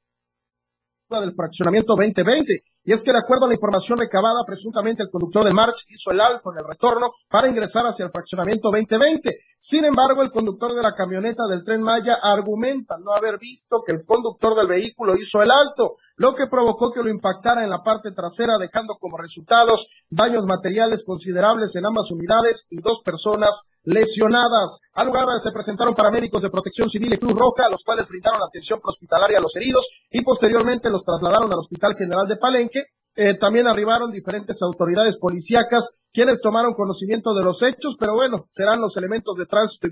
del 1.09 1.33
fraccionamiento 1.33 1.95
2020. 1.95 2.63
Y 2.83 2.93
es 2.93 3.03
que 3.03 3.11
de 3.11 3.19
acuerdo 3.19 3.45
a 3.45 3.47
la 3.47 3.53
información 3.53 3.99
recabada, 3.99 4.43
presuntamente 4.45 5.03
el 5.03 5.09
conductor 5.11 5.43
de 5.43 5.53
March 5.53 5.85
hizo 5.89 6.09
el 6.09 6.19
alto 6.19 6.51
en 6.51 6.59
el 6.59 6.67
retorno 6.67 7.11
para 7.29 7.47
ingresar 7.47 7.85
hacia 7.85 8.05
el 8.05 8.11
fraccionamiento 8.11 8.71
2020. 8.71 9.37
Sin 9.57 9.85
embargo, 9.85 10.23
el 10.23 10.31
conductor 10.31 10.73
de 10.73 10.81
la 10.81 10.95
camioneta 10.95 11.43
del 11.47 11.63
tren 11.63 11.81
Maya 11.81 12.17
argumenta 12.21 12.97
no 12.97 13.13
haber 13.13 13.37
visto 13.37 13.83
que 13.85 13.91
el 13.91 14.03
conductor 14.03 14.55
del 14.55 14.67
vehículo 14.67 15.15
hizo 15.15 15.43
el 15.43 15.51
alto, 15.51 15.97
lo 16.17 16.35
que 16.35 16.47
provocó 16.47 16.91
que 16.91 17.03
lo 17.03 17.09
impactara 17.09 17.63
en 17.63 17.69
la 17.69 17.83
parte 17.83 18.11
trasera, 18.11 18.57
dejando 18.57 18.95
como 18.99 19.17
resultados 19.17 19.87
daños 20.09 20.45
materiales 20.45 21.03
considerables 21.05 21.75
en 21.75 21.85
ambas 21.85 22.11
unidades 22.11 22.67
y 22.69 22.81
dos 22.81 23.01
personas 23.03 23.63
lesionadas. 23.83 24.79
Al 24.93 25.07
lugar 25.07 25.25
se 25.39 25.51
presentaron 25.51 25.95
paramédicos 25.95 26.41
de 26.41 26.49
protección 26.49 26.89
civil 26.89 27.13
y 27.13 27.17
Cruz 27.17 27.33
Roja, 27.33 27.69
los 27.69 27.83
cuales 27.83 28.07
brindaron 28.07 28.41
atención 28.41 28.79
hospitalaria 28.83 29.37
a 29.37 29.41
los 29.41 29.55
heridos 29.55 29.89
y 30.09 30.21
posteriormente 30.21 30.89
los 30.89 31.03
trasladaron 31.03 31.51
al 31.51 31.59
Hospital 31.59 31.95
General 31.95 32.27
de 32.27 32.37
Palenque. 32.37 32.83
Eh, 33.15 33.33
también 33.33 33.67
arribaron 33.67 34.11
diferentes 34.11 34.61
autoridades 34.61 35.17
policíacas 35.17 35.95
quienes 36.13 36.41
tomaron 36.41 36.73
conocimiento 36.73 37.33
de 37.33 37.43
los 37.43 37.61
hechos, 37.63 37.95
pero 37.99 38.13
bueno, 38.15 38.47
serán 38.51 38.81
los 38.81 38.95
elementos 38.97 39.35
de 39.35 39.45
tránsito 39.45 39.87
y 39.87 39.91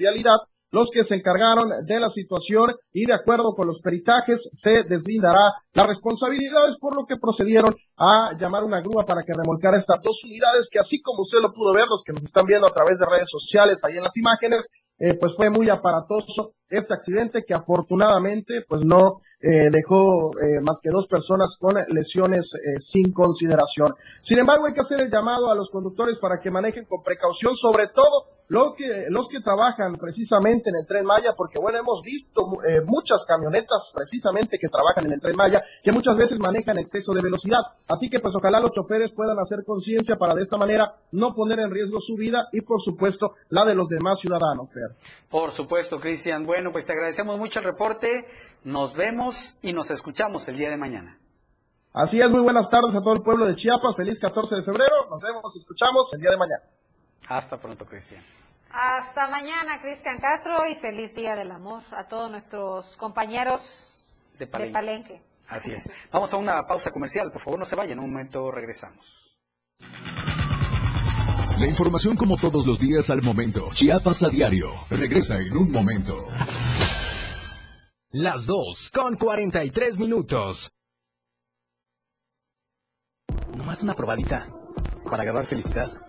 los 0.71 0.89
que 0.91 1.03
se 1.03 1.15
encargaron 1.15 1.69
de 1.85 1.99
la 1.99 2.09
situación 2.09 2.75
y 2.91 3.05
de 3.05 3.13
acuerdo 3.13 3.53
con 3.55 3.67
los 3.67 3.81
peritajes 3.81 4.49
se 4.53 4.83
deslindará 4.83 5.53
las 5.73 5.87
responsabilidades 5.87 6.77
por 6.77 6.95
lo 6.95 7.05
que 7.05 7.17
procedieron 7.17 7.75
a 7.97 8.31
llamar 8.39 8.63
una 8.63 8.81
grúa 8.81 9.05
para 9.05 9.23
que 9.23 9.33
remolcara 9.33 9.77
estas 9.77 9.99
dos 10.01 10.23
unidades 10.23 10.69
que 10.71 10.79
así 10.79 11.01
como 11.01 11.23
usted 11.23 11.39
lo 11.39 11.53
pudo 11.53 11.73
ver, 11.73 11.85
los 11.89 12.03
que 12.03 12.13
nos 12.13 12.23
están 12.23 12.45
viendo 12.45 12.67
a 12.67 12.73
través 12.73 12.97
de 12.97 13.05
redes 13.05 13.29
sociales 13.29 13.83
ahí 13.83 13.97
en 13.97 14.03
las 14.03 14.17
imágenes, 14.17 14.69
eh, 14.97 15.15
pues 15.15 15.35
fue 15.35 15.49
muy 15.49 15.69
aparatoso 15.69 16.53
este 16.69 16.93
accidente 16.93 17.43
que 17.45 17.53
afortunadamente 17.53 18.63
pues 18.67 18.83
no 18.83 19.21
eh, 19.41 19.69
dejó 19.71 20.31
eh, 20.31 20.59
más 20.61 20.81
que 20.83 20.89
dos 20.89 21.07
personas 21.07 21.55
con 21.57 21.75
lesiones 21.89 22.51
eh, 22.55 22.79
sin 22.79 23.13
consideración. 23.13 23.95
Sin 24.21 24.37
embargo, 24.37 24.65
hay 24.65 24.73
que 24.73 24.81
hacer 24.81 24.99
el 24.99 25.09
llamado 25.09 25.49
a 25.49 25.55
los 25.55 25.69
conductores 25.69 26.17
para 26.19 26.41
que 26.41 26.51
manejen 26.51 26.85
con 26.85 27.01
precaución, 27.01 27.55
sobre 27.55 27.87
todo 27.87 28.25
lo 28.49 28.73
que, 28.75 29.05
los 29.09 29.29
que 29.29 29.39
trabajan 29.39 29.95
precisamente 29.95 30.69
en 30.69 30.75
el 30.75 30.85
tren 30.85 31.05
Maya, 31.05 31.33
porque 31.37 31.59
bueno, 31.59 31.79
hemos 31.79 32.01
visto 32.01 32.45
muchas 32.85 33.23
camionetas 33.25 33.91
precisamente 33.93 34.57
que 34.59 34.67
trabajan 34.67 35.05
en 35.05 35.13
el 35.13 35.21
tren 35.21 35.35
Maya, 35.35 35.63
que 35.83 35.91
muchas 35.91 36.17
veces 36.17 36.39
manejan 36.39 36.77
exceso 36.77 37.13
de 37.13 37.21
velocidad. 37.21 37.61
Así 37.87 38.09
que 38.09 38.19
pues 38.19 38.35
ojalá 38.35 38.59
los 38.59 38.71
choferes 38.71 39.11
puedan 39.11 39.39
hacer 39.39 39.63
conciencia 39.65 40.17
para 40.17 40.33
de 40.33 40.43
esta 40.43 40.57
manera 40.57 40.95
no 41.11 41.33
poner 41.33 41.59
en 41.59 41.71
riesgo 41.71 42.01
su 42.01 42.15
vida 42.15 42.49
y 42.51 42.61
por 42.61 42.81
supuesto 42.81 43.35
la 43.49 43.65
de 43.65 43.75
los 43.75 43.87
demás 43.87 44.19
ciudadanos, 44.19 44.73
Fer. 44.73 44.95
Por 45.29 45.51
supuesto, 45.51 45.99
Cristian. 45.99 46.45
Bueno, 46.45 46.71
pues 46.71 46.85
te 46.85 46.93
agradecemos 46.93 47.37
mucho 47.37 47.59
el 47.59 47.65
reporte. 47.65 48.25
Nos 48.63 48.95
vemos 48.95 49.55
y 49.61 49.73
nos 49.73 49.91
escuchamos 49.91 50.47
el 50.47 50.57
día 50.57 50.69
de 50.69 50.77
mañana. 50.77 51.19
Así 51.93 52.21
es, 52.21 52.29
muy 52.29 52.41
buenas 52.41 52.69
tardes 52.69 52.95
a 52.95 53.01
todo 53.01 53.13
el 53.13 53.21
pueblo 53.21 53.45
de 53.45 53.55
Chiapas. 53.55 53.95
Feliz 53.95 54.19
14 54.19 54.55
de 54.55 54.63
febrero. 54.63 55.07
Nos 55.09 55.21
vemos 55.21 55.55
y 55.55 55.59
escuchamos 55.59 56.11
el 56.13 56.21
día 56.21 56.31
de 56.31 56.37
mañana. 56.37 56.63
Hasta 57.27 57.57
pronto, 57.57 57.85
Cristian. 57.85 58.23
Hasta 58.71 59.27
mañana, 59.29 59.81
Cristian 59.81 60.19
Castro, 60.19 60.65
y 60.67 60.75
feliz 60.75 61.15
Día 61.15 61.35
del 61.35 61.51
Amor 61.51 61.83
a 61.91 62.07
todos 62.07 62.29
nuestros 62.29 62.97
compañeros 62.97 64.07
de 64.37 64.47
Palenque. 64.47 65.21
Así 65.47 65.71
es. 65.71 65.89
Vamos 66.11 66.31
a 66.33 66.37
una 66.37 66.65
pausa 66.67 66.91
comercial. 66.91 67.31
Por 67.31 67.41
favor, 67.41 67.59
no 67.59 67.65
se 67.65 67.75
vayan. 67.75 67.97
En 67.97 68.03
un 68.03 68.11
momento 68.11 68.51
regresamos. 68.51 69.37
La 71.57 71.67
información 71.67 72.15
como 72.15 72.37
todos 72.37 72.65
los 72.65 72.79
días 72.79 73.09
al 73.09 73.21
momento. 73.21 73.69
Chiapas 73.73 74.23
a 74.23 74.29
diario. 74.29 74.71
Regresa 74.89 75.37
en 75.37 75.57
un 75.57 75.71
momento. 75.71 76.27
Las 78.11 78.45
2 78.45 78.91
con 78.91 79.17
43 79.17 79.97
minutos. 79.97 80.71
Nomás 83.55 83.81
una 83.81 83.93
probadita 83.93 84.47
para 85.09 85.23
agarrar 85.23 85.45
felicidad. 85.45 86.08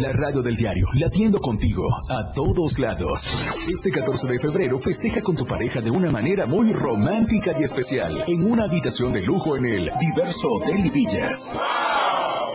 La 0.00 0.12
radio 0.12 0.42
del 0.42 0.56
diario, 0.56 0.86
latiendo 0.94 1.40
contigo 1.40 1.84
a 2.08 2.32
todos 2.32 2.78
lados. 2.78 3.28
Este 3.72 3.90
14 3.90 4.26
de 4.26 4.38
febrero 4.38 4.78
festeja 4.78 5.22
con 5.22 5.36
tu 5.36 5.46
pareja 5.46 5.80
de 5.80 5.90
una 5.90 6.10
manera 6.10 6.44
muy 6.46 6.72
romántica 6.72 7.54
y 7.58 7.62
especial 7.62 8.24
en 8.26 8.44
una 8.44 8.64
habitación 8.64 9.12
de 9.12 9.22
lujo 9.22 9.56
en 9.56 9.66
el 9.66 9.90
Diverso 10.00 10.50
Hotel 10.50 10.84
y 10.84 10.90
Villas. 10.90 11.54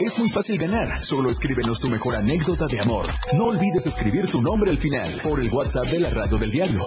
Es 0.02 0.20
muy 0.20 0.30
fácil 0.30 0.58
ganar, 0.58 1.02
solo 1.02 1.30
escríbenos 1.30 1.80
tu 1.80 1.88
mejor 1.88 2.16
anécdota 2.16 2.68
de 2.68 2.82
amor. 2.82 3.06
No 3.34 3.46
olvides 3.46 3.86
escribir 3.86 4.30
tu 4.30 4.42
nombre 4.42 4.70
al 4.70 4.78
final 4.78 5.22
por 5.24 5.40
el 5.40 5.50
WhatsApp 5.50 5.86
de 5.86 6.02
la 6.02 6.10
radio 6.10 6.38
del 6.38 6.52
diario 6.52 6.82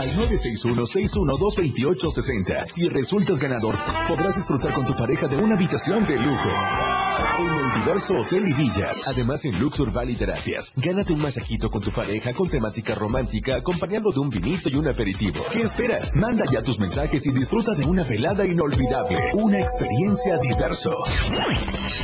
al 0.00 0.10
961-612-2860. 0.28 2.66
Si 2.66 2.88
resultas 2.88 3.38
ganador, 3.38 3.76
podrás 4.08 4.36
disfrutar 4.36 4.74
con 4.74 4.84
tu 4.84 4.94
pareja 4.94 5.28
de 5.28 5.36
una 5.36 5.54
habitación 5.54 6.04
de 6.04 6.18
lujo. 6.18 6.50
En 7.38 7.48
el 7.48 7.72
diverso 7.72 8.14
Hotel 8.14 8.48
y 8.48 8.54
Villas, 8.54 9.02
además 9.06 9.44
en 9.44 9.58
Luxur 9.60 9.92
Valley 9.92 10.16
Terapias, 10.16 10.72
gánate 10.76 11.12
un 11.12 11.20
masajito 11.20 11.70
con 11.70 11.82
tu 11.82 11.90
pareja 11.90 12.32
con 12.32 12.48
temática 12.48 12.94
romántica 12.94 13.56
acompañado 13.56 14.10
de 14.10 14.20
un 14.20 14.30
vinito 14.30 14.70
y 14.70 14.76
un 14.76 14.88
aperitivo. 14.88 15.44
¿Qué 15.52 15.60
esperas? 15.60 16.14
Manda 16.14 16.44
ya 16.50 16.62
tus 16.62 16.78
mensajes 16.78 17.26
y 17.26 17.32
disfruta 17.32 17.74
de 17.74 17.84
una 17.84 18.04
velada 18.04 18.46
inolvidable, 18.46 19.18
una 19.34 19.60
experiencia 19.60 20.38
diverso. 20.38 20.92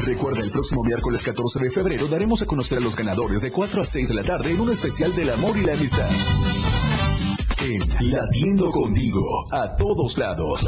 Recuerda, 0.01 0.41
el 0.41 0.51
próximo 0.51 0.83
miércoles 0.83 1.23
14 1.23 1.61
de 1.61 1.71
febrero 1.71 2.09
daremos 2.09 2.43
a 2.43 2.47
conocer 2.47 2.79
a 2.79 2.83
los 2.83 2.95
ganadores 2.95 3.41
de 3.41 3.51
4 3.51 3.83
a 3.83 3.87
6 3.87 4.09
de 4.09 4.15
la 4.15 4.23
tarde 4.25 4.51
en 4.51 4.61
un 4.61 4.71
especial 4.71 5.15
del 5.15 5.31
amor 5.31 5.57
y 5.57 5.63
la 5.63 5.73
amistad. 5.73 6.11
En 7.65 8.11
Latiendo 8.11 8.71
Contigo, 8.71 9.45
a 9.51 9.77
todos 9.77 10.19
lados. 10.19 10.67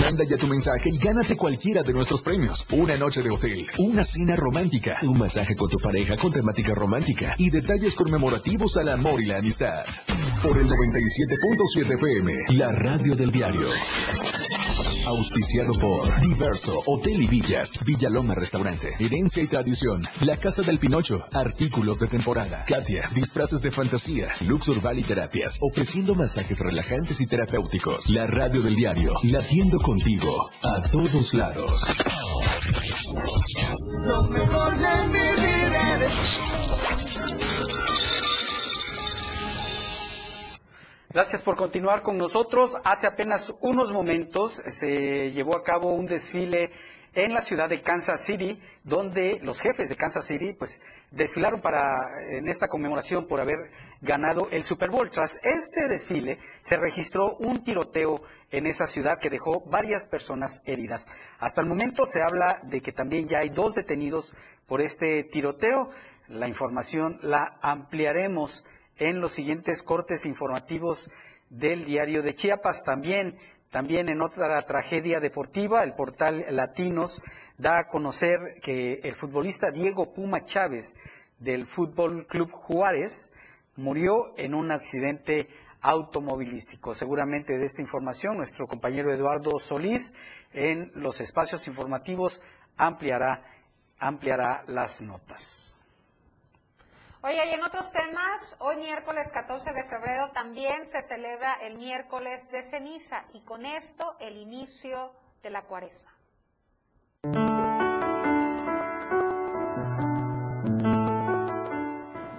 Manda 0.00 0.24
ya 0.24 0.36
tu 0.36 0.46
mensaje 0.46 0.90
y 0.92 0.98
gánate 0.98 1.36
cualquiera 1.36 1.82
de 1.82 1.92
nuestros 1.92 2.22
premios. 2.22 2.66
Una 2.72 2.96
noche 2.96 3.22
de 3.22 3.30
hotel, 3.30 3.66
una 3.78 4.04
cena 4.04 4.36
romántica, 4.36 4.98
un 5.02 5.18
masaje 5.18 5.54
con 5.54 5.70
tu 5.70 5.78
pareja 5.78 6.16
con 6.16 6.32
temática 6.32 6.74
romántica 6.74 7.34
y 7.38 7.50
detalles 7.50 7.94
conmemorativos 7.94 8.76
al 8.76 8.88
amor 8.88 9.22
y 9.22 9.26
la 9.26 9.38
amistad. 9.38 9.84
Por 10.42 10.56
el 10.58 10.66
97.7 10.66 11.94
FM, 11.94 12.32
la 12.58 12.72
radio 12.72 13.14
del 13.14 13.30
diario. 13.30 13.66
Auspiciado 15.06 15.72
por 15.78 16.20
Diverso, 16.20 16.80
Hotel 16.86 17.22
y 17.22 17.28
Villas, 17.28 17.78
Villaloma 17.84 18.34
Restaurante, 18.34 18.90
Herencia 18.98 19.40
y 19.42 19.46
Tradición, 19.46 20.02
La 20.20 20.36
Casa 20.36 20.62
del 20.62 20.80
Pinocho, 20.80 21.24
Artículos 21.32 22.00
de 22.00 22.08
Temporada, 22.08 22.64
Katia, 22.66 23.08
Disfraces 23.14 23.62
de 23.62 23.70
Fantasía, 23.70 24.28
Luxur 24.40 24.80
Valley 24.80 25.04
Terapias, 25.04 25.58
ofreciendo 25.60 26.16
masajes 26.16 26.58
relajantes 26.58 27.20
y 27.20 27.26
terapéuticos. 27.26 28.10
La 28.10 28.26
radio 28.26 28.60
del 28.62 28.74
diario, 28.74 29.14
latiendo 29.22 29.78
contigo, 29.78 30.50
a 30.62 30.82
todos 30.82 31.34
lados. 31.34 31.86
Lo 34.02 34.22
mejor 34.24 34.76
de 34.76 35.06
mi 35.08 35.20
vida 35.20 35.66
Gracias 41.16 41.42
por 41.42 41.56
continuar 41.56 42.02
con 42.02 42.18
nosotros. 42.18 42.76
Hace 42.84 43.06
apenas 43.06 43.50
unos 43.62 43.90
momentos 43.90 44.60
se 44.66 45.32
llevó 45.32 45.56
a 45.56 45.62
cabo 45.62 45.94
un 45.94 46.04
desfile 46.04 46.72
en 47.14 47.32
la 47.32 47.40
ciudad 47.40 47.70
de 47.70 47.80
Kansas 47.80 48.26
City, 48.26 48.60
donde 48.84 49.40
los 49.42 49.62
jefes 49.62 49.88
de 49.88 49.96
Kansas 49.96 50.26
City 50.26 50.52
pues 50.52 50.82
desfilaron 51.10 51.62
para 51.62 52.06
en 52.28 52.46
esta 52.48 52.68
conmemoración 52.68 53.26
por 53.26 53.40
haber 53.40 53.70
ganado 54.02 54.48
el 54.50 54.62
Super 54.62 54.90
Bowl. 54.90 55.08
Tras 55.08 55.40
este 55.42 55.88
desfile 55.88 56.38
se 56.60 56.76
registró 56.76 57.36
un 57.36 57.64
tiroteo 57.64 58.20
en 58.50 58.66
esa 58.66 58.84
ciudad 58.84 59.18
que 59.18 59.30
dejó 59.30 59.62
varias 59.62 60.06
personas 60.06 60.60
heridas. 60.66 61.08
Hasta 61.38 61.62
el 61.62 61.66
momento 61.66 62.04
se 62.04 62.20
habla 62.20 62.60
de 62.64 62.82
que 62.82 62.92
también 62.92 63.26
ya 63.26 63.38
hay 63.38 63.48
dos 63.48 63.74
detenidos 63.74 64.34
por 64.66 64.82
este 64.82 65.24
tiroteo. 65.24 65.88
La 66.28 66.46
información 66.46 67.20
la 67.22 67.56
ampliaremos 67.62 68.66
en 68.98 69.20
los 69.20 69.32
siguientes 69.32 69.82
cortes 69.82 70.26
informativos 70.26 71.10
del 71.50 71.84
diario 71.84 72.22
de 72.22 72.34
Chiapas. 72.34 72.82
También, 72.84 73.36
también 73.70 74.08
en 74.08 74.22
otra 74.22 74.60
tragedia 74.66 75.20
deportiva, 75.20 75.84
el 75.84 75.94
portal 75.94 76.44
Latinos 76.50 77.22
da 77.58 77.78
a 77.78 77.88
conocer 77.88 78.60
que 78.62 79.00
el 79.04 79.14
futbolista 79.14 79.70
Diego 79.70 80.12
Puma 80.12 80.44
Chávez 80.44 80.96
del 81.38 81.66
Fútbol 81.66 82.26
Club 82.26 82.50
Juárez 82.50 83.32
murió 83.76 84.32
en 84.38 84.54
un 84.54 84.70
accidente 84.70 85.48
automovilístico. 85.82 86.94
Seguramente 86.94 87.58
de 87.58 87.64
esta 87.64 87.82
información 87.82 88.36
nuestro 88.36 88.66
compañero 88.66 89.12
Eduardo 89.12 89.58
Solís 89.58 90.14
en 90.52 90.90
los 90.94 91.20
espacios 91.20 91.68
informativos 91.68 92.40
ampliará, 92.76 93.44
ampliará 93.98 94.64
las 94.66 95.00
notas. 95.00 95.75
Oye, 97.26 97.40
y 97.50 97.54
en 97.54 97.64
otros 97.64 97.90
temas, 97.90 98.56
hoy 98.60 98.76
miércoles 98.76 99.32
14 99.34 99.72
de 99.72 99.82
febrero 99.88 100.30
también 100.32 100.86
se 100.86 101.02
celebra 101.02 101.54
el 101.54 101.76
miércoles 101.76 102.48
de 102.52 102.62
ceniza 102.62 103.24
y 103.34 103.40
con 103.40 103.66
esto 103.66 104.14
el 104.20 104.36
inicio 104.36 105.12
de 105.42 105.50
la 105.50 105.62
cuaresma. 105.62 106.14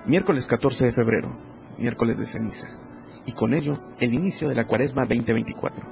Miércoles 0.06 0.48
14 0.48 0.86
de 0.86 0.92
febrero, 0.94 1.38
miércoles 1.78 2.18
de 2.18 2.26
ceniza, 2.26 2.70
y 3.26 3.34
con 3.34 3.54
ello 3.54 3.74
el 4.00 4.14
inicio 4.14 4.48
de 4.48 4.56
la 4.56 4.68
cuaresma 4.68 5.02
2024. 5.02 5.86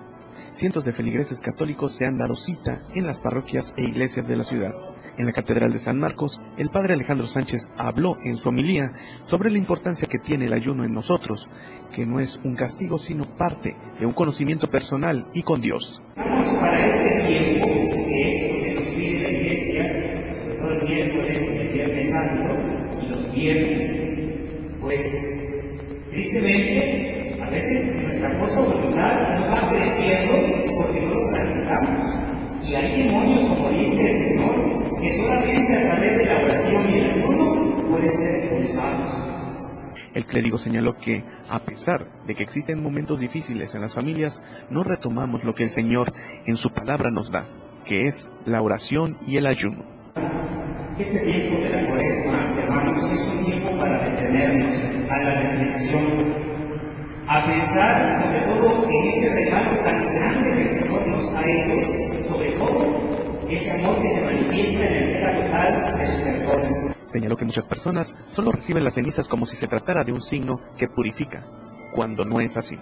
Cientos 0.53 0.85
de 0.85 0.93
feligreses 0.93 1.41
católicos 1.41 1.93
se 1.93 2.05
han 2.05 2.15
dado 2.15 2.37
cita 2.37 2.87
en 2.93 3.05
las 3.05 3.19
parroquias 3.19 3.73
e 3.75 3.83
iglesias 3.83 4.25
de 4.25 4.37
la 4.37 4.45
ciudad. 4.45 4.94
En 5.17 5.25
la 5.25 5.31
Catedral 5.31 5.71
de 5.71 5.79
San 5.79 5.97
Marcos, 5.97 6.41
el 6.57 6.69
padre 6.69 6.93
Alejandro 6.93 7.25
Sánchez 7.25 7.71
habló 7.77 8.17
en 8.25 8.35
su 8.35 8.49
homilía 8.49 8.91
sobre 9.23 9.49
la 9.49 9.57
importancia 9.57 10.09
que 10.09 10.19
tiene 10.19 10.47
el 10.47 10.53
ayuno 10.53 10.83
en 10.83 10.93
nosotros, 10.93 11.49
que 11.93 12.05
no 12.05 12.19
es 12.19 12.37
un 12.43 12.55
castigo 12.55 12.97
sino 12.97 13.23
parte 13.23 13.77
de 13.97 14.05
un 14.05 14.11
conocimiento 14.11 14.69
personal 14.69 15.25
y 15.33 15.43
con 15.43 15.61
Dios. 15.61 16.01
para 16.15 16.85
este 16.85 17.27
tiempo, 17.27 17.67
que 17.67 18.29
es 18.29 18.51
que 18.51 19.19
la 19.21 19.29
Iglesia, 19.29 20.57
todo 20.59 20.71
el 20.71 20.81
el 20.81 21.71
Viernes 21.71 22.13
y 23.01 23.07
los 23.07 23.31
viernes, 23.31 23.91
pues 24.81 25.01
tristemente 26.11 27.41
a 27.41 27.49
veces 27.49 28.03
nuestra 28.03 28.31
fuerza 28.37 28.59
voluntad 28.59 29.39
no 29.39 29.47
va 29.49 29.69
creciendo 29.69 30.75
porque 30.75 31.01
no 31.01 31.13
lo 31.13 31.31
practicamos. 31.31 32.67
Y 32.67 32.75
hay 32.75 33.03
demonios, 33.03 33.49
como 33.49 33.69
dice 33.69 34.11
el 34.11 34.17
Señor, 34.17 34.74
que 35.05 35.21
solamente 35.21 35.77
a 35.77 35.81
través 35.81 36.17
de 36.17 36.25
la 36.25 36.43
oración 36.43 36.89
y 36.89 36.99
el 36.99 37.11
ayuno 37.11 37.87
pueden 37.89 38.09
ser 38.09 38.35
expulsados. 38.35 39.25
El 40.13 40.25
clérigo 40.25 40.57
señaló 40.57 40.97
que, 40.97 41.23
a 41.49 41.59
pesar 41.59 42.07
de 42.25 42.35
que 42.35 42.43
existen 42.43 42.81
momentos 42.81 43.19
difíciles 43.19 43.75
en 43.75 43.81
las 43.81 43.93
familias, 43.93 44.41
no 44.69 44.83
retomamos 44.83 45.43
lo 45.43 45.53
que 45.53 45.63
el 45.63 45.69
Señor 45.69 46.13
en 46.45 46.55
su 46.55 46.71
palabra 46.71 47.11
nos 47.11 47.31
da, 47.31 47.47
que 47.83 48.07
es 48.07 48.31
la 48.45 48.61
oración 48.61 49.17
y 49.27 49.37
el 49.37 49.45
ayuno. 49.45 49.83
Este 50.97 51.19
tiempo 51.19 51.61
de 51.61 51.69
la 51.69 51.87
cuaresma, 51.87 52.55
hermanos, 52.57 53.11
es 53.11 53.27
un 53.27 53.45
tiempo 53.45 53.77
para 53.77 54.09
detenernos 54.09 54.75
a 55.11 55.17
la 55.17 55.41
reflexión, 55.41 56.05
a 57.27 57.45
pensar 57.45 58.21
sobre 58.21 58.39
todo 58.45 58.89
en 58.89 59.09
ese 59.09 59.35
regalo 59.35 59.83
tan 59.83 60.05
grande 60.15 60.49
que 60.53 60.61
el 60.61 60.79
Señor 60.79 61.07
nos 61.07 61.35
ha 61.35 61.41
hecho, 61.45 62.29
sobre 62.29 62.51
todo 62.53 63.04
que 63.47 63.59
se 63.59 64.25
manifiesta 64.25 64.85
en. 64.87 65.15
Señaló 67.03 67.37
que 67.37 67.45
muchas 67.45 67.67
personas 67.67 68.15
solo 68.25 68.51
reciben 68.51 68.83
las 68.83 68.95
cenizas 68.95 69.27
como 69.27 69.45
si 69.45 69.55
se 69.55 69.67
tratara 69.67 70.03
de 70.03 70.11
un 70.11 70.21
signo 70.21 70.59
que 70.75 70.87
purifica, 70.87 71.45
cuando 71.93 72.25
no 72.25 72.39
es 72.39 72.57
así. 72.57 72.77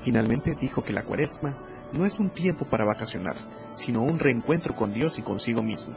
Finalmente 0.00 0.56
dijo 0.60 0.82
que 0.82 0.92
la 0.92 1.04
cuaresma 1.04 1.56
no 1.92 2.06
es 2.06 2.18
un 2.18 2.30
tiempo 2.30 2.66
para 2.68 2.84
vacacionar, 2.84 3.36
sino 3.74 4.02
un 4.02 4.18
reencuentro 4.18 4.74
con 4.74 4.92
Dios 4.92 5.18
y 5.18 5.22
consigo 5.22 5.62
mismo. 5.62 5.96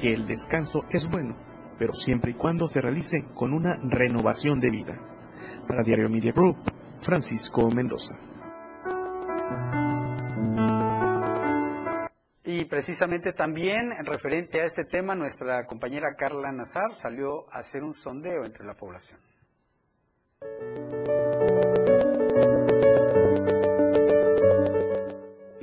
Que 0.00 0.14
el 0.14 0.26
descanso 0.26 0.84
es 0.90 1.08
bueno, 1.10 1.36
pero 1.78 1.92
siempre 1.94 2.30
y 2.32 2.34
cuando 2.34 2.66
se 2.66 2.80
realice 2.80 3.24
con 3.34 3.52
una 3.52 3.78
renovación 3.82 4.58
de 4.60 4.70
vida. 4.70 4.98
Para 5.68 5.82
Diario 5.82 6.08
Media 6.08 6.32
Group, 6.32 6.56
Francisco 7.00 7.70
Mendoza. 7.70 8.14
Y 12.48 12.64
precisamente 12.66 13.32
también 13.32 13.90
referente 14.04 14.60
a 14.60 14.64
este 14.64 14.84
tema, 14.84 15.16
nuestra 15.16 15.66
compañera 15.66 16.14
Carla 16.16 16.52
Nazar 16.52 16.92
salió 16.92 17.52
a 17.52 17.58
hacer 17.58 17.82
un 17.82 17.92
sondeo 17.92 18.44
entre 18.44 18.64
la 18.64 18.74
población. 18.74 19.18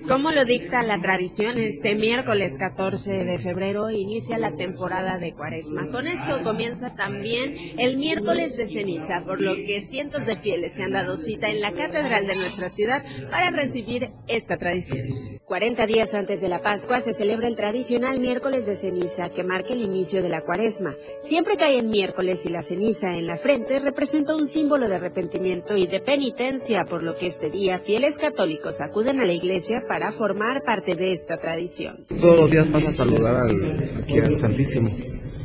Como 0.05 0.33
lo 0.33 0.43
dicta 0.43 0.83
la 0.83 0.99
tradición, 0.99 1.57
este 1.57 1.95
miércoles 1.95 2.57
14 2.59 3.23
de 3.23 3.39
febrero 3.39 3.89
inicia 3.89 4.37
la 4.37 4.51
temporada 4.51 5.17
de 5.17 5.33
Cuaresma. 5.33 5.87
Con 5.87 6.05
esto 6.05 6.43
comienza 6.43 6.93
también 6.95 7.55
el 7.79 7.97
miércoles 7.97 8.57
de 8.57 8.67
ceniza, 8.67 9.23
por 9.23 9.39
lo 9.39 9.55
que 9.55 9.79
cientos 9.79 10.25
de 10.25 10.37
fieles 10.37 10.73
se 10.73 10.83
han 10.83 10.91
dado 10.91 11.15
cita 11.15 11.49
en 11.49 11.61
la 11.61 11.71
catedral 11.71 12.27
de 12.27 12.35
nuestra 12.35 12.67
ciudad 12.67 13.03
para 13.31 13.51
recibir 13.51 14.09
esta 14.27 14.57
tradición. 14.57 15.07
40 15.53 15.85
días 15.85 16.15
antes 16.15 16.41
de 16.41 16.49
la 16.49 16.63
Pascua 16.63 17.01
se 17.01 17.13
celebra 17.13 17.47
el 17.47 17.55
tradicional 17.55 18.19
miércoles 18.19 18.65
de 18.65 18.75
ceniza 18.75 19.29
que 19.29 19.43
marca 19.43 19.71
el 19.73 19.83
inicio 19.83 20.23
de 20.23 20.29
la 20.29 20.41
Cuaresma. 20.41 20.95
Siempre 21.21 21.57
cae 21.57 21.77
en 21.77 21.91
miércoles 21.91 22.43
y 22.47 22.49
la 22.49 22.63
ceniza 22.63 23.15
en 23.15 23.27
la 23.27 23.37
frente 23.37 23.79
representa 23.79 24.35
un 24.35 24.47
símbolo 24.47 24.89
de 24.89 24.95
arrepentimiento 24.95 25.77
y 25.77 25.85
de 25.85 25.99
penitencia, 25.99 26.85
por 26.85 27.03
lo 27.03 27.15
que 27.17 27.27
este 27.27 27.51
día 27.51 27.77
fieles 27.77 28.17
católicos 28.17 28.81
acuden 28.81 29.19
a 29.19 29.25
la 29.25 29.33
iglesia 29.33 29.83
para 29.87 30.11
formar 30.11 30.63
parte 30.63 30.95
de 30.95 31.11
esta 31.11 31.37
tradición. 31.37 32.07
Todos 32.07 32.39
los 32.39 32.49
días 32.49 32.71
vas 32.71 32.85
a 32.85 32.91
saludar 32.91 33.35
al, 33.35 34.35
Santísimo. 34.35 34.89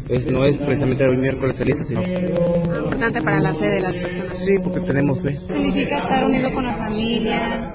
Es, 0.09 0.27
no 0.27 0.45
es 0.45 0.57
precisamente 0.57 1.05
el 1.05 1.19
miércoles 1.19 1.57
ceniza, 1.57 1.85
sino... 1.85 2.03
Importante 2.03 3.21
para 3.21 3.41
la 3.41 3.55
fe 3.55 3.69
de 3.69 3.81
las 3.81 3.95
personas. 3.95 4.39
Sí, 4.39 4.55
porque 4.63 4.81
tenemos 4.81 5.21
fe. 5.21 5.39
Significa 5.49 5.99
estar 5.99 6.25
unido 6.25 6.51
con 6.51 6.65
la 6.65 6.77
familia, 6.77 7.75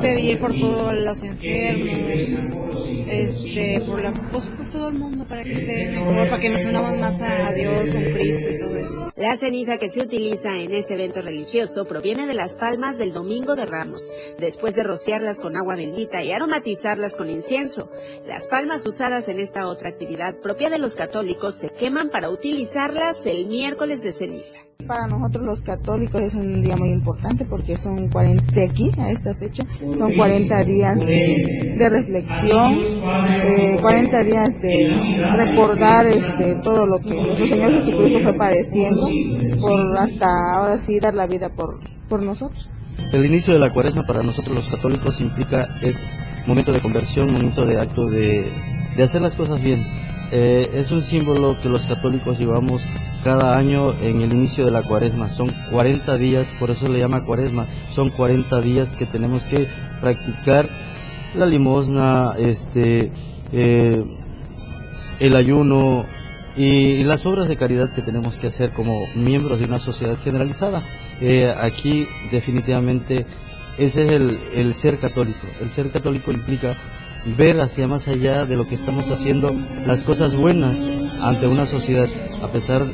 pedir 0.00 0.38
por 0.38 0.52
todos 0.58 0.94
los 0.94 1.22
enfermos, 1.22 2.88
este, 3.08 3.80
por, 3.86 4.02
la, 4.02 4.12
pues, 4.32 4.46
por 4.46 4.68
todo 4.70 4.88
el 4.88 4.94
mundo 4.94 5.24
para 5.28 5.44
que 5.44 5.52
esté 5.52 5.90
mejor, 5.90 6.28
para 6.28 6.40
que 6.40 6.50
nos 6.50 6.64
unamos 6.64 6.96
más 6.98 7.20
a 7.20 7.52
Dios 7.52 7.88
con 7.88 8.02
Cristo 8.02 8.50
y 8.50 8.58
todo 8.58 8.76
eso. 8.76 9.12
La 9.16 9.36
ceniza 9.36 9.78
que 9.78 9.88
se 9.88 10.00
utiliza 10.00 10.56
en 10.58 10.72
este 10.72 10.94
evento 10.94 11.22
religioso 11.22 11.84
proviene 11.86 12.26
de 12.26 12.34
las 12.34 12.56
palmas 12.56 12.98
del 12.98 13.12
Domingo 13.12 13.54
de 13.54 13.66
Ramos, 13.66 14.10
después 14.38 14.74
de 14.74 14.82
rociarlas 14.82 15.40
con 15.40 15.56
agua 15.56 15.76
bendita 15.76 16.22
y 16.22 16.32
aromatizarlas 16.32 17.14
con 17.14 17.30
incienso. 17.30 17.90
Las 18.26 18.46
palmas 18.48 18.86
usadas 18.86 19.28
en 19.28 19.40
esta 19.40 19.68
otra 19.68 19.88
actividad 19.88 20.36
propia 20.36 20.70
de 20.70 20.78
los 20.78 20.96
católicos 20.96 21.27
se 21.52 21.68
queman 21.70 22.08
para 22.10 22.30
utilizarlas 22.30 23.26
el 23.26 23.46
miércoles 23.46 24.02
de 24.02 24.12
ceniza. 24.12 24.60
Para 24.86 25.06
nosotros 25.06 25.46
los 25.46 25.60
católicos 25.60 26.22
es 26.22 26.34
un 26.34 26.62
día 26.62 26.76
muy 26.76 26.90
importante 26.90 27.44
porque 27.44 27.76
son 27.76 28.08
40 28.08 28.54
de 28.54 28.64
aquí 28.64 28.90
a 28.98 29.10
esta 29.10 29.34
fecha, 29.34 29.64
son 29.96 30.14
40 30.14 30.64
días 30.64 30.98
de, 30.98 31.74
de 31.76 31.88
reflexión, 31.90 32.78
eh, 33.42 33.76
40 33.80 34.22
días 34.24 34.60
de 34.62 35.22
recordar 35.36 36.06
este, 36.06 36.54
todo 36.62 36.86
lo 36.86 36.98
que 37.00 37.14
nuestro 37.14 37.46
Señor 37.46 37.72
Jesucristo 37.74 38.20
fue 38.22 38.34
padeciendo 38.34 39.08
por 39.60 39.98
hasta 39.98 40.26
ahora 40.54 40.78
sí 40.78 40.98
dar 40.98 41.14
la 41.14 41.26
vida 41.26 41.50
por, 41.50 41.80
por 42.08 42.24
nosotros. 42.24 42.70
El 43.12 43.26
inicio 43.26 43.52
de 43.52 43.60
la 43.60 43.72
cuaresma 43.72 44.04
para 44.06 44.22
nosotros 44.22 44.54
los 44.54 44.68
católicos 44.68 45.20
implica 45.20 45.68
es 45.82 46.00
momento 46.46 46.72
de 46.72 46.80
conversión, 46.80 47.32
momento 47.32 47.66
de 47.66 47.78
acto 47.78 48.06
de, 48.06 48.50
de 48.96 49.02
hacer 49.02 49.20
las 49.20 49.34
cosas 49.34 49.60
bien. 49.60 50.07
Eh, 50.30 50.70
es 50.74 50.90
un 50.90 51.00
símbolo 51.00 51.58
que 51.62 51.68
los 51.68 51.86
católicos 51.86 52.38
llevamos 52.38 52.82
cada 53.24 53.56
año 53.56 53.94
en 54.00 54.20
el 54.20 54.32
inicio 54.32 54.64
de 54.64 54.70
la 54.70 54.82
cuaresma. 54.82 55.28
Son 55.28 55.50
40 55.70 56.18
días, 56.18 56.52
por 56.58 56.70
eso 56.70 56.88
le 56.88 56.98
llama 56.98 57.24
cuaresma. 57.24 57.66
Son 57.94 58.10
40 58.10 58.60
días 58.60 58.94
que 58.94 59.06
tenemos 59.06 59.42
que 59.44 59.68
practicar 60.00 60.68
la 61.34 61.46
limosna, 61.46 62.34
este, 62.38 63.10
eh, 63.52 64.04
el 65.18 65.36
ayuno 65.36 66.04
y 66.56 67.04
las 67.04 67.24
obras 67.24 67.48
de 67.48 67.56
caridad 67.56 67.94
que 67.94 68.02
tenemos 68.02 68.38
que 68.38 68.48
hacer 68.48 68.72
como 68.72 69.06
miembros 69.14 69.60
de 69.60 69.66
una 69.66 69.78
sociedad 69.78 70.18
generalizada. 70.22 70.82
Eh, 71.20 71.52
aquí 71.56 72.06
definitivamente 72.30 73.26
ese 73.78 74.04
es 74.06 74.12
el, 74.12 74.38
el 74.54 74.74
ser 74.74 74.98
católico. 74.98 75.46
El 75.60 75.70
ser 75.70 75.90
católico 75.90 76.32
implica 76.32 76.76
ver 77.24 77.60
hacia 77.60 77.88
más 77.88 78.08
allá 78.08 78.46
de 78.46 78.56
lo 78.56 78.66
que 78.66 78.74
estamos 78.74 79.10
haciendo, 79.10 79.52
las 79.86 80.04
cosas 80.04 80.34
buenas 80.34 80.88
ante 81.20 81.46
una 81.46 81.66
sociedad, 81.66 82.08
a 82.42 82.50
pesar 82.52 82.86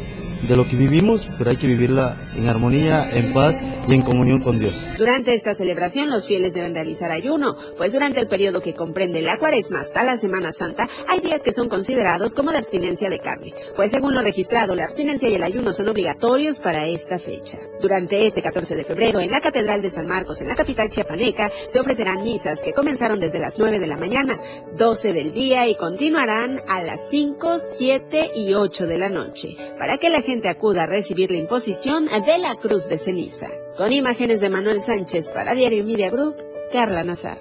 lo 0.49 0.69
que 0.69 0.77
vivimos, 0.77 1.27
pero 1.39 1.51
hay 1.51 1.57
que 1.57 1.67
vivirla 1.67 2.17
en 2.37 2.49
armonía, 2.49 3.09
en 3.11 3.33
paz 3.33 3.61
y 3.89 3.95
en 3.95 4.03
comunión 4.03 4.41
con 4.41 4.59
Dios. 4.59 4.75
Durante 4.99 5.35
esta 5.35 5.55
celebración 5.55 6.11
los 6.11 6.27
fieles 6.27 6.55
deben 6.55 6.75
realizar 6.75 7.11
ayuno, 7.11 7.57
pues 7.77 7.93
durante 7.93 8.21
el 8.21 8.29
periodo 8.29 8.61
que 8.61 8.75
comprende 8.75 9.23
la 9.23 9.39
cuaresma 9.39 9.81
hasta 9.81 10.05
la 10.05 10.17
Semana 10.17 10.53
Santa 10.53 10.89
hay 11.09 11.21
días 11.21 11.43
que 11.43 11.53
son 11.53 11.69
considerados 11.69 12.35
como 12.35 12.51
de 12.51 12.59
abstinencia 12.59 13.09
de 13.09 13.19
carne, 13.19 13.55
pues 13.75 13.91
según 13.91 14.15
lo 14.15 14.21
registrado 14.21 14.75
la 14.75 14.85
abstinencia 14.85 15.29
y 15.29 15.35
el 15.35 15.43
ayuno 15.43 15.73
son 15.73 15.89
obligatorios 15.89 16.61
para 16.61 16.87
esta 16.87 17.19
fecha. 17.19 17.59
Durante 17.81 18.27
este 18.27 18.43
14 18.43 18.77
de 18.77 18.85
febrero 18.85 19.21
en 19.21 19.31
la 19.31 19.41
Catedral 19.41 19.83
de 19.83 19.91
San 19.91 20.07
Marcos 20.07 20.41
en 20.41 20.49
la 20.49 20.55
capital 20.55 20.91
chiapaneca 20.91 21.51
se 21.67 21.81
ofrecerán 21.81 22.23
misas 22.23 22.63
que 22.63 22.73
comenzaron 22.73 23.19
desde 23.19 23.39
las 23.39 23.59
9 23.59 23.79
de 23.79 23.87
la 23.87 23.97
mañana, 23.97 24.39
12 24.77 25.13
del 25.13 25.33
día 25.33 25.67
y 25.69 25.77
continuarán 25.77 26.61
a 26.69 26.83
las 26.83 27.09
5, 27.11 27.59
7 27.59 28.33
y 28.35 28.55
8 28.55 28.87
de 28.87 28.99
la 28.99 29.09
noche, 29.09 29.57
para 29.79 29.99
que 29.99 30.11
la 30.11 30.23
gente 30.23 30.34
acuda 30.49 30.83
a 30.83 30.87
recibir 30.87 31.31
la 31.31 31.39
imposición 31.39 32.07
de 32.07 32.39
la 32.39 32.57
cruz 32.57 32.89
de 32.89 32.99
ceniza. 32.99 33.47
Con 33.77 33.93
imágenes 33.93 34.41
de 34.41 34.51
Manuel 34.51 34.81
Sánchez 34.81 35.31
para 35.33 35.55
Diario 35.55 35.85
Media 35.85 36.11
Group, 36.11 36.37
Carla 36.73 37.03
Nazar. 37.03 37.39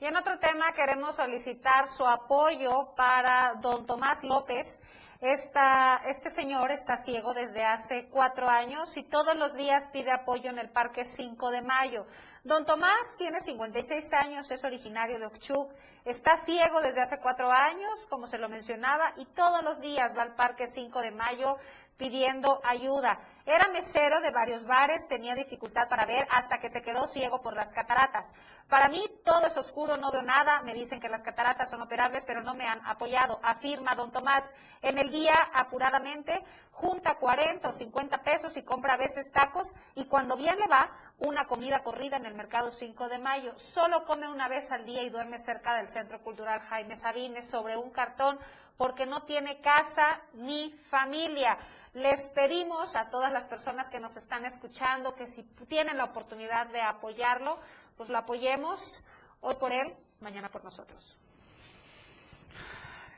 Y 0.00 0.06
en 0.06 0.16
otro 0.16 0.38
tema 0.38 0.72
queremos 0.74 1.16
solicitar 1.16 1.88
su 1.88 2.06
apoyo 2.06 2.94
para 2.96 3.54
don 3.62 3.86
Tomás 3.86 4.24
López. 4.24 4.80
Esta, 5.20 6.02
este 6.06 6.28
señor 6.30 6.70
está 6.70 6.96
ciego 6.96 7.32
desde 7.32 7.64
hace 7.64 8.08
cuatro 8.10 8.48
años 8.48 8.96
y 8.96 9.02
todos 9.02 9.36
los 9.36 9.54
días 9.54 9.88
pide 9.92 10.10
apoyo 10.10 10.50
en 10.50 10.58
el 10.58 10.68
Parque 10.68 11.04
5 11.04 11.50
de 11.50 11.62
Mayo. 11.62 12.06
Don 12.44 12.66
Tomás 12.66 13.16
tiene 13.16 13.40
56 13.40 14.12
años, 14.12 14.50
es 14.50 14.64
originario 14.64 15.18
de 15.18 15.24
Ochuc, 15.24 15.72
está 16.04 16.36
ciego 16.36 16.82
desde 16.82 17.00
hace 17.00 17.18
cuatro 17.18 17.50
años, 17.50 18.06
como 18.10 18.26
se 18.26 18.36
lo 18.36 18.50
mencionaba, 18.50 19.14
y 19.16 19.24
todos 19.24 19.64
los 19.64 19.80
días 19.80 20.14
va 20.14 20.24
al 20.24 20.34
Parque 20.34 20.66
5 20.66 21.00
de 21.00 21.10
Mayo 21.10 21.56
pidiendo 21.96 22.60
ayuda. 22.64 23.18
Era 23.46 23.68
mesero 23.68 24.20
de 24.20 24.30
varios 24.30 24.66
bares, 24.66 25.06
tenía 25.06 25.34
dificultad 25.34 25.88
para 25.88 26.04
ver 26.04 26.26
hasta 26.30 26.58
que 26.58 26.68
se 26.68 26.82
quedó 26.82 27.06
ciego 27.06 27.40
por 27.40 27.54
las 27.54 27.72
cataratas. 27.72 28.34
Para 28.68 28.88
mí 28.88 29.02
todo 29.24 29.46
es 29.46 29.56
oscuro, 29.56 29.96
no 29.96 30.10
veo 30.10 30.22
nada, 30.22 30.60
me 30.62 30.74
dicen 30.74 31.00
que 31.00 31.08
las 31.08 31.22
cataratas 31.22 31.70
son 31.70 31.80
operables, 31.82 32.24
pero 32.26 32.42
no 32.42 32.54
me 32.54 32.66
han 32.66 32.84
apoyado, 32.86 33.40
afirma 33.42 33.94
don 33.94 34.12
Tomás. 34.12 34.54
En 34.82 34.98
el 34.98 35.10
día, 35.10 35.34
apuradamente, 35.52 36.44
junta 36.70 37.14
40 37.14 37.68
o 37.68 37.72
50 37.72 38.22
pesos 38.22 38.56
y 38.56 38.62
compra 38.62 38.94
a 38.94 38.98
veces 38.98 39.30
tacos 39.30 39.74
y 39.94 40.06
cuando 40.06 40.36
bien 40.36 40.58
le 40.58 40.66
va, 40.66 40.90
una 41.18 41.46
comida 41.46 41.82
corrida 41.82 42.16
en 42.16 42.26
el 42.26 42.34
mercado 42.34 42.70
5 42.72 43.08
de 43.08 43.18
mayo. 43.18 43.52
Solo 43.56 44.04
come 44.04 44.28
una 44.28 44.48
vez 44.48 44.72
al 44.72 44.84
día 44.84 45.02
y 45.02 45.10
duerme 45.10 45.38
cerca 45.38 45.74
del 45.76 45.88
Centro 45.88 46.20
Cultural 46.22 46.60
Jaime 46.60 46.96
Sabines 46.96 47.48
sobre 47.50 47.76
un 47.76 47.90
cartón 47.90 48.38
porque 48.76 49.06
no 49.06 49.22
tiene 49.22 49.60
casa 49.60 50.20
ni 50.34 50.70
familia. 50.90 51.56
Les 51.94 52.28
pedimos 52.28 52.96
a 52.96 53.08
todas 53.10 53.32
las 53.32 53.46
personas 53.46 53.88
que 53.88 54.00
nos 54.00 54.16
están 54.16 54.44
escuchando 54.44 55.14
que 55.14 55.26
si 55.26 55.44
tienen 55.68 55.96
la 55.96 56.04
oportunidad 56.04 56.66
de 56.66 56.80
apoyarlo, 56.82 57.58
pues 57.96 58.08
lo 58.08 58.18
apoyemos 58.18 59.04
hoy 59.40 59.54
por 59.54 59.72
él, 59.72 59.94
mañana 60.20 60.48
por 60.48 60.64
nosotros. 60.64 61.16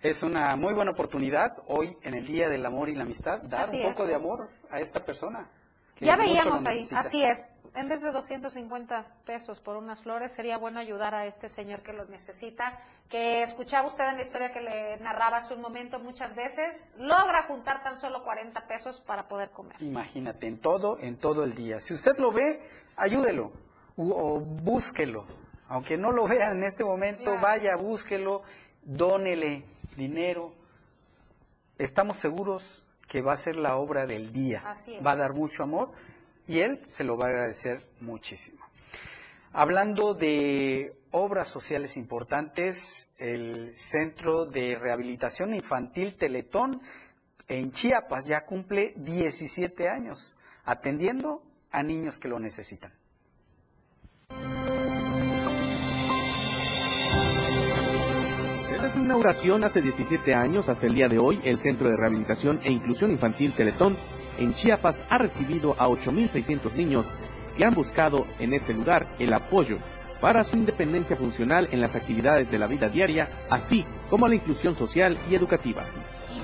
Es 0.03 0.23
una 0.23 0.55
muy 0.57 0.75
buena 0.75 0.91
oportunidad 0.91 1.57
hoy 1.67 1.97
en 2.03 2.15
el 2.15 2.27
Día 2.27 2.49
del 2.51 2.67
Amor 2.67 2.91
y 2.91 2.95
la 2.95 3.05
Amistad 3.05 3.41
dar 3.43 3.63
Así 3.63 3.79
un 3.79 3.91
poco 3.91 4.03
es. 4.03 4.09
de 4.11 4.15
amor 4.15 4.49
a 4.71 4.79
esta 4.79 5.05
persona. 5.05 5.49
que 5.97 6.05
Ya 6.05 6.17
veíamos 6.17 6.65
ahí, 6.67 6.87
así 6.95 7.25
es. 7.25 7.51
En 7.77 7.89
vez 7.89 8.01
de 8.01 8.11
250 8.11 9.07
pesos 9.27 9.61
por 9.61 9.77
unas 9.77 10.01
flores, 10.01 10.33
sería 10.33 10.57
bueno 10.57 10.81
ayudar 10.81 11.15
a 11.15 11.27
este 11.27 11.51
señor 11.51 11.83
que 11.83 11.93
lo 11.93 12.07
necesita, 12.07 12.81
que 13.11 13.43
escuchaba 13.43 13.87
usted 13.87 14.09
en 14.09 14.17
la 14.17 14.23
historia 14.23 14.53
que 14.53 14.63
le 14.63 14.97
narraba 14.99 15.37
hace 15.37 15.55
un 15.55 15.61
momento 15.61 16.01
muchas 16.01 16.35
veces, 16.35 16.95
logra 16.99 17.45
juntar 17.45 17.83
tan 17.83 17.99
solo 17.99 18.25
40 18.25 18.67
pesos 18.67 19.03
para 19.03 19.29
poder 19.29 19.51
comer. 19.51 19.77
Imagínate, 19.81 20.47
en 20.49 20.59
todo, 20.59 20.99
en 21.01 21.17
todo 21.19 21.45
el 21.45 21.55
día. 21.55 21.81
Si 21.81 21.93
usted 21.93 22.17
lo 22.19 22.33
ve, 22.33 22.61
ayúdelo 22.97 23.53
o 23.97 24.41
búsquelo. 24.41 25.27
Aunque 25.69 25.99
no 25.99 26.13
lo 26.13 26.27
vea 26.27 26.53
en 26.53 26.65
este 26.65 26.83
momento, 26.83 27.39
vaya, 27.39 27.77
búsquelo, 27.77 28.43
dónele 28.83 29.65
dinero. 29.97 30.55
Estamos 31.77 32.17
seguros 32.17 32.87
que 33.07 33.21
va 33.21 33.35
a 33.35 33.37
ser 33.37 33.57
la 33.57 33.77
obra 33.77 34.07
del 34.07 34.33
día. 34.33 34.63
Así 34.65 34.95
es. 34.95 35.05
Va 35.05 35.13
a 35.13 35.17
dar 35.17 35.35
mucho 35.35 35.63
amor 35.63 35.91
y 36.47 36.61
él 36.61 36.81
se 36.85 37.05
lo 37.05 37.17
va 37.17 37.27
a 37.27 37.29
agradecer 37.29 37.87
muchísimo. 38.01 38.59
Hablando 39.53 40.15
de 40.15 40.95
obras 41.13 41.49
sociales 41.49 41.97
importantes, 41.97 43.11
el 43.19 43.75
Centro 43.75 44.45
de 44.45 44.77
Rehabilitación 44.77 45.55
Infantil 45.55 46.15
Teletón 46.15 46.81
en 47.49 47.73
Chiapas 47.73 48.27
ya 48.27 48.45
cumple 48.45 48.93
17 48.97 49.89
años 49.89 50.37
atendiendo 50.65 51.43
a 51.71 51.83
niños 51.83 52.19
que 52.19 52.29
lo 52.29 52.39
necesitan. 52.39 52.93
Desde 58.71 58.93
su 58.93 58.99
inauguración 58.99 59.65
hace 59.65 59.81
17 59.81 60.35
años 60.35 60.69
hasta 60.69 60.87
el 60.87 60.95
día 60.95 61.09
de 61.09 61.19
hoy, 61.19 61.41
el 61.45 61.59
Centro 61.61 61.89
de 61.89 61.97
Rehabilitación 61.97 62.61
e 62.63 62.71
Inclusión 62.71 63.11
Infantil 63.11 63.53
Teletón 63.53 63.97
en 64.39 64.55
Chiapas 64.55 65.05
ha 65.09 65.19
recibido 65.19 65.75
a 65.79 65.89
8.600 65.89 66.73
niños 66.75 67.07
que 67.57 67.65
han 67.65 67.75
buscado 67.75 68.27
en 68.39 68.53
este 68.55 68.73
lugar 68.73 69.15
el 69.19 69.33
apoyo 69.33 69.79
para 70.21 70.45
su 70.45 70.57
independencia 70.57 71.17
funcional 71.17 71.69
en 71.71 71.81
las 71.81 71.95
actividades 71.95 72.51
de 72.51 72.59
la 72.59 72.67
vida 72.67 72.89
diaria, 72.89 73.47
así 73.51 73.85
como 74.09 74.29
la 74.29 74.35
inclusión 74.35 74.75
social 74.75 75.19
y 75.31 75.35
educativa. 75.35 75.85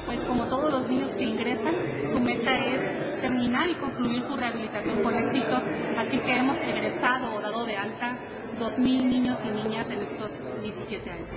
pues 0.06 0.20
como 0.24 0.44
todos 0.46 0.72
los 0.72 0.88
niños 0.88 1.14
que 1.14 1.24
ingresan, 1.24 1.74
su 2.10 2.20
meta 2.20 2.50
es 2.66 2.80
terminar 3.20 3.68
y 3.70 3.76
concluir 3.76 4.20
su 4.20 4.36
rehabilitación 4.36 5.02
con 5.02 5.14
éxito, 5.14 5.60
así 5.96 6.18
que 6.18 6.36
hemos 6.36 6.58
egresado 6.58 7.34
o 7.34 7.40
dado 7.40 7.64
de 7.64 7.76
alta 7.76 8.18
2.000 8.58 9.04
niños 9.04 9.44
y 9.44 9.50
niñas 9.50 9.90
en 9.90 10.00
estos 10.00 10.42
17 10.62 11.10
años. 11.10 11.28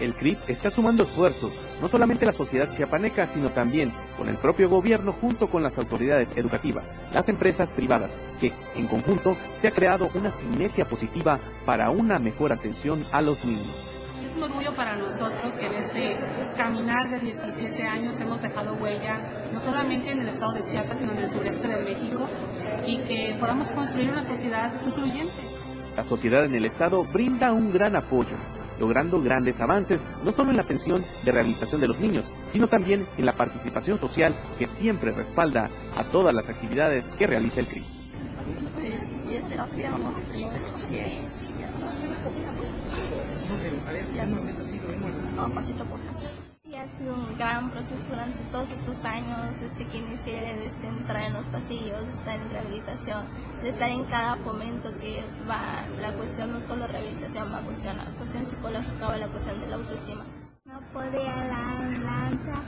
El 0.00 0.14
CRIP 0.16 0.38
está 0.48 0.70
sumando 0.70 1.04
esfuerzos, 1.04 1.52
no 1.80 1.86
solamente 1.86 2.26
la 2.26 2.32
sociedad 2.32 2.68
chiapaneca, 2.76 3.28
sino 3.28 3.50
también 3.50 3.92
con 4.16 4.28
el 4.28 4.38
propio 4.38 4.68
gobierno 4.68 5.12
junto 5.12 5.48
con 5.48 5.62
las 5.62 5.78
autoridades 5.78 6.36
educativas, 6.36 6.84
las 7.12 7.28
empresas 7.28 7.70
privadas, 7.70 8.10
que 8.40 8.52
en 8.74 8.88
conjunto 8.88 9.36
se 9.60 9.68
ha 9.68 9.70
creado 9.70 10.10
una 10.14 10.30
sinergia 10.30 10.86
positiva 10.86 11.38
para 11.64 11.90
una 11.90 12.18
mejor 12.18 12.52
atención 12.52 13.04
a 13.12 13.22
los 13.22 13.44
niños. 13.44 13.90
Es 14.20 14.36
un 14.36 14.42
orgullo 14.42 14.74
para 14.74 14.96
nosotros 14.96 15.52
que 15.52 15.66
en 15.66 15.74
este 15.74 16.16
caminar 16.56 17.08
de 17.10 17.20
17 17.20 17.82
años 17.84 18.20
hemos 18.20 18.42
dejado 18.42 18.74
huella, 18.74 19.46
no 19.52 19.60
solamente 19.60 20.10
en 20.10 20.20
el 20.20 20.28
estado 20.28 20.54
de 20.54 20.62
Chiapas, 20.62 20.98
sino 20.98 21.12
en 21.12 21.18
el 21.18 21.30
sureste 21.30 21.68
de 21.68 21.84
México, 21.84 22.28
y 22.84 22.98
que 22.98 23.36
podamos 23.38 23.68
construir 23.68 24.10
una 24.10 24.24
sociedad 24.24 24.72
incluyente. 24.84 25.40
La 25.96 26.02
sociedad 26.02 26.44
en 26.44 26.56
el 26.56 26.64
Estado 26.64 27.04
brinda 27.04 27.52
un 27.52 27.72
gran 27.72 27.94
apoyo, 27.94 28.36
logrando 28.78 29.20
grandes 29.20 29.60
avances 29.60 30.00
no 30.24 30.32
solo 30.32 30.50
en 30.50 30.56
la 30.56 30.62
atención 30.62 31.04
de 31.24 31.32
rehabilitación 31.32 31.80
de 31.80 31.88
los 31.88 31.98
niños, 31.98 32.24
sino 32.52 32.68
también 32.68 33.06
en 33.16 33.26
la 33.26 33.34
participación 33.34 33.98
social 33.98 34.34
que 34.58 34.66
siempre 34.66 35.12
respalda 35.12 35.70
a 35.96 36.04
todas 36.04 36.34
las 36.34 36.48
actividades 36.48 37.04
que 37.18 37.26
realiza 37.26 37.60
el. 37.60 37.66
Pues, 37.66 37.82
por 46.74 46.82
ha 46.82 46.88
sido 46.88 47.14
un 47.14 47.38
gran 47.38 47.70
proceso 47.70 48.08
durante 48.10 48.38
todos 48.50 48.70
estos 48.72 49.04
años, 49.04 49.38
desde 49.60 49.86
que 49.90 49.98
inicié, 49.98 50.40
de 50.40 50.66
este, 50.66 50.88
entrar 50.88 51.22
en 51.24 51.32
los 51.34 51.44
pasillos, 51.46 52.06
de 52.06 52.12
estar 52.12 52.36
en 52.36 52.50
rehabilitación, 52.50 53.26
de 53.62 53.68
estar 53.68 53.88
en 53.88 54.04
cada 54.04 54.36
momento 54.36 54.90
que 54.98 55.24
va 55.48 55.84
la 56.00 56.12
cuestión, 56.12 56.52
no 56.52 56.60
solo 56.60 56.86
rehabilitación, 56.86 57.52
va 57.52 57.58
a 57.58 57.62
cuestión, 57.62 57.96
la 57.96 58.04
cuestión 58.18 58.46
psicológica, 58.46 59.06
va 59.06 59.16
la 59.16 59.28
cuestión 59.28 59.60
de 59.60 59.66
la 59.68 59.76
autoestima. 59.76 60.24
No 60.64 60.80
podía 60.92 61.36
la- 61.36 61.98
lanzar 62.02 62.62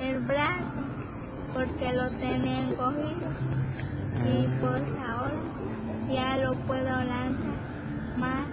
el 0.00 0.18
brazo 0.20 0.80
porque 1.52 1.92
lo 1.92 2.10
tenía 2.10 2.60
encogido 2.60 3.28
y 4.24 4.46
pues 4.60 4.82
ahora 5.06 5.40
ya 6.10 6.36
lo 6.36 6.54
puedo 6.66 6.84
lanzar 6.84 7.58
más, 8.18 8.46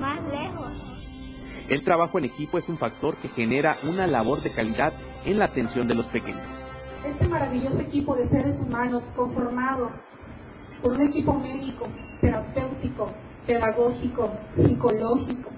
más 0.00 0.22
lejos. 0.30 0.97
El 1.68 1.84
trabajo 1.84 2.16
en 2.18 2.24
equipo 2.24 2.56
es 2.56 2.66
un 2.70 2.78
factor 2.78 3.14
que 3.16 3.28
genera 3.28 3.76
una 3.86 4.06
labor 4.06 4.40
de 4.40 4.50
calidad 4.50 4.94
en 5.26 5.38
la 5.38 5.44
atención 5.44 5.86
de 5.86 5.94
los 5.94 6.06
pequeños. 6.06 6.42
Este 7.04 7.28
maravilloso 7.28 7.78
equipo 7.80 8.16
de 8.16 8.26
seres 8.26 8.58
humanos 8.60 9.04
conformado 9.14 9.90
por 10.82 10.92
un 10.92 11.02
equipo 11.02 11.34
médico, 11.34 11.86
terapéutico, 12.22 13.10
pedagógico, 13.46 14.30
psicológico, 14.56 15.50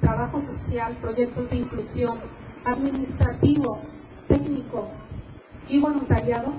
trabajo 0.00 0.40
social, 0.40 0.96
proyectos 1.02 1.50
de 1.50 1.56
inclusión, 1.56 2.18
administrativo, 2.64 3.78
técnico 4.28 4.88
y 5.68 5.80
voluntariado, 5.80 6.54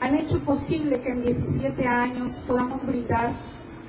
han 0.00 0.16
hecho 0.16 0.40
posible 0.40 1.00
que 1.00 1.10
en 1.10 1.22
17 1.22 1.86
años 1.86 2.32
podamos 2.48 2.84
brindar 2.84 3.32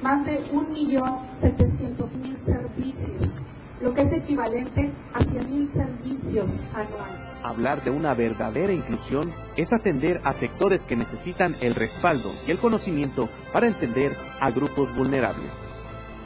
más 0.03 0.23
de 0.25 0.45
1.700.000 0.51 2.37
servicios, 2.37 3.41
lo 3.81 3.93
que 3.93 4.01
es 4.01 4.13
equivalente 4.13 4.91
a 5.13 5.19
100.000 5.19 5.67
servicios 5.69 6.59
anuales. 6.73 7.25
Hablar 7.43 7.83
de 7.83 7.91
una 7.91 8.13
verdadera 8.13 8.73
inclusión 8.73 9.31
es 9.55 9.71
atender 9.73 10.21
a 10.23 10.33
sectores 10.33 10.81
que 10.83 10.95
necesitan 10.95 11.55
el 11.61 11.75
respaldo 11.75 12.31
y 12.47 12.51
el 12.51 12.57
conocimiento 12.57 13.29
para 13.53 13.67
entender 13.67 14.17
a 14.39 14.49
grupos 14.51 14.95
vulnerables. 14.95 15.51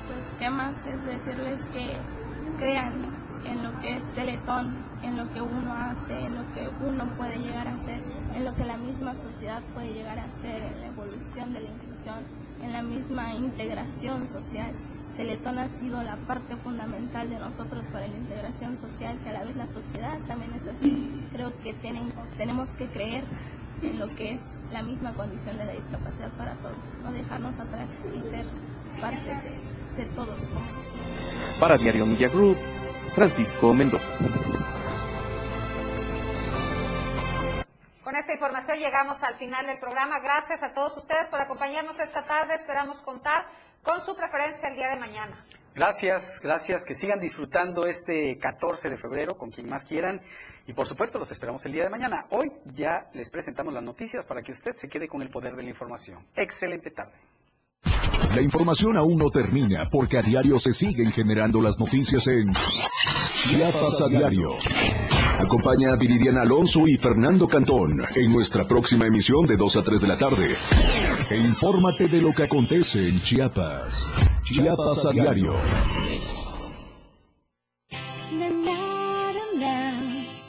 Pues, 0.07 0.33
¿qué 0.39 0.49
más 0.49 0.85
es 0.85 1.03
decirles 1.05 1.65
que 1.73 1.91
crean 2.57 2.93
en 3.45 3.63
lo 3.63 3.79
que 3.81 3.95
es 3.95 4.03
Teletón, 4.13 4.77
en 5.03 5.17
lo 5.17 5.31
que 5.33 5.41
uno 5.41 5.73
hace, 5.73 6.13
en 6.13 6.35
lo 6.35 6.53
que 6.53 6.69
uno 6.85 7.05
puede 7.17 7.37
llegar 7.37 7.67
a 7.67 7.73
hacer, 7.73 8.01
en 8.35 8.45
lo 8.45 8.53
que 8.55 8.65
la 8.65 8.77
misma 8.77 9.15
sociedad 9.15 9.61
puede 9.73 9.93
llegar 9.93 10.19
a 10.19 10.25
hacer, 10.25 10.61
en 10.61 10.81
la 10.81 10.87
evolución 10.87 11.53
de 11.53 11.61
la 11.61 11.69
inclusión, 11.69 12.19
en 12.63 12.71
la 12.71 12.81
misma 12.81 13.33
integración 13.33 14.27
social? 14.29 14.71
Teletón 15.15 15.59
ha 15.59 15.67
sido 15.67 16.01
la 16.01 16.15
parte 16.15 16.55
fundamental 16.57 17.29
de 17.29 17.39
nosotros 17.39 17.83
para 17.91 18.07
la 18.07 18.15
integración 18.15 18.77
social, 18.77 19.17
que 19.23 19.29
a 19.29 19.33
la 19.33 19.43
vez 19.43 19.55
la 19.55 19.67
sociedad 19.67 20.17
también 20.27 20.53
es 20.53 20.67
así. 20.67 21.27
Creo 21.31 21.51
que 21.61 21.73
tienen, 21.73 22.13
tenemos 22.37 22.69
que 22.71 22.87
creer 22.87 23.23
en 23.81 23.99
lo 23.99 24.07
que 24.07 24.33
es 24.33 24.41
la 24.71 24.81
misma 24.81 25.13
condición 25.13 25.57
de 25.57 25.65
la 25.65 25.73
discapacidad 25.73 26.29
para 26.37 26.53
todos, 26.55 26.77
no 27.03 27.11
dejarnos 27.11 27.59
atrás 27.59 27.89
y 28.15 28.21
ser 28.29 28.45
partes 28.99 29.43
de, 29.43 30.03
de 30.03 30.09
todos. 30.15 30.37
Para 31.59 31.77
Diario 31.77 32.05
Media 32.05 32.29
Group, 32.29 32.57
Francisco 33.15 33.73
Mendoza. 33.73 34.17
Con 38.03 38.15
esta 38.15 38.33
información 38.33 38.79
llegamos 38.79 39.21
al 39.23 39.35
final 39.35 39.67
del 39.67 39.79
programa. 39.79 40.19
Gracias 40.19 40.63
a 40.63 40.73
todos 40.73 40.97
ustedes 40.97 41.29
por 41.29 41.39
acompañarnos 41.41 41.99
esta 41.99 42.25
tarde. 42.25 42.55
Esperamos 42.55 43.01
contar 43.01 43.45
con 43.83 44.01
su 44.01 44.15
preferencia 44.15 44.69
el 44.69 44.75
día 44.75 44.89
de 44.89 44.99
mañana. 44.99 45.45
Gracias, 45.75 46.39
gracias. 46.41 46.83
Que 46.85 46.93
sigan 46.93 47.19
disfrutando 47.19 47.85
este 47.85 48.37
14 48.37 48.89
de 48.89 48.97
febrero 48.97 49.37
con 49.37 49.49
quien 49.49 49.69
más 49.69 49.85
quieran. 49.85 50.21
Y 50.67 50.73
por 50.73 50.87
supuesto, 50.87 51.19
los 51.19 51.31
esperamos 51.31 51.65
el 51.65 51.71
día 51.71 51.83
de 51.83 51.89
mañana. 51.89 52.25
Hoy 52.31 52.51
ya 52.73 53.09
les 53.13 53.29
presentamos 53.29 53.73
las 53.73 53.83
noticias 53.83 54.25
para 54.25 54.41
que 54.41 54.51
usted 54.51 54.75
se 54.75 54.89
quede 54.89 55.07
con 55.07 55.21
el 55.21 55.29
poder 55.29 55.55
de 55.55 55.63
la 55.63 55.69
información. 55.69 56.25
Excelente 56.35 56.91
tarde. 56.91 57.17
La 58.35 58.41
información 58.41 58.97
aún 58.97 59.17
no 59.17 59.29
termina 59.31 59.87
porque 59.89 60.17
a 60.17 60.21
diario 60.21 60.59
se 60.59 60.71
siguen 60.71 61.11
generando 61.11 61.61
las 61.61 61.79
noticias 61.79 62.27
en 62.27 62.45
Chiapas 63.33 64.01
a 64.01 64.07
diario. 64.07 64.55
Acompaña 65.39 65.93
a 65.93 65.95
Viridiana 65.95 66.41
Alonso 66.41 66.87
y 66.87 66.97
Fernando 66.97 67.47
Cantón 67.47 68.05
en 68.15 68.31
nuestra 68.33 68.65
próxima 68.65 69.07
emisión 69.07 69.47
de 69.47 69.55
2 69.55 69.77
a 69.77 69.83
3 69.83 70.01
de 70.01 70.07
la 70.07 70.17
tarde. 70.17 70.55
E 71.31 71.37
infórmate 71.37 72.07
de 72.07 72.19
lo 72.19 72.33
que 72.33 72.43
acontece 72.43 73.07
en 73.07 73.19
Chiapas. 73.19 74.09
Chiapas 74.43 75.05
a 75.05 75.11
diario. 75.11 75.53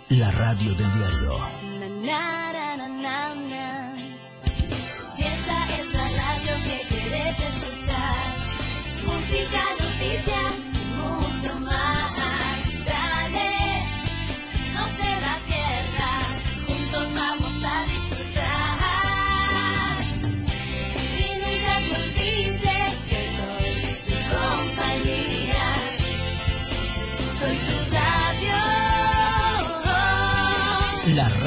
La 0.09 0.31
radio 0.31 0.75
del 0.75 0.87
diario. 0.95 2.40